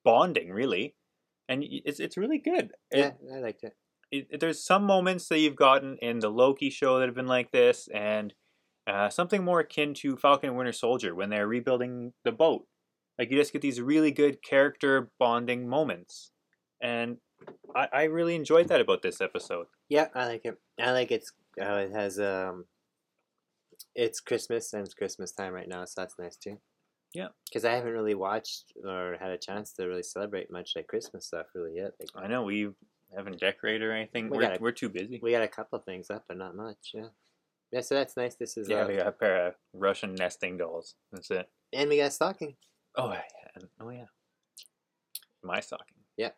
bonding 0.04 0.50
really 0.50 0.94
and 1.48 1.64
it's 1.66 2.00
it's 2.00 2.16
really 2.16 2.38
good. 2.38 2.72
Yeah, 2.92 3.12
I 3.32 3.38
liked 3.38 3.64
it. 3.64 3.76
it, 4.10 4.40
there's 4.40 4.64
some 4.64 4.84
moments 4.84 5.28
that 5.28 5.38
you've 5.38 5.56
gotten 5.56 5.98
in 6.00 6.20
the 6.20 6.30
Loki 6.30 6.70
show 6.70 6.98
that 6.98 7.06
have 7.06 7.14
been 7.14 7.26
like 7.26 7.50
this, 7.52 7.88
and 7.92 8.34
uh, 8.86 9.08
something 9.08 9.44
more 9.44 9.60
akin 9.60 9.94
to 9.94 10.16
Falcon 10.16 10.50
and 10.50 10.58
Winter 10.58 10.72
Soldier 10.72 11.14
when 11.14 11.30
they're 11.30 11.48
rebuilding 11.48 12.12
the 12.24 12.32
boat. 12.32 12.66
Like 13.18 13.30
you 13.30 13.38
just 13.38 13.52
get 13.52 13.62
these 13.62 13.80
really 13.80 14.10
good 14.10 14.42
character 14.42 15.10
bonding 15.18 15.68
moments, 15.68 16.32
and 16.82 17.18
I, 17.74 17.88
I 17.92 18.02
really 18.04 18.34
enjoyed 18.34 18.68
that 18.68 18.80
about 18.80 19.02
this 19.02 19.20
episode. 19.20 19.66
Yeah, 19.88 20.08
I 20.14 20.26
like 20.26 20.44
it. 20.44 20.56
I 20.80 20.92
like 20.92 21.10
it's 21.10 21.32
how 21.60 21.76
it 21.76 21.92
has 21.92 22.18
um 22.18 22.64
it's 23.94 24.20
Christmas 24.20 24.72
and 24.72 24.84
it's 24.84 24.94
Christmas 24.94 25.32
time 25.32 25.52
right 25.52 25.68
now, 25.68 25.84
so 25.84 26.00
that's 26.00 26.18
nice 26.18 26.36
too. 26.36 26.58
Yeah. 27.14 27.28
Because 27.48 27.64
I 27.64 27.72
haven't 27.74 27.92
really 27.92 28.14
watched 28.14 28.72
or 28.84 29.16
had 29.20 29.30
a 29.30 29.38
chance 29.38 29.72
to 29.74 29.86
really 29.86 30.02
celebrate 30.02 30.50
much 30.50 30.72
like 30.74 30.88
Christmas 30.88 31.26
stuff 31.26 31.46
really 31.54 31.76
yet. 31.76 31.92
Like 32.00 32.24
I 32.24 32.28
know 32.28 32.42
we 32.42 32.70
haven't 33.16 33.38
decorated 33.38 33.82
or 33.82 33.92
anything. 33.92 34.28
We 34.28 34.44
are 34.44 34.56
we're 34.60 34.72
too 34.72 34.88
busy. 34.88 35.20
we 35.22 35.30
got 35.30 35.42
a 35.42 35.48
couple 35.48 35.78
of 35.78 35.84
things 35.84 36.10
up, 36.10 36.24
but 36.26 36.36
not 36.36 36.56
much. 36.56 36.90
Yeah. 36.92 37.08
Yeah, 37.70 37.80
so 37.80 37.94
that's 37.94 38.16
nice. 38.16 38.34
This 38.34 38.56
is 38.56 38.68
yeah, 38.68 38.82
uh, 38.82 38.88
we 38.88 38.96
got 38.96 39.06
a 39.06 39.12
pair 39.12 39.46
of 39.48 39.54
Russian 39.72 40.14
nesting 40.14 40.58
dolls. 40.58 40.94
That's 41.12 41.30
it. 41.30 41.48
and 41.72 41.88
we 41.88 41.96
got 41.98 42.12
stocking. 42.12 42.56
Oh 42.96 43.12
yeah. 43.12 43.62
Oh 43.80 43.90
yeah. 43.90 44.06
My 45.42 45.60
stocking. 45.60 45.98
Yeah. 46.16 46.30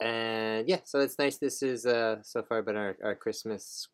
And 0.00 0.68
yeah, 0.68 0.80
so 0.84 1.00
it's 1.00 1.18
nice. 1.18 1.38
This 1.38 1.62
is 1.62 1.86
uh 1.86 2.22
so 2.22 2.42
far 2.42 2.62
been 2.62 2.76
our, 2.76 2.96
our 3.02 3.14
Christmas, 3.14 3.88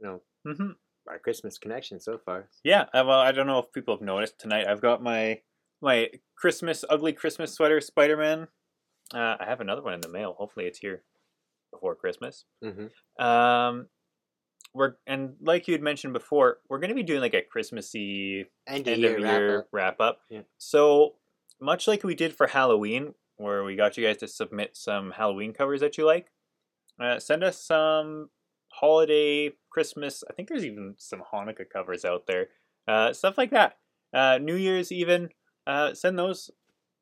you 0.00 0.06
know, 0.06 0.22
hmm 0.46 0.72
our 1.08 1.18
Christmas 1.18 1.58
connection 1.58 2.00
so 2.00 2.18
far. 2.18 2.48
Yeah, 2.62 2.82
uh, 2.94 3.04
well, 3.06 3.20
I 3.20 3.32
don't 3.32 3.46
know 3.46 3.58
if 3.58 3.72
people 3.72 3.94
have 3.94 4.02
noticed 4.02 4.38
tonight. 4.38 4.66
I've 4.66 4.80
got 4.80 5.02
my 5.02 5.40
my 5.80 6.08
Christmas 6.36 6.84
ugly 6.88 7.12
Christmas 7.12 7.52
sweater, 7.52 7.80
Spider 7.80 8.16
Man. 8.16 8.48
Uh, 9.12 9.36
I 9.38 9.44
have 9.46 9.60
another 9.60 9.82
one 9.82 9.94
in 9.94 10.00
the 10.00 10.08
mail. 10.08 10.34
Hopefully, 10.38 10.66
it's 10.66 10.78
here 10.78 11.02
before 11.70 11.94
Christmas. 11.94 12.44
Mm-hmm. 12.62 13.24
Um, 13.24 13.88
we're 14.72 14.94
and 15.06 15.34
like 15.40 15.68
you 15.68 15.72
had 15.72 15.82
mentioned 15.82 16.12
before, 16.12 16.58
we're 16.68 16.78
going 16.78 16.88
to 16.88 16.94
be 16.94 17.02
doing 17.02 17.20
like 17.20 17.34
a 17.34 17.42
Christmassy 17.42 18.46
End, 18.66 18.88
end 18.88 19.04
of 19.04 19.18
year 19.18 19.20
wrap 19.20 19.60
up. 19.60 19.68
wrap 19.72 20.00
up. 20.00 20.18
Yeah. 20.30 20.40
So 20.58 21.14
much 21.60 21.86
like 21.86 22.02
we 22.02 22.14
did 22.14 22.34
for 22.34 22.48
Halloween, 22.48 23.14
where 23.36 23.62
we 23.62 23.76
got 23.76 23.96
you 23.96 24.06
guys 24.06 24.16
to 24.18 24.28
submit 24.28 24.76
some 24.76 25.12
Halloween 25.12 25.52
covers 25.52 25.80
that 25.80 25.96
you 25.96 26.04
like, 26.04 26.28
uh, 27.00 27.18
send 27.18 27.44
us 27.44 27.62
some 27.62 28.30
holiday, 28.80 29.52
Christmas. 29.70 30.22
I 30.28 30.32
think 30.32 30.48
there's 30.48 30.64
even 30.64 30.94
some 30.98 31.22
Hanukkah 31.32 31.68
covers 31.70 32.04
out 32.04 32.26
there, 32.26 32.48
uh, 32.88 33.12
stuff 33.12 33.38
like 33.38 33.50
that. 33.50 33.78
Uh, 34.12 34.38
New 34.38 34.56
Year's 34.56 34.92
even. 34.92 35.30
Uh, 35.66 35.94
send 35.94 36.18
those, 36.18 36.50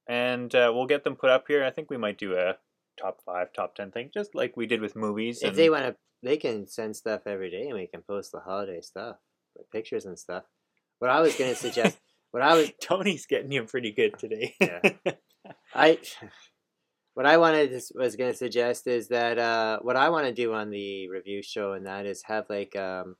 and 0.08 0.54
uh, 0.54 0.70
we'll 0.72 0.86
get 0.86 1.02
them 1.02 1.16
put 1.16 1.30
up 1.30 1.44
here. 1.48 1.64
I 1.64 1.70
think 1.70 1.90
we 1.90 1.96
might 1.96 2.16
do 2.16 2.36
a 2.36 2.54
top 3.00 3.20
five, 3.26 3.52
top 3.52 3.74
ten 3.74 3.90
thing, 3.90 4.10
just 4.14 4.34
like 4.34 4.56
we 4.56 4.66
did 4.66 4.80
with 4.80 4.94
movies. 4.94 5.42
If 5.42 5.48
and- 5.48 5.58
they 5.58 5.68
want 5.70 5.84
to, 5.84 5.96
they 6.22 6.36
can 6.36 6.68
send 6.68 6.94
stuff 6.94 7.22
every 7.26 7.50
day, 7.50 7.64
and 7.64 7.74
we 7.74 7.88
can 7.88 8.02
post 8.02 8.30
the 8.32 8.40
holiday 8.40 8.80
stuff, 8.80 9.16
like 9.56 9.66
pictures 9.72 10.04
and 10.04 10.18
stuff. 10.18 10.44
What 11.00 11.10
I 11.10 11.20
was 11.20 11.34
gonna 11.34 11.56
suggest, 11.56 11.98
what 12.30 12.42
I 12.42 12.54
was 12.54 12.70
Tony's 12.80 13.26
getting 13.26 13.50
you 13.50 13.64
pretty 13.64 13.90
good 13.90 14.16
today. 14.18 14.54
Yeah. 14.60 14.80
I 15.74 15.98
what 17.14 17.26
I 17.26 17.36
wanted 17.36 17.70
to, 17.70 17.82
was 17.94 18.16
going 18.16 18.30
to 18.30 18.36
suggest 18.36 18.86
is 18.86 19.08
that 19.08 19.38
uh, 19.38 19.78
what 19.82 19.96
I 19.96 20.08
want 20.08 20.26
to 20.26 20.32
do 20.32 20.54
on 20.54 20.70
the 20.70 21.08
review 21.08 21.42
show 21.42 21.72
and 21.72 21.86
that 21.86 22.06
is 22.06 22.22
have 22.24 22.46
like 22.48 22.74
um, 22.76 23.16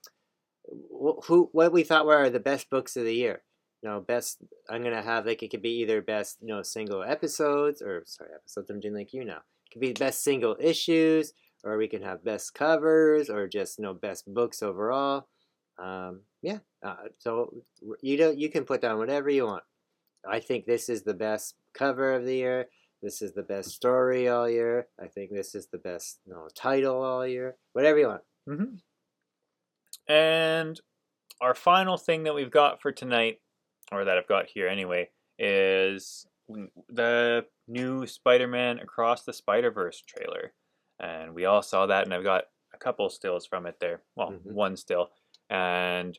wh- 0.67 1.25
who 1.27 1.49
what 1.53 1.73
we 1.73 1.83
thought 1.83 2.07
were 2.07 2.31
the 2.31 2.41
best 2.41 2.71
books 2.71 2.97
of 2.97 3.05
the 3.05 3.15
year. 3.15 3.43
You 3.83 3.91
know, 3.91 4.01
best. 4.01 4.39
I'm 4.71 4.83
gonna 4.83 5.03
have 5.03 5.27
like 5.27 5.43
it 5.43 5.51
could 5.51 5.63
be 5.63 5.81
either 5.81 6.01
best 6.01 6.39
you 6.41 6.49
know 6.49 6.63
single 6.63 7.03
episodes 7.03 7.83
or 7.83 8.05
sorry 8.07 8.31
episodes. 8.35 8.71
I'm 8.71 8.81
doing 8.81 8.95
like 8.95 9.13
you 9.13 9.25
know. 9.25 9.39
It 9.67 9.73
could 9.73 9.81
be 9.81 9.93
best 9.93 10.23
single 10.23 10.57
issues, 10.61 11.33
or 11.65 11.77
we 11.77 11.89
can 11.89 12.03
have 12.03 12.25
best 12.25 12.55
covers, 12.55 13.29
or 13.29 13.49
just 13.49 13.79
you 13.79 13.85
know 13.85 13.95
best 13.95 14.33
books 14.33 14.63
overall. 14.63 15.27
Um, 15.83 16.21
yeah. 16.43 16.59
Uh, 16.83 17.09
so 17.19 17.55
you 18.03 18.17
don't 18.17 18.39
you 18.39 18.51
can 18.51 18.65
put 18.65 18.81
down 18.83 18.99
whatever 18.99 19.31
you 19.31 19.47
want. 19.47 19.65
I 20.29 20.39
think 20.39 20.65
this 20.65 20.89
is 20.89 21.03
the 21.03 21.15
best 21.15 21.57
cover 21.75 22.15
of 22.15 22.25
the 22.25 22.37
year. 22.37 22.69
This 23.03 23.21
is 23.21 23.33
the 23.33 23.43
best 23.43 23.71
story 23.71 24.29
all 24.29 24.49
year. 24.49 24.87
I 25.01 25.09
think 25.09 25.33
this 25.33 25.55
is 25.55 25.67
the 25.67 25.79
best 25.79 26.21
you 26.25 26.33
know, 26.33 26.49
title 26.55 27.03
all 27.03 27.27
year. 27.27 27.57
Whatever 27.73 27.99
you 27.99 28.07
want. 28.09 28.23
hmm 28.47 28.75
And 30.07 30.81
our 31.41 31.55
final 31.55 31.97
thing 31.97 32.23
that 32.25 32.35
we've 32.35 32.51
got 32.51 32.81
for 32.81 32.93
tonight, 32.93 33.41
or 33.91 34.05
that 34.05 34.17
I've 34.17 34.29
got 34.29 34.47
here 34.47 34.69
anyway, 34.69 35.11
is 35.39 36.27
the 36.89 37.45
new 37.67 38.07
Spider-Man 38.07 38.79
Across 38.79 39.25
the 39.25 39.33
Spider-Verse 39.33 40.03
trailer. 40.03 40.53
And 41.01 41.35
we 41.35 41.45
all 41.45 41.63
saw 41.63 41.87
that, 41.87 42.05
and 42.05 42.15
I've 42.15 42.23
got 42.23 42.45
a 42.73 42.79
couple 42.79 43.09
stills 43.11 43.47
from 43.47 43.67
it 43.67 43.81
there. 43.81 44.03
Well, 44.15 44.31
Mhm. 44.33 44.53
one 44.53 44.77
still. 44.77 45.11
And 45.51 46.17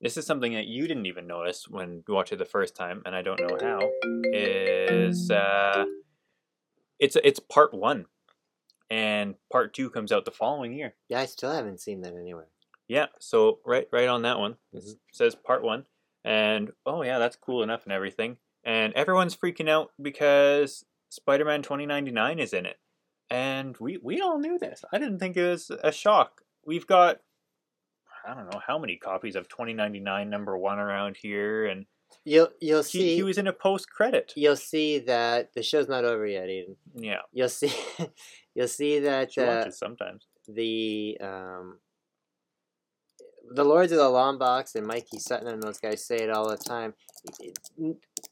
this 0.00 0.16
is 0.16 0.26
something 0.26 0.52
that 0.52 0.66
you 0.66 0.86
didn't 0.86 1.06
even 1.06 1.26
notice 1.26 1.68
when 1.68 2.04
you 2.06 2.14
watched 2.14 2.32
it 2.32 2.36
the 2.36 2.44
first 2.44 2.76
time, 2.76 3.02
and 3.04 3.16
I 3.16 3.22
don't 3.22 3.40
know 3.40 3.56
how. 3.60 3.90
Is 4.32 5.30
uh, 5.30 5.84
it's 7.02 7.16
it's 7.24 7.40
part 7.40 7.74
one, 7.74 8.06
and 8.88 9.34
part 9.50 9.74
two 9.74 9.90
comes 9.90 10.12
out 10.12 10.24
the 10.24 10.30
following 10.30 10.72
year. 10.72 10.94
Yeah, 11.08 11.20
I 11.20 11.26
still 11.26 11.52
haven't 11.52 11.80
seen 11.80 12.00
that 12.02 12.14
anywhere. 12.14 12.46
Yeah, 12.86 13.06
so 13.18 13.58
right 13.66 13.88
right 13.92 14.08
on 14.08 14.22
that 14.22 14.38
one. 14.38 14.56
This 14.72 14.94
says 15.12 15.34
part 15.34 15.64
one. 15.64 15.84
And 16.24 16.70
oh 16.86 17.02
yeah, 17.02 17.18
that's 17.18 17.34
cool 17.34 17.64
enough 17.64 17.82
and 17.84 17.92
everything. 17.92 18.36
And 18.64 18.92
everyone's 18.94 19.36
freaking 19.36 19.68
out 19.68 19.90
because 20.00 20.84
Spider-Man 21.08 21.62
2099 21.62 22.38
is 22.38 22.52
in 22.52 22.66
it. 22.66 22.76
And 23.28 23.76
we 23.78 23.98
we 24.00 24.20
all 24.20 24.38
knew 24.38 24.56
this. 24.56 24.84
I 24.92 24.98
didn't 24.98 25.18
think 25.18 25.36
it 25.36 25.48
was 25.48 25.72
a 25.82 25.90
shock. 25.90 26.42
We've 26.64 26.86
got 26.86 27.18
I 28.24 28.34
don't 28.34 28.48
know 28.52 28.60
how 28.64 28.78
many 28.78 28.96
copies 28.96 29.34
of 29.34 29.48
2099 29.48 30.30
number 30.30 30.56
1 30.56 30.78
around 30.78 31.16
here 31.16 31.66
and 31.66 31.86
You'll 32.24 32.48
you'll 32.60 32.82
he, 32.82 32.88
see 32.88 33.14
he 33.16 33.22
was 33.22 33.38
in 33.38 33.46
a 33.46 33.52
post 33.52 33.90
credit. 33.90 34.32
you'll 34.36 34.56
see 34.56 35.00
that 35.00 35.52
the 35.54 35.62
show's 35.62 35.88
not 35.88 36.04
over 36.04 36.26
yet, 36.26 36.48
Eden. 36.48 36.76
Yeah. 36.94 37.20
You'll 37.32 37.48
see 37.48 37.72
you'll 38.54 38.68
see 38.68 39.00
that 39.00 39.36
uh, 39.36 39.70
sometimes. 39.70 40.26
the 40.48 41.18
um, 41.20 41.78
the 43.54 43.64
Lords 43.64 43.92
of 43.92 43.98
the 43.98 44.08
Long 44.08 44.38
Box 44.38 44.74
and 44.74 44.86
Mikey 44.86 45.18
Sutton 45.18 45.48
and 45.48 45.62
those 45.62 45.78
guys 45.78 46.04
say 46.04 46.16
it 46.16 46.30
all 46.30 46.48
the 46.48 46.56
time. 46.56 46.94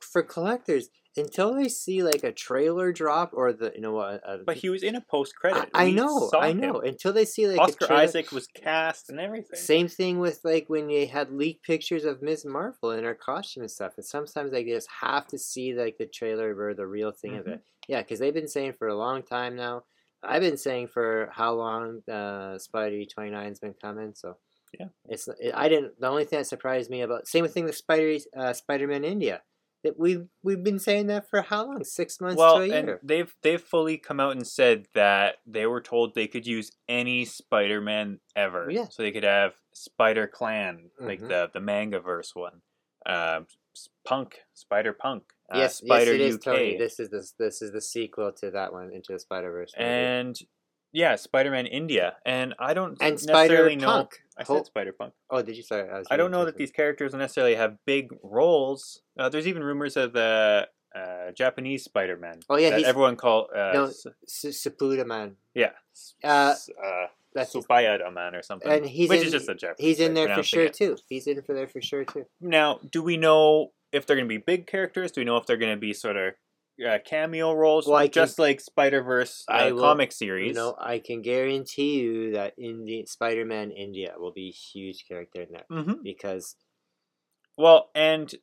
For 0.00 0.22
collectors, 0.22 0.88
until 1.16 1.54
they 1.54 1.68
see 1.68 2.02
like 2.02 2.22
a 2.24 2.32
trailer 2.32 2.92
drop 2.92 3.30
or 3.32 3.52
the 3.52 3.72
you 3.74 3.80
know 3.80 3.92
what, 3.92 4.20
a, 4.24 4.38
But 4.46 4.56
he 4.58 4.68
was 4.68 4.82
in 4.82 4.94
a 4.94 5.00
post 5.00 5.34
credit. 5.34 5.68
I, 5.74 5.86
I 5.86 5.90
know, 5.90 6.30
I 6.38 6.52
know. 6.52 6.80
Until 6.80 7.12
they 7.12 7.24
see 7.24 7.46
like 7.48 7.58
Oscar 7.58 7.86
trailer, 7.86 8.02
Isaac 8.02 8.32
was 8.32 8.46
cast 8.46 9.10
and 9.10 9.18
everything. 9.18 9.58
Same 9.58 9.88
thing 9.88 10.18
with 10.20 10.40
like 10.44 10.68
when 10.68 10.88
they 10.88 11.06
had 11.06 11.32
leaked 11.32 11.64
pictures 11.64 12.04
of 12.04 12.22
Ms. 12.22 12.44
Marvel 12.44 12.92
in 12.92 13.04
her 13.04 13.14
costume 13.14 13.62
and 13.62 13.70
stuff. 13.70 13.94
And 13.96 14.04
sometimes 14.04 14.52
they 14.52 14.64
just 14.64 14.88
have 15.00 15.26
to 15.28 15.38
see 15.38 15.74
like 15.74 15.98
the 15.98 16.06
trailer 16.06 16.54
or 16.56 16.74
the 16.74 16.86
real 16.86 17.10
thing 17.12 17.36
of 17.36 17.44
Mhm. 17.46 17.54
it. 17.54 17.60
Yeah, 17.88 18.02
because 18.02 18.18
they've 18.20 18.34
been 18.34 18.48
saying 18.48 18.74
for 18.74 18.88
a 18.88 18.96
long 18.96 19.22
time 19.22 19.56
now. 19.56 19.84
I've 20.22 20.42
been 20.42 20.58
saying 20.58 20.88
for 20.88 21.30
how 21.32 21.54
long 21.54 22.02
uh, 22.08 22.58
Spidey 22.58 23.08
twenty 23.08 23.30
nine's 23.30 23.58
been 23.58 23.74
coming. 23.74 24.14
So 24.14 24.36
Yeah. 24.78 24.88
it's 25.08 25.26
it, 25.28 25.52
I 25.54 25.68
didn't. 25.68 25.98
The 25.98 26.08
only 26.08 26.24
thing 26.24 26.38
that 26.38 26.44
surprised 26.46 26.90
me 26.90 27.00
about 27.00 27.26
same 27.26 27.48
thing 27.48 27.64
with 27.64 27.74
Spider 27.74 28.16
uh, 28.36 28.52
Spider 28.52 28.86
Man 28.86 29.02
India. 29.02 29.42
That 29.82 29.98
we've 29.98 30.26
we've 30.42 30.62
been 30.62 30.78
saying 30.78 31.06
that 31.06 31.28
for 31.30 31.40
how 31.40 31.66
long? 31.66 31.84
Six 31.84 32.20
months 32.20 32.36
well, 32.36 32.58
to 32.58 32.64
a 32.64 32.70
and 32.76 32.98
they've 33.02 33.34
they've 33.42 33.60
fully 33.60 33.96
come 33.96 34.20
out 34.20 34.32
and 34.32 34.46
said 34.46 34.86
that 34.94 35.36
they 35.46 35.66
were 35.66 35.80
told 35.80 36.14
they 36.14 36.26
could 36.26 36.46
use 36.46 36.70
any 36.88 37.24
Spider-Man 37.24 38.20
ever. 38.36 38.68
Yeah. 38.70 38.88
So 38.90 39.02
they 39.02 39.10
could 39.10 39.24
have 39.24 39.54
Spider 39.72 40.26
Clan, 40.26 40.90
like 41.00 41.20
Mhm. 41.20 41.28
the 41.28 41.50
the 41.54 41.60
manga 41.60 41.98
verse 42.00 42.34
one, 42.34 42.60
um, 43.06 43.46
Punk, 44.04 44.40
Spider 44.52 44.92
Punk, 44.92 45.22
uh, 45.54 45.58
yes, 45.58 45.76
Spider 45.76 46.12
yes, 46.12 46.14
it 46.14 46.20
is, 46.20 46.34
UK, 46.36 46.42
Tony. 46.44 46.76
This 46.76 47.00
is 47.00 47.08
the 47.08 47.26
this 47.38 47.62
is 47.62 47.72
the 47.72 47.80
sequel 47.80 48.32
to 48.32 48.50
that 48.50 48.74
one, 48.74 48.92
Into 48.92 49.12
the 49.14 49.18
Spider 49.18 49.50
Verse. 49.50 49.72
and 49.78 50.38
yeah, 50.92 51.16
Spider-Man 51.16 51.66
India. 51.66 52.16
And 52.26 52.54
I 52.58 52.74
don't 52.74 52.96
and 53.00 53.12
necessarily 53.14 53.74
Spider 53.74 53.76
know. 53.76 53.86
Punk. 53.86 54.20
I 54.38 54.44
said 54.44 54.66
Spider 54.66 54.92
Punk. 54.92 55.12
Oh, 55.28 55.42
did 55.42 55.56
you? 55.56 55.62
Sorry, 55.62 55.88
I, 55.90 55.98
was 55.98 56.06
I 56.10 56.16
don't 56.16 56.30
know 56.30 56.44
that 56.46 56.56
these 56.56 56.70
characters 56.70 57.12
necessarily 57.14 57.54
have 57.56 57.76
big 57.86 58.10
roles. 58.22 59.02
Uh, 59.18 59.28
there's 59.28 59.46
even 59.46 59.62
rumors 59.62 59.96
of 59.96 60.12
the 60.12 60.68
uh, 60.94 61.30
Japanese 61.32 61.84
Spider-Man. 61.84 62.40
Oh, 62.48 62.56
yeah, 62.56 62.70
that 62.70 62.82
everyone 62.84 63.16
call 63.16 63.48
uh, 63.54 63.72
No, 63.72 63.90
Sapuda 64.28 65.06
man. 65.06 65.36
yeah, 65.54 65.70
Uh, 66.24 66.54
uh, 66.82 67.06
That's 67.34 67.54
Subayada 67.54 68.12
man 68.12 68.34
or 68.34 68.42
something. 68.42 68.70
and 68.70 68.86
he's 68.86 69.08
which 69.08 69.20
in, 69.20 69.26
is 69.26 69.32
just 69.32 69.48
a 69.48 69.54
Japanese 69.54 69.98
He's 69.98 70.00
in 70.00 70.14
there 70.14 70.34
for 70.34 70.42
sure 70.42 70.64
it. 70.64 70.74
too. 70.74 70.96
He's 71.08 71.26
in 71.26 71.42
for 71.42 71.54
there 71.54 71.68
for 71.68 71.80
sure 71.80 72.04
too. 72.04 72.24
Now, 72.40 72.80
do 72.90 73.02
we 73.02 73.16
know 73.16 73.72
if 73.92 74.06
they're 74.06 74.16
going 74.16 74.28
to 74.28 74.34
be 74.34 74.38
big 74.38 74.66
characters? 74.66 75.12
Do 75.12 75.20
we 75.20 75.24
know 75.26 75.36
if 75.36 75.46
they're 75.46 75.56
going 75.56 75.74
to 75.74 75.80
be 75.80 75.92
sort 75.92 76.16
of 76.16 76.34
uh, 76.86 76.98
cameo 77.04 77.52
roles, 77.52 77.86
Well, 77.86 78.06
just 78.08 78.38
like 78.38 78.60
Spider 78.60 79.02
Verse 79.02 79.44
uh, 79.48 79.70
comic 79.72 80.12
series? 80.12 80.48
You 80.48 80.54
know, 80.54 80.76
I 80.78 80.98
can 80.98 81.22
guarantee 81.22 82.00
you 82.00 82.32
that 82.32 82.54
Indi- 82.58 83.06
Spider-Man 83.06 83.70
India 83.70 84.14
will 84.18 84.32
be 84.32 84.48
a 84.48 84.52
huge 84.52 85.04
character 85.06 85.42
in 85.42 85.52
that 85.52 85.66
hmm 85.68 86.02
because 86.02 86.56
Well, 87.56 87.90
and 87.94 88.34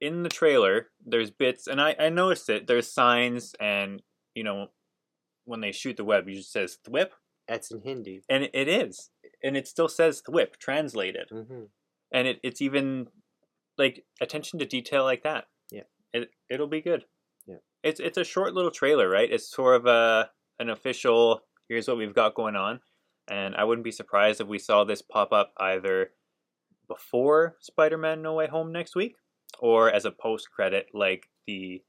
in 0.00 0.22
the 0.22 0.28
trailer, 0.28 0.88
there's 1.04 1.30
bits, 1.30 1.66
and 1.66 1.80
I, 1.80 1.94
I 1.98 2.08
noticed 2.08 2.48
it. 2.48 2.66
There's 2.66 2.90
signs, 2.90 3.54
and 3.60 4.02
you 4.34 4.44
know, 4.44 4.68
when 5.44 5.60
they 5.60 5.72
shoot 5.72 5.96
the 5.96 6.04
web, 6.04 6.28
it 6.28 6.34
just 6.34 6.52
says 6.52 6.78
"thwip," 6.86 7.10
that's 7.46 7.70
in 7.70 7.82
Hindi. 7.82 8.22
and 8.28 8.48
it 8.52 8.68
is, 8.68 9.10
and 9.42 9.56
it 9.56 9.68
still 9.68 9.88
says 9.88 10.22
"thwip" 10.28 10.56
translated, 10.58 11.28
hmm 11.30 11.64
and 12.12 12.28
it, 12.28 12.40
it's 12.42 12.60
even 12.60 13.08
like 13.78 14.04
attention 14.20 14.58
to 14.58 14.66
detail 14.66 15.04
like 15.04 15.22
that. 15.22 15.46
Yeah. 15.70 15.82
it 16.12 16.30
it'll 16.50 16.66
be 16.66 16.80
good. 16.80 17.04
It's 17.82 18.00
it's 18.00 18.18
a 18.18 18.24
short 18.24 18.54
little 18.54 18.70
trailer, 18.70 19.08
right? 19.08 19.30
It's 19.30 19.50
sort 19.50 19.76
of 19.76 19.86
a 19.86 20.30
an 20.58 20.70
official. 20.70 21.42
Here's 21.68 21.88
what 21.88 21.96
we've 21.96 22.14
got 22.14 22.34
going 22.34 22.56
on, 22.56 22.80
and 23.28 23.54
I 23.56 23.64
wouldn't 23.64 23.84
be 23.84 23.90
surprised 23.92 24.40
if 24.40 24.46
we 24.48 24.58
saw 24.58 24.84
this 24.84 25.02
pop 25.02 25.32
up 25.32 25.52
either 25.58 26.10
before 26.88 27.56
Spider-Man 27.60 28.22
No 28.22 28.34
Way 28.34 28.46
Home 28.48 28.72
next 28.72 28.94
week, 28.94 29.16
or 29.58 29.90
as 29.90 30.04
a 30.04 30.10
post 30.10 30.50
credit 30.50 30.88
like 30.92 31.28
the 31.46 31.82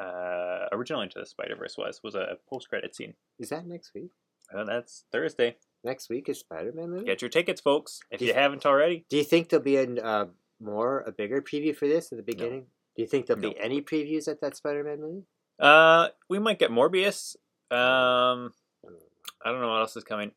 uh, 0.00 0.66
original 0.72 1.00
Into 1.02 1.18
the 1.18 1.26
Spider 1.26 1.56
Verse 1.56 1.76
was 1.78 2.00
was 2.02 2.14
a 2.14 2.38
post 2.48 2.68
credit 2.68 2.94
scene. 2.94 3.14
Is 3.38 3.50
that 3.50 3.66
next 3.66 3.92
week? 3.94 4.10
And 4.50 4.68
that's 4.68 5.04
Thursday. 5.12 5.56
Next 5.84 6.08
week 6.10 6.28
is 6.28 6.40
Spider-Man 6.40 6.90
movie. 6.90 7.04
Get 7.06 7.22
your 7.22 7.28
tickets, 7.30 7.60
folks, 7.60 8.00
if 8.10 8.18
Do 8.18 8.24
you 8.26 8.32
you- 8.32 8.38
haven't 8.38 8.66
already. 8.66 9.04
Do 9.08 9.16
you 9.16 9.24
think 9.24 9.48
there'll 9.48 9.62
be 9.64 9.76
a 9.76 9.94
uh, 10.02 10.26
more 10.60 11.00
a 11.06 11.12
bigger 11.12 11.40
preview 11.42 11.74
for 11.76 11.86
this 11.86 12.10
at 12.12 12.16
the 12.18 12.24
beginning? 12.24 12.66
Do 12.96 13.02
you 13.02 13.08
think 13.08 13.26
there'll 13.26 13.42
be 13.42 13.58
any 13.58 13.80
previews 13.82 14.28
at 14.28 14.40
that 14.40 14.56
Spider-Man 14.56 15.00
movie? 15.00 15.22
Uh, 15.58 16.08
we 16.28 16.38
might 16.38 16.58
get 16.58 16.70
Morbius. 16.70 17.36
Um, 17.70 18.52
I 18.82 18.88
don't 18.88 18.92
know. 18.92 18.98
I 19.44 19.50
don't 19.50 19.60
know 19.60 19.68
what 19.68 19.80
else 19.80 19.96
is 19.96 20.04
coming. 20.04 20.32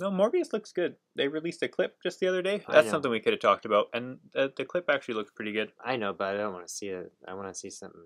No, 0.00 0.10
Morbius 0.10 0.52
looks 0.52 0.72
good. 0.72 0.96
They 1.16 1.28
released 1.28 1.62
a 1.62 1.68
clip 1.68 1.96
just 2.02 2.18
the 2.18 2.26
other 2.26 2.40
day. 2.40 2.62
That's 2.68 2.88
something 2.88 3.10
we 3.10 3.20
could 3.20 3.34
have 3.34 3.40
talked 3.40 3.66
about, 3.66 3.88
and 3.92 4.18
uh, 4.34 4.48
the 4.56 4.64
clip 4.64 4.88
actually 4.88 5.14
looks 5.14 5.30
pretty 5.30 5.52
good. 5.52 5.70
I 5.84 5.96
know, 5.96 6.14
but 6.14 6.28
I 6.28 6.36
don't 6.38 6.54
want 6.54 6.66
to 6.66 6.72
see 6.72 6.88
it. 6.88 7.12
I 7.28 7.34
want 7.34 7.48
to 7.48 7.54
see 7.54 7.68
something. 7.68 8.00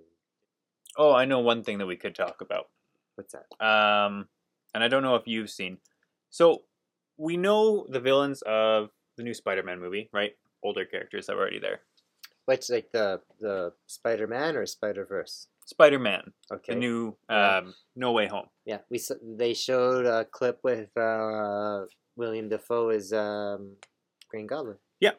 Oh, 0.96 1.12
I 1.12 1.26
know 1.26 1.38
one 1.40 1.62
thing 1.62 1.78
that 1.78 1.86
we 1.86 1.96
could 1.96 2.14
talk 2.14 2.40
about. 2.40 2.66
What's 3.14 3.34
that? 3.34 3.64
Um, 3.64 4.26
and 4.74 4.82
I 4.82 4.88
don't 4.88 5.02
know 5.02 5.14
if 5.14 5.26
you've 5.26 5.50
seen. 5.50 5.78
So 6.30 6.62
we 7.16 7.36
know 7.36 7.86
the 7.88 8.00
villains 8.00 8.42
of 8.42 8.90
the 9.16 9.22
new 9.22 9.32
Spider-Man 9.32 9.80
movie, 9.80 10.10
right? 10.12 10.32
Older 10.62 10.84
characters 10.84 11.26
that 11.26 11.36
were 11.36 11.42
already 11.42 11.60
there. 11.60 11.82
What's 12.46 12.70
like 12.70 12.90
the 12.92 13.20
the 13.40 13.72
Spider-Man 13.86 14.56
or 14.56 14.66
Spider-Verse? 14.66 15.48
Spider-Man, 15.66 16.32
Okay. 16.52 16.72
the 16.74 16.78
new 16.78 17.16
Yeah. 17.28 17.58
um, 17.58 17.74
No 17.96 18.12
Way 18.12 18.28
Home. 18.28 18.46
Yeah, 18.64 18.78
we 18.88 19.00
they 19.22 19.52
showed 19.52 20.06
a 20.06 20.24
clip 20.24 20.60
with 20.62 20.96
uh, 20.96 21.86
William 22.16 22.48
Dafoe 22.48 22.90
as 22.90 23.12
um, 23.12 23.76
Green 24.30 24.46
Goblin. 24.46 24.78
Yeah. 25.00 25.12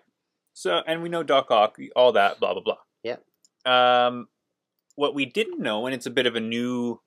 So, 0.54 0.82
and 0.88 1.04
we 1.04 1.10
know 1.10 1.22
Doc 1.22 1.52
Ock, 1.52 1.78
all 1.96 2.14
that, 2.14 2.40
blah 2.40 2.54
blah 2.54 2.64
blah. 2.64 2.78
Yeah. 3.04 3.18
Um, 3.66 4.30
what 4.96 5.14
we 5.14 5.26
didn't 5.26 5.60
know, 5.60 5.86
and 5.86 5.94
it's 5.94 6.06
a 6.06 6.10
bit 6.12 6.26
of 6.26 6.36
a 6.38 6.40
new, 6.40 7.02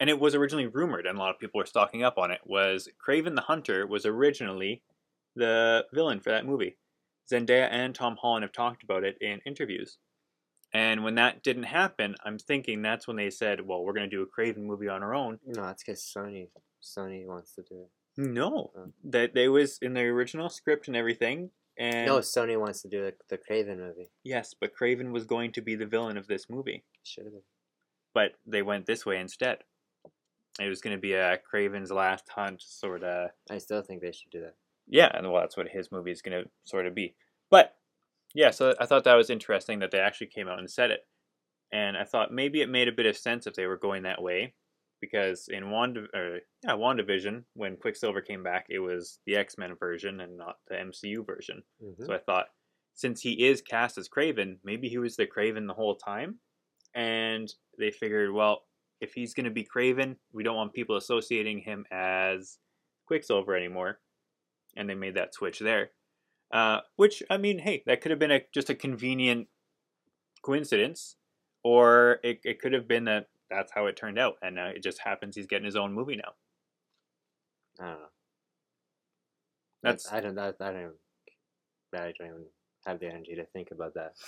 and 0.00 0.10
it 0.10 0.18
was 0.18 0.34
originally 0.34 0.66
rumored, 0.66 1.06
and 1.06 1.16
a 1.16 1.20
lot 1.20 1.30
of 1.32 1.38
people 1.38 1.58
were 1.58 1.64
stocking 1.66 2.02
up 2.02 2.18
on 2.18 2.32
it, 2.32 2.40
was 2.44 2.88
Kraven 3.06 3.36
the 3.36 3.42
Hunter 3.42 3.86
was 3.86 4.04
originally 4.04 4.82
the 5.36 5.86
villain 5.94 6.18
for 6.18 6.30
that 6.30 6.44
movie. 6.44 6.76
Zendaya 7.30 7.68
and 7.70 7.94
Tom 7.94 8.16
Holland 8.20 8.42
have 8.42 8.52
talked 8.52 8.82
about 8.82 9.04
it 9.04 9.16
in 9.20 9.40
interviews, 9.46 9.98
And 10.72 11.02
when 11.02 11.14
that 11.14 11.42
didn't 11.42 11.62
happen, 11.64 12.14
I'm 12.24 12.38
thinking 12.38 12.82
that's 12.82 13.06
when 13.06 13.16
they 13.16 13.30
said, 13.30 13.66
"Well, 13.66 13.82
we're 13.82 13.94
going 13.94 14.08
to 14.10 14.16
do 14.16 14.22
a 14.22 14.26
Kraven 14.26 14.64
movie 14.64 14.88
on 14.88 15.02
our 15.02 15.14
own." 15.14 15.40
No, 15.46 15.62
that's 15.62 15.82
because 15.82 16.00
Sony 16.02 16.48
Sony 16.82 17.26
wants 17.26 17.54
to 17.54 17.62
do 17.62 17.82
it. 17.82 17.90
No, 18.20 18.70
Oh. 18.76 18.92
that 19.04 19.32
they 19.34 19.48
was 19.48 19.78
in 19.80 19.94
the 19.94 20.02
original 20.02 20.48
script 20.50 20.86
and 20.88 20.96
everything. 20.96 21.50
And 21.78 22.06
no, 22.06 22.18
Sony 22.18 22.58
wants 22.58 22.82
to 22.82 22.88
do 22.88 23.02
the, 23.04 23.14
the 23.28 23.38
Kraven 23.38 23.78
movie. 23.78 24.10
yes, 24.24 24.52
but 24.60 24.74
Kraven 24.74 25.12
was 25.12 25.24
going 25.24 25.52
to 25.52 25.60
be 25.62 25.74
the 25.76 25.86
villain 25.86 26.16
of 26.18 26.26
this 26.26 26.50
movie, 26.50 26.84
Should 27.04 27.24
have 27.24 27.32
been. 27.34 27.44
but 28.12 28.32
they 28.44 28.62
went 28.62 28.86
this 28.86 29.06
way 29.06 29.18
instead. 29.20 29.62
It 30.60 30.68
was 30.68 30.80
going 30.80 30.96
to 30.96 31.00
be 31.00 31.12
a 31.14 31.38
Kraven's 31.38 31.92
Last 31.92 32.28
Hunt 32.30 32.60
sort 32.60 33.04
of. 33.04 33.30
I 33.48 33.58
still 33.58 33.80
think 33.82 34.02
they 34.02 34.10
should 34.12 34.30
do 34.32 34.40
that. 34.40 34.56
Yeah, 34.88 35.10
and 35.14 35.30
well, 35.30 35.42
that's 35.42 35.56
what 35.56 35.68
his 35.68 35.92
movie 35.92 36.12
is 36.12 36.22
going 36.22 36.42
to 36.42 36.50
sort 36.64 36.86
of 36.86 36.94
be. 36.94 37.14
But 37.50 37.74
yeah, 38.34 38.50
so 38.50 38.74
I 38.80 38.86
thought 38.86 39.04
that 39.04 39.14
was 39.14 39.30
interesting 39.30 39.78
that 39.80 39.90
they 39.90 40.00
actually 40.00 40.28
came 40.28 40.48
out 40.48 40.58
and 40.58 40.70
said 40.70 40.90
it, 40.90 41.00
and 41.72 41.96
I 41.96 42.04
thought 42.04 42.32
maybe 42.32 42.60
it 42.60 42.68
made 42.68 42.88
a 42.88 42.92
bit 42.92 43.06
of 43.06 43.16
sense 43.16 43.46
if 43.46 43.54
they 43.54 43.66
were 43.66 43.78
going 43.78 44.02
that 44.02 44.22
way, 44.22 44.54
because 45.00 45.48
in 45.48 45.70
Wanda, 45.70 46.06
or 46.14 46.40
yeah, 46.64 46.72
WandaVision, 46.72 47.44
when 47.54 47.76
Quicksilver 47.76 48.20
came 48.20 48.42
back, 48.42 48.66
it 48.68 48.80
was 48.80 49.20
the 49.26 49.36
X 49.36 49.56
Men 49.58 49.74
version 49.76 50.20
and 50.20 50.36
not 50.36 50.56
the 50.68 50.76
MCU 50.76 51.24
version. 51.24 51.62
Mhm. 51.82 52.06
So 52.06 52.12
I 52.14 52.18
thought, 52.18 52.46
since 52.94 53.20
he 53.20 53.46
is 53.46 53.62
cast 53.62 53.96
as 53.98 54.08
Kraven, 54.08 54.58
maybe 54.64 54.88
he 54.88 54.98
was 54.98 55.16
the 55.16 55.26
Kraven 55.26 55.66
the 55.66 55.74
whole 55.74 55.96
time, 55.96 56.40
and 56.94 57.52
they 57.78 57.90
figured, 57.90 58.32
well, 58.32 58.66
if 59.00 59.14
he's 59.14 59.34
going 59.34 59.44
to 59.44 59.50
be 59.50 59.64
Kraven, 59.64 60.16
we 60.32 60.42
don't 60.42 60.56
want 60.56 60.72
people 60.72 60.96
associating 60.96 61.60
him 61.60 61.86
as 61.92 62.58
Quicksilver 63.06 63.54
anymore, 63.54 64.00
and 64.78 64.88
they 64.88 64.94
made 64.94 65.14
that 65.14 65.34
switch 65.34 65.58
there. 65.58 65.90
Uh, 66.50 66.80
which 66.96 67.22
I 67.28 67.36
mean, 67.36 67.58
hey, 67.58 67.82
that 67.86 68.00
could 68.00 68.10
have 68.10 68.18
been 68.18 68.30
a, 68.30 68.40
just 68.54 68.70
a 68.70 68.74
convenient 68.74 69.48
coincidence, 70.42 71.16
or 71.62 72.20
it, 72.22 72.40
it 72.44 72.60
could 72.60 72.72
have 72.72 72.88
been 72.88 73.04
that 73.04 73.28
that's 73.50 73.72
how 73.72 73.86
it 73.86 73.96
turned 73.96 74.18
out, 74.18 74.36
and 74.40 74.58
uh, 74.58 74.70
it 74.74 74.82
just 74.82 75.00
happens 75.00 75.36
he's 75.36 75.46
getting 75.46 75.66
his 75.66 75.76
own 75.76 75.92
movie 75.92 76.16
now. 76.16 76.32
I 77.80 77.90
don't 77.90 78.00
know. 78.00 78.06
That's 79.82 80.12
I 80.12 80.20
don't. 80.20 80.34
That, 80.36 80.56
I 80.60 80.72
don't. 80.72 80.80
Even, 80.80 80.92
I 81.94 81.98
don't 81.98 82.14
even 82.20 82.44
have 82.86 83.00
the 83.00 83.08
energy 83.08 83.34
to 83.34 83.44
think 83.44 83.70
about 83.70 83.94
that. 83.94 84.12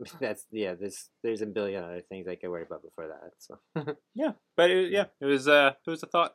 That's 0.20 0.46
yeah. 0.50 0.74
There's 0.74 1.08
there's 1.22 1.42
a 1.42 1.46
billion 1.46 1.84
other 1.84 2.00
things 2.00 2.26
I 2.28 2.36
could 2.36 2.50
worry 2.50 2.62
about 2.62 2.82
before 2.82 3.08
that. 3.08 3.32
So 3.38 3.96
yeah, 4.14 4.32
but 4.56 4.70
it, 4.70 4.90
yeah, 4.90 5.06
it 5.20 5.26
was 5.26 5.48
uh, 5.48 5.72
it 5.86 5.90
was 5.90 6.02
a 6.02 6.06
thought. 6.06 6.34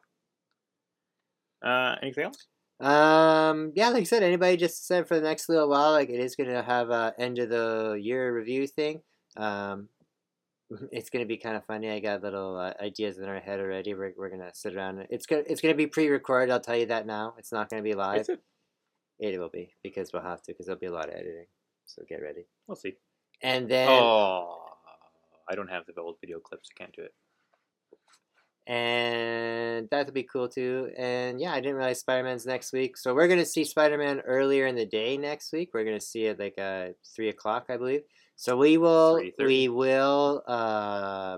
Uh, 1.65 1.95
anything 2.01 2.25
else? 2.25 2.47
Um, 2.79 3.71
yeah, 3.75 3.89
like 3.89 4.01
I 4.01 4.03
said, 4.03 4.23
anybody 4.23 4.57
just 4.57 4.85
said 4.85 5.07
for 5.07 5.15
the 5.15 5.21
next 5.21 5.47
little 5.47 5.69
while, 5.69 5.91
like 5.91 6.09
it 6.09 6.19
is 6.19 6.35
gonna 6.35 6.63
have 6.63 6.89
a 6.89 7.13
end 7.17 7.39
of 7.39 7.49
the 7.49 7.97
year 8.01 8.35
review 8.35 8.67
thing. 8.67 9.01
Um, 9.37 9.89
it's 10.91 11.09
gonna 11.09 11.25
be 11.25 11.37
kind 11.37 11.55
of 11.55 11.65
funny. 11.65 11.89
I 11.89 11.99
got 11.99 12.21
little 12.21 12.57
uh, 12.57 12.73
ideas 12.81 13.17
in 13.17 13.25
our 13.25 13.39
head 13.39 13.59
already. 13.59 13.93
We're, 13.93 14.13
we're 14.17 14.29
gonna 14.29 14.51
sit 14.53 14.75
around. 14.75 15.07
It's 15.09 15.25
gonna 15.25 15.43
it's 15.47 15.61
gonna 15.61 15.75
be 15.75 15.87
pre-recorded. 15.87 16.51
I'll 16.51 16.59
tell 16.59 16.75
you 16.77 16.87
that 16.87 17.05
now. 17.05 17.35
It's 17.37 17.51
not 17.51 17.69
gonna 17.69 17.81
be 17.81 17.93
live. 17.93 18.27
It? 18.27 18.39
It 19.19 19.39
will 19.39 19.49
be 19.49 19.73
because 19.81 20.11
we'll 20.11 20.23
have 20.23 20.41
to 20.43 20.51
because 20.51 20.65
there'll 20.65 20.79
be 20.79 20.87
a 20.87 20.91
lot 20.91 21.07
of 21.07 21.15
editing. 21.15 21.45
So 21.85 22.03
get 22.09 22.21
ready. 22.21 22.45
We'll 22.67 22.75
see. 22.75 22.95
And 23.41 23.69
then 23.69 23.87
Oh, 23.89 24.57
I 25.49 25.55
don't 25.55 25.69
have 25.69 25.83
the 25.85 26.01
old 26.01 26.17
video 26.19 26.39
clips. 26.39 26.69
I 26.75 26.83
can't 26.83 26.95
do 26.95 27.03
it. 27.03 27.13
And 28.67 29.87
that'll 29.89 30.13
be 30.13 30.23
cool 30.23 30.47
too. 30.49 30.91
And 30.97 31.39
yeah, 31.39 31.53
I 31.53 31.61
didn't 31.61 31.75
realize 31.75 31.99
Spider 31.99 32.23
Man's 32.23 32.45
next 32.45 32.73
week, 32.73 32.97
so 32.97 33.13
we're 33.13 33.27
gonna 33.27 33.45
see 33.45 33.63
Spider 33.63 33.97
Man 33.97 34.21
earlier 34.21 34.65
in 34.65 34.75
the 34.75 34.85
day 34.85 35.17
next 35.17 35.51
week. 35.53 35.71
We're 35.73 35.85
gonna 35.85 35.99
see 36.01 36.25
it 36.25 36.39
like 36.39 36.57
uh 36.57 36.89
three 37.15 37.29
o'clock, 37.29 37.65
I 37.69 37.77
believe. 37.77 38.01
So 38.35 38.57
we 38.57 38.77
will 38.77 39.21
we 39.39 39.67
will 39.69 40.43
uh 40.47 41.37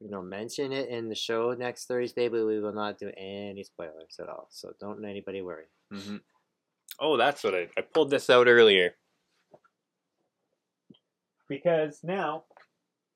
you 0.00 0.10
know 0.10 0.22
mention 0.22 0.72
it 0.72 0.88
in 0.88 1.08
the 1.08 1.14
show 1.14 1.52
next 1.52 1.86
Thursday, 1.86 2.28
but 2.28 2.46
we 2.46 2.60
will 2.60 2.72
not 2.72 2.98
do 2.98 3.10
any 3.16 3.64
spoilers 3.64 4.16
at 4.20 4.28
all. 4.28 4.48
So 4.50 4.72
don't 4.80 5.04
anybody 5.04 5.42
worry. 5.42 5.66
hmm 5.92 6.16
Oh, 7.00 7.16
that's 7.16 7.44
what 7.44 7.54
I, 7.54 7.68
I 7.76 7.82
pulled 7.82 8.10
this 8.10 8.28
out 8.28 8.48
earlier. 8.48 8.96
Because 11.48 12.00
now 12.02 12.44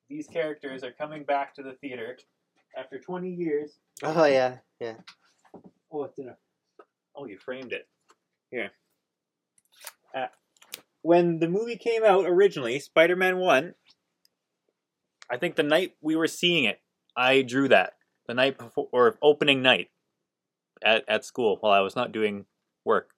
these 0.09 0.29
characters 0.29 0.85
are 0.85 0.93
coming 0.93 1.25
back 1.25 1.55
to 1.55 1.63
the 1.63 1.73
theater 1.73 2.17
after 2.77 2.99
20 2.99 3.29
years. 3.29 3.79
Oh 4.03 4.25
yeah, 4.25 4.59
yeah. 4.81 4.95
Oh, 5.93 6.05
it's 6.05 6.19
in 6.19 6.29
a. 6.29 6.37
Oh, 7.15 7.27
you 7.27 7.39
framed 7.39 7.73
it. 7.73 7.87
Here. 8.51 8.71
Uh, 10.15 10.27
when 11.03 11.39
the 11.39 11.49
movie 11.49 11.77
came 11.77 12.05
out 12.05 12.25
originally, 12.27 12.79
Spider 12.79 13.17
Man 13.17 13.39
1, 13.39 13.75
I 15.31 15.37
think 15.37 15.57
the 15.57 15.63
night 15.63 15.95
we 16.01 16.17
were 16.17 16.27
seeing 16.27 16.65
it, 16.65 16.81
I 17.17 17.43
drew 17.43 17.69
that. 17.69 17.95
The 18.27 18.35
night 18.35 18.59
before, 18.59 18.89
or 18.93 19.17
opening 19.21 19.63
night 19.63 19.91
at, 20.85 21.05
at 21.09 21.25
school 21.25 21.57
while 21.61 21.73
I 21.73 21.81
was 21.81 21.97
not 21.97 22.13
doing 22.13 22.45
work. 22.85 23.11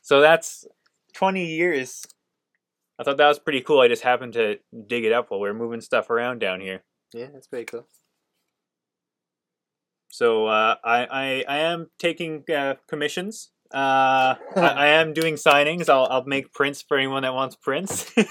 So 0.00 0.20
that's 0.20 0.66
20 1.14 1.46
years. 1.46 2.04
I 2.98 3.04
thought 3.04 3.18
that 3.18 3.28
was 3.28 3.38
pretty 3.38 3.60
cool. 3.60 3.80
I 3.80 3.88
just 3.88 4.02
happened 4.02 4.32
to 4.34 4.58
dig 4.86 5.04
it 5.04 5.12
up 5.12 5.30
while 5.30 5.40
we 5.40 5.48
were 5.48 5.54
moving 5.54 5.80
stuff 5.80 6.10
around 6.10 6.40
down 6.40 6.60
here. 6.60 6.82
Yeah, 7.14 7.28
that's 7.32 7.46
pretty 7.46 7.66
cool. 7.66 7.86
So 10.12 10.46
uh, 10.46 10.74
I, 10.84 11.06
I 11.06 11.44
I 11.48 11.58
am 11.60 11.88
taking 11.98 12.44
uh, 12.54 12.74
commissions. 12.86 13.50
Uh, 13.72 14.34
I, 14.54 14.56
I 14.84 14.86
am 14.88 15.14
doing 15.14 15.36
signings. 15.36 15.88
I'll 15.88 16.06
I'll 16.10 16.24
make 16.26 16.52
prints 16.52 16.82
for 16.82 16.98
anyone 16.98 17.22
that 17.22 17.32
wants 17.32 17.56
prints. 17.56 18.12
uh, 18.18 18.26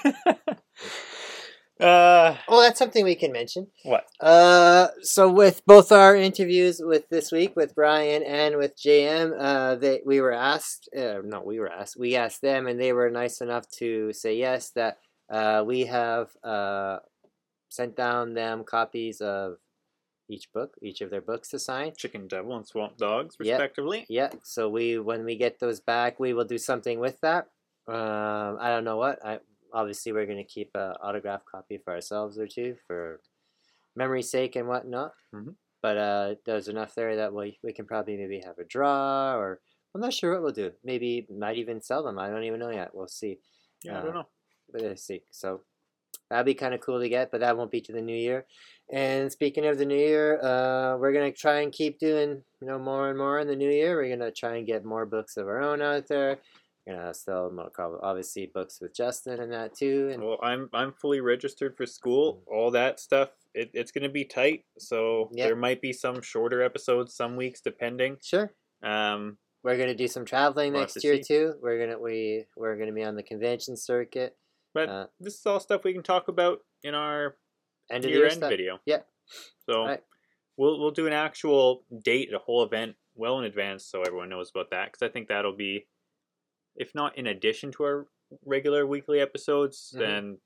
Well, 1.79 2.61
that's 2.61 2.77
something 2.77 3.03
we 3.03 3.15
can 3.15 3.31
mention. 3.31 3.65
what? 3.83 4.05
Uh, 4.19 4.89
so 5.01 5.27
with 5.27 5.65
both 5.65 5.91
our 5.91 6.15
interviews 6.15 6.79
with 6.83 7.09
this 7.09 7.31
week 7.31 7.55
with 7.55 7.73
Brian 7.73 8.21
and 8.21 8.57
with 8.57 8.77
JM, 8.77 9.33
uh, 9.39 9.75
they 9.75 10.01
we 10.05 10.21
were 10.21 10.33
asked, 10.33 10.87
uh, 10.95 11.21
no, 11.23 11.41
we 11.41 11.59
were 11.59 11.71
asked, 11.71 11.95
we 11.97 12.15
asked 12.15 12.43
them, 12.43 12.67
and 12.67 12.79
they 12.79 12.93
were 12.93 13.09
nice 13.09 13.41
enough 13.41 13.67
to 13.79 14.13
say 14.13 14.35
yes 14.35 14.69
that 14.75 14.99
uh, 15.31 15.63
we 15.65 15.87
have 15.87 16.27
uh, 16.43 16.97
sent 17.69 17.95
down 17.95 18.35
them 18.35 18.63
copies 18.63 19.19
of 19.19 19.55
each 20.29 20.51
book, 20.53 20.75
each 20.81 21.01
of 21.01 21.09
their 21.09 21.21
books 21.21 21.49
to 21.49 21.59
sign. 21.59 21.93
Chicken 21.97 22.27
Devil 22.27 22.55
and 22.55 22.65
Swamp 22.67 22.97
Dogs, 22.97 23.35
respectively. 23.39 24.05
Yeah, 24.09 24.31
so 24.43 24.69
we 24.69 24.97
when 24.99 25.25
we 25.25 25.35
get 25.35 25.59
those 25.59 25.79
back, 25.79 26.19
we 26.19 26.33
will 26.33 26.45
do 26.45 26.57
something 26.57 26.99
with 26.99 27.19
that. 27.21 27.47
Um, 27.87 28.57
I 28.59 28.69
don't 28.69 28.83
know 28.83 28.97
what. 28.97 29.23
I 29.25 29.39
obviously 29.73 30.11
we're 30.11 30.25
gonna 30.25 30.43
keep 30.43 30.71
a 30.75 30.95
autograph 31.01 31.43
copy 31.45 31.77
for 31.77 31.93
ourselves 31.93 32.37
or 32.37 32.47
two 32.47 32.75
for 32.87 33.21
memory's 33.95 34.29
sake 34.31 34.55
and 34.55 34.67
whatnot. 34.67 35.13
Mhm. 35.33 35.55
But 35.81 35.97
uh, 35.97 36.35
there's 36.45 36.67
enough 36.67 36.93
there 36.95 37.15
that 37.17 37.33
we 37.33 37.57
we 37.63 37.73
can 37.73 37.85
probably 37.85 38.15
maybe 38.17 38.39
have 38.45 38.57
a 38.59 38.63
draw 38.63 39.35
or 39.35 39.59
I'm 39.93 39.99
not 40.01 40.13
sure 40.13 40.31
what 40.33 40.43
we'll 40.43 40.53
do. 40.53 40.71
Maybe 40.83 41.27
might 41.29 41.57
even 41.57 41.81
sell 41.81 42.03
them. 42.03 42.17
I 42.17 42.29
don't 42.29 42.43
even 42.45 42.59
know 42.59 42.69
yet. 42.69 42.91
We'll 42.93 43.07
see. 43.09 43.39
Yeah, 43.83 43.95
I 43.97 43.99
Uh, 43.99 44.03
don't 44.03 44.13
know. 44.13 44.27
But 44.71 44.81
let's 44.83 45.03
see. 45.03 45.23
So 45.31 45.61
that'd 46.29 46.45
be 46.45 46.53
kind 46.53 46.73
of 46.73 46.81
cool 46.81 46.99
to 46.99 47.09
get, 47.09 47.31
but 47.31 47.41
that 47.41 47.57
won't 47.57 47.71
be 47.71 47.81
to 47.81 47.91
the 47.93 48.01
new 48.01 48.15
year. 48.15 48.45
And 48.91 49.31
speaking 49.31 49.65
of 49.65 49.77
the 49.77 49.85
new 49.85 49.95
year, 49.95 50.39
uh, 50.43 50.97
we're 50.97 51.13
gonna 51.13 51.31
try 51.31 51.61
and 51.61 51.71
keep 51.71 51.99
doing 51.99 52.43
you 52.61 52.67
know 52.67 52.79
more 52.79 53.09
and 53.09 53.17
more 53.17 53.39
in 53.39 53.47
the 53.47 53.55
new 53.55 53.69
year. 53.69 53.95
We're 53.95 54.15
gonna 54.15 54.31
try 54.31 54.57
and 54.57 54.67
get 54.67 54.83
more 54.85 55.05
books 55.05 55.37
of 55.37 55.47
our 55.47 55.61
own 55.61 55.81
out 55.81 56.07
there. 56.07 56.39
We're 56.85 56.95
gonna 56.95 57.13
sell 57.13 57.51
more, 57.51 57.71
obviously 58.03 58.47
books 58.53 58.81
with 58.81 58.93
Justin 58.95 59.39
and 59.39 59.51
that 59.53 59.75
too. 59.75 60.09
And 60.13 60.23
Well, 60.23 60.39
I'm 60.41 60.69
I'm 60.73 60.93
fully 60.93 61.21
registered 61.21 61.77
for 61.77 61.85
school. 61.85 62.43
All 62.47 62.71
that 62.71 62.99
stuff. 62.99 63.29
It, 63.53 63.69
it's 63.73 63.91
gonna 63.91 64.09
be 64.09 64.25
tight. 64.25 64.65
So 64.79 65.29
Yep. 65.33 65.47
there 65.47 65.55
might 65.55 65.81
be 65.81 65.93
some 65.93 66.21
shorter 66.21 66.61
episodes, 66.61 67.15
some 67.15 67.35
weeks, 67.35 67.61
depending. 67.61 68.17
sure, 68.21 68.51
Um, 68.81 69.37
we're 69.63 69.77
gonna 69.77 69.93
do 69.95 70.07
some 70.07 70.25
traveling 70.25 70.73
next 70.73 71.03
year 71.03 71.17
see. 71.17 71.23
too. 71.23 71.53
We're 71.61 71.79
gonna 71.79 71.99
we 71.99 72.47
we're 72.57 72.75
gonna 72.77 72.93
be 72.93 73.03
on 73.03 73.15
the 73.15 73.23
convention 73.23 73.77
circuit. 73.77 74.35
But 74.73 74.89
Uh, 74.89 75.07
this 75.19 75.37
is 75.39 75.45
all 75.45 75.59
stuff 75.59 75.83
we 75.83 75.93
can 75.93 76.03
talk 76.03 76.27
about 76.27 76.63
in 76.83 76.95
our 76.95 77.37
end 77.89 78.03
year 78.05 78.13
year 78.17 78.25
end 78.25 78.35
stuff. 78.37 78.49
video. 78.49 78.79
Yeah. 78.85 79.03
So 79.69 79.85
Right. 79.85 80.03
we'll 80.57 80.79
we'll 80.79 80.91
do 80.91 81.07
an 81.07 81.13
actual 81.13 81.85
date, 82.03 82.33
a 82.33 82.39
whole 82.39 82.63
event, 82.63 82.95
well 83.15 83.37
in 83.39 83.45
advance, 83.45 83.85
so 83.85 84.01
everyone 84.01 84.29
knows 84.29 84.49
about 84.49 84.69
that. 84.71 84.91
Because 84.91 85.01
I 85.07 85.11
think 85.11 85.27
that'll 85.27 85.55
be, 85.55 85.87
if 86.75 86.93
not 86.95 87.17
in 87.17 87.27
addition 87.27 87.71
to 87.73 87.83
our 87.83 88.07
regular 88.45 88.85
weekly 88.87 89.19
episodes, 89.19 89.91
Mhm. 89.95 89.99
then 89.99 90.41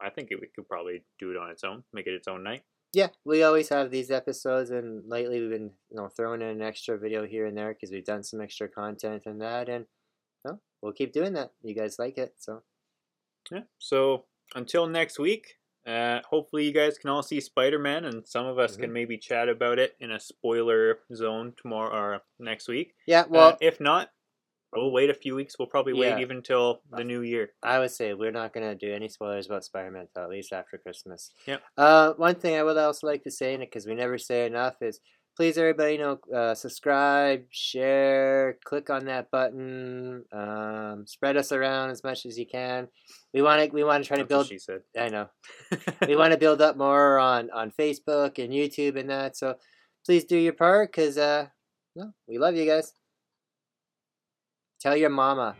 I 0.00 0.10
think 0.10 0.30
it, 0.30 0.40
we 0.40 0.48
could 0.48 0.68
probably 0.68 1.04
do 1.18 1.30
it 1.30 1.36
on 1.36 1.50
its 1.50 1.64
own, 1.64 1.84
make 1.92 2.06
it 2.06 2.14
its 2.14 2.28
own 2.28 2.42
night. 2.42 2.64
Yeah, 2.92 3.08
we 3.24 3.42
always 3.42 3.70
have 3.70 3.90
these 3.90 4.10
episodes, 4.10 4.70
and 4.70 5.08
lately 5.08 5.40
we've 5.40 5.50
been 5.50 5.76
you 5.90 5.96
know 5.96 6.08
throwing 6.08 6.42
in 6.42 6.48
an 6.48 6.62
extra 6.62 6.98
video 6.98 7.26
here 7.26 7.46
and 7.46 7.56
there 7.56 7.72
because 7.72 7.90
we've 7.90 8.04
done 8.04 8.22
some 8.22 8.40
extra 8.40 8.68
content 8.68 9.24
and 9.26 9.40
that, 9.40 9.68
and 9.68 9.86
well, 10.44 10.60
we'll 10.82 10.92
keep 10.92 11.12
doing 11.12 11.32
that. 11.32 11.52
You 11.62 11.74
guys 11.74 11.98
like 11.98 12.18
it, 12.18 12.34
so 12.38 12.62
Yeah. 13.50 13.62
So 13.78 14.24
until 14.54 14.86
next 14.86 15.18
week, 15.18 15.54
uh, 15.86 16.20
hopefully 16.28 16.64
you 16.64 16.72
guys 16.72 16.96
can 16.98 17.10
all 17.10 17.22
see 17.22 17.40
Spider 17.40 17.78
Man, 17.78 18.04
and 18.06 18.26
some 18.26 18.46
of 18.46 18.58
us 18.58 18.76
Mhm. 18.76 18.80
can 18.80 18.92
maybe 18.92 19.18
chat 19.18 19.48
about 19.48 19.78
it 19.78 19.96
in 20.00 20.12
a 20.12 20.20
spoiler 20.20 21.00
zone 21.14 21.52
tomorrow 21.56 21.92
or 21.94 22.22
next 22.38 22.68
week. 22.68 22.94
yeah. 23.06 23.24
Well, 23.28 23.50
Well, 23.50 23.58
if 23.60 23.80
not, 23.80 24.10
we'll 24.72 24.90
wait 24.90 25.10
a 25.10 25.14
few 25.14 25.34
weeks. 25.36 25.58
We'll 25.58 25.68
probably 25.68 25.92
Yeah. 25.92 26.14
wait 26.16 26.20
even 26.22 26.42
till 26.42 26.82
the 26.90 27.04
new 27.04 27.20
year. 27.20 27.54
I 27.62 27.78
would 27.78 27.90
say 27.92 28.14
we're 28.14 28.32
not 28.32 28.52
gonna 28.52 28.74
do 28.74 28.92
any 28.92 29.08
spoilers 29.08 29.46
about 29.46 29.64
Spider-Man 29.64 30.08
till 30.14 30.24
at 30.24 30.30
least 30.30 30.52
after 30.52 30.78
Christmas. 30.78 31.32
Yep. 31.46 31.62
Uh, 31.76 32.12
one 32.14 32.34
thing 32.34 32.56
I 32.56 32.62
would 32.64 32.76
also 32.78 33.06
like 33.06 33.22
to 33.24 33.30
say, 33.30 33.56
because 33.56 33.86
we 33.86 33.94
never 33.94 34.18
say 34.18 34.46
enough, 34.46 34.80
is 34.82 35.00
please 35.36 35.58
everybody 35.58 35.98
know 35.98 36.18
uh, 36.34 36.54
subscribe, 36.54 37.44
share, 37.50 38.58
click 38.64 38.90
on 38.90 39.06
that 39.06 39.30
button, 39.30 40.24
um, 40.32 41.04
spread 41.06 41.36
us 41.36 41.52
around 41.52 41.90
as 41.90 42.04
much 42.04 42.26
as 42.26 42.38
you 42.38 42.46
can. 42.46 42.88
We 43.32 43.42
want 43.42 43.62
to 43.62 43.74
we 43.74 43.84
want 43.84 44.04
to 44.04 44.08
try 44.08 44.16
to 44.16 44.22
That's 44.22 44.28
build. 44.28 44.46
she 44.48 44.58
said. 44.58 44.82
I 44.98 45.08
know 45.08 45.28
we 46.08 46.16
want 46.16 46.32
to 46.32 46.38
build 46.38 46.62
up 46.62 46.76
more 46.76 47.18
on 47.18 47.50
on 47.50 47.72
Facebook 47.72 48.42
and 48.42 48.52
YouTube 48.52 48.98
and 48.98 49.10
that. 49.10 49.36
So 49.36 49.56
please 50.06 50.24
do 50.24 50.36
your 50.36 50.52
part, 50.52 50.92
cause 50.92 51.18
uh, 51.18 51.46
no, 51.96 52.12
we 52.28 52.38
love 52.38 52.54
you 52.54 52.66
guys. 52.66 52.92
Tell 54.80 54.96
your 54.96 55.10
mama. 55.10 55.56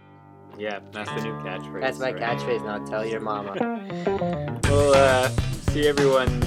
Yeah, 0.59 0.81
that's 0.93 1.11
the 1.11 1.23
new 1.23 1.33
catchphrase. 1.41 1.81
That's 1.81 1.99
my 1.99 2.13
right? 2.13 2.23
catchphrase 2.23 2.65
now. 2.65 2.85
Tell 2.85 3.05
your 3.05 3.21
mama. 3.21 3.55
We'll 4.75 4.93
uh, 4.95 5.29
see 5.71 5.87
everyone 5.87 6.41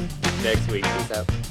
next 0.43 0.69
week. 0.69 0.84
Peace 0.84 1.11
out. 1.11 1.46